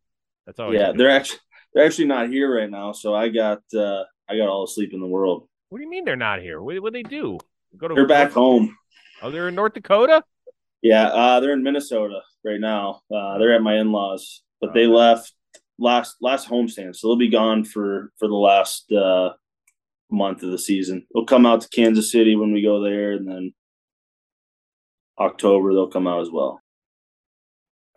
That's 0.45 0.59
all. 0.59 0.73
Yeah, 0.73 0.91
they're 0.95 1.09
actually 1.09 1.39
they're 1.73 1.85
actually 1.85 2.07
not 2.07 2.29
here 2.29 2.55
right 2.55 2.69
now, 2.69 2.91
so 2.91 3.13
I 3.13 3.29
got 3.29 3.61
uh 3.75 4.03
I 4.29 4.37
got 4.37 4.47
all 4.47 4.65
the 4.65 4.71
sleep 4.71 4.93
in 4.93 4.99
the 4.99 5.07
world. 5.07 5.47
What 5.69 5.79
do 5.79 5.83
you 5.83 5.89
mean 5.89 6.05
they're 6.05 6.15
not 6.15 6.41
here? 6.41 6.61
What 6.61 6.81
what 6.81 6.93
they 6.93 7.03
do? 7.03 7.37
Go 7.77 7.87
to 7.87 7.95
They're 7.95 8.07
back 8.07 8.31
home. 8.31 8.77
Oh, 9.21 9.31
they're 9.31 9.49
in 9.49 9.55
North 9.55 9.73
Dakota. 9.73 10.23
Yeah, 10.81 11.07
uh, 11.07 11.39
they're 11.39 11.53
in 11.53 11.63
Minnesota 11.63 12.21
right 12.43 12.59
now. 12.59 13.01
Uh, 13.13 13.37
they're 13.37 13.53
at 13.53 13.61
my 13.61 13.77
in 13.77 13.91
laws, 13.91 14.43
but 14.61 14.73
they 14.73 14.85
left 14.85 15.33
last 15.77 16.17
last 16.21 16.47
homestand, 16.47 16.95
so 16.95 17.07
they'll 17.07 17.17
be 17.17 17.29
gone 17.29 17.63
for 17.63 18.11
for 18.17 18.27
the 18.27 18.35
last 18.35 18.91
uh, 18.91 19.31
month 20.09 20.43
of 20.43 20.51
the 20.51 20.59
season. 20.59 21.05
They'll 21.13 21.25
come 21.25 21.45
out 21.45 21.61
to 21.61 21.69
Kansas 21.69 22.11
City 22.11 22.35
when 22.35 22.51
we 22.53 22.61
go 22.61 22.81
there, 22.81 23.13
and 23.13 23.27
then 23.27 23.53
October 25.19 25.73
they'll 25.73 25.87
come 25.87 26.07
out 26.07 26.21
as 26.21 26.29
well. 26.31 26.61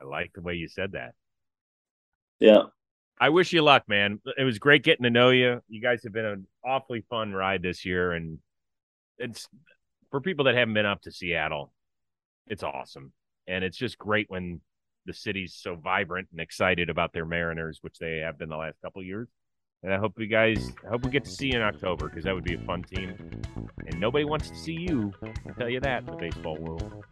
I 0.01 0.05
like 0.05 0.33
the 0.33 0.43
way 0.43 0.55
you 0.55 0.69
said 0.69 0.93
that. 0.93 1.15
Yeah. 2.39 2.65
I 3.21 3.31
wish 3.31 3.53
you 3.53 3.63
luck, 3.63 3.89
man. 3.89 4.21
It 4.37 4.45
was 4.45 4.61
great 4.61 4.85
getting 4.85 5.03
to 5.03 5.11
know 5.11 5.31
you. 5.31 5.61
You 5.69 5.83
guys 5.83 6.05
have 6.05 6.13
been 6.13 6.25
an 6.25 6.47
awfully 6.65 7.05
fun 7.11 7.33
ride 7.33 7.63
this 7.63 7.85
year, 7.85 8.13
and 8.13 8.39
it's 9.19 9.49
for 10.13 10.21
people 10.21 10.45
that 10.45 10.55
haven't 10.55 10.75
been 10.75 10.87
up 10.87 11.03
to 11.03 11.11
Seattle. 11.11 11.73
It's 12.47 12.63
awesome, 12.63 13.13
and 13.49 13.65
it's 13.65 13.77
just 13.77 13.99
great 13.99 14.31
when 14.31 14.61
the 15.09 15.15
city's 15.15 15.55
so 15.55 15.75
vibrant 15.75 16.29
and 16.31 16.41
excited 16.41 16.91
about 16.91 17.13
their 17.13 17.25
Mariners, 17.25 17.79
which 17.81 17.99
they 17.99 18.19
have 18.19 18.39
been 18.39 18.51
the 18.51 18.57
last 18.57 18.81
couple 18.81 19.03
years. 19.03 19.27
And 19.83 19.93
I 19.93 19.97
hope 19.97 20.19
you 20.19 20.27
guys, 20.27 20.73
I 20.85 20.91
hope 20.91 21.05
we 21.05 21.11
get 21.11 21.25
to 21.25 21.31
see 21.31 21.47
you 21.49 21.55
in 21.55 21.63
October 21.63 22.09
because 22.09 22.25
that 22.25 22.35
would 22.35 22.45
be 22.45 22.55
a 22.55 22.61
fun 22.61 22.83
team. 22.83 23.15
And 23.87 24.01
nobody 24.01 24.25
wants 24.25 24.51
to 24.51 24.57
see 24.57 24.75
you. 24.75 25.13
I'll 25.23 25.55
tell 25.55 25.69
you 25.69 25.81
that 25.81 26.01
in 26.01 26.07
the 26.07 26.17
baseball 26.17 26.57
world. 26.57 27.05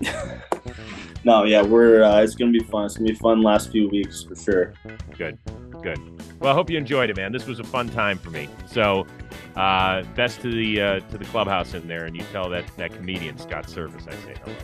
no, 1.24 1.44
yeah, 1.44 1.62
we're. 1.62 2.02
Uh, 2.02 2.22
it's 2.22 2.34
gonna 2.34 2.52
be 2.52 2.60
fun. 2.60 2.86
It's 2.86 2.96
gonna 2.96 3.10
be 3.10 3.16
fun 3.16 3.42
last 3.42 3.70
few 3.70 3.88
weeks 3.88 4.22
for 4.22 4.36
sure. 4.36 4.74
Good, 5.18 5.38
good. 5.82 5.98
Well, 6.44 6.52
I 6.52 6.56
hope 6.56 6.68
you 6.68 6.76
enjoyed 6.76 7.08
it, 7.08 7.16
man. 7.16 7.32
This 7.32 7.46
was 7.46 7.58
a 7.58 7.64
fun 7.64 7.88
time 7.88 8.18
for 8.18 8.28
me. 8.28 8.50
So, 8.66 9.06
uh, 9.56 10.02
best 10.14 10.42
to 10.42 10.50
the 10.52 10.78
uh, 10.78 11.00
to 11.00 11.16
the 11.16 11.24
clubhouse 11.24 11.72
in 11.72 11.88
there, 11.88 12.04
and 12.04 12.14
you 12.14 12.22
tell 12.32 12.50
that 12.50 12.66
that 12.76 12.92
comedian 12.92 13.38
Scott 13.38 13.66
Servais 13.66 14.06
I 14.06 14.12
say 14.12 14.34
hello. 14.44 14.54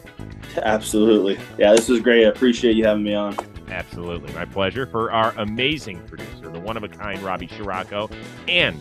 Absolutely. 0.62 1.38
Yeah, 1.56 1.72
this 1.72 1.88
was 1.88 2.00
great. 2.00 2.26
I 2.26 2.28
appreciate 2.28 2.76
you 2.76 2.84
having 2.84 3.02
me 3.02 3.14
on. 3.14 3.34
Absolutely. 3.68 4.30
My 4.34 4.44
pleasure. 4.44 4.84
For 4.84 5.10
our 5.10 5.32
amazing 5.38 6.06
producer, 6.06 6.50
the 6.50 6.60
one 6.60 6.76
of 6.76 6.84
a 6.84 6.88
kind 6.88 7.18
Robbie 7.22 7.48
Scirocco, 7.48 8.10
and 8.46 8.78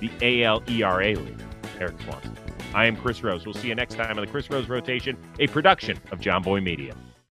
the 0.00 0.44
AL 0.44 0.64
ERA 0.68 1.18
leader, 1.18 1.46
Erik 1.80 1.98
Swanson. 2.02 2.36
I 2.74 2.84
am 2.84 2.94
Chris 2.94 3.22
Rose. 3.22 3.46
We'll 3.46 3.54
see 3.54 3.68
you 3.68 3.74
next 3.74 3.94
time 3.94 4.18
on 4.18 4.22
the 4.22 4.30
Chris 4.30 4.50
Rose 4.50 4.68
Rotation, 4.68 5.16
a 5.38 5.46
production 5.46 5.98
of 6.12 6.20
Jomboy 6.20 6.62
Media. 6.62 6.94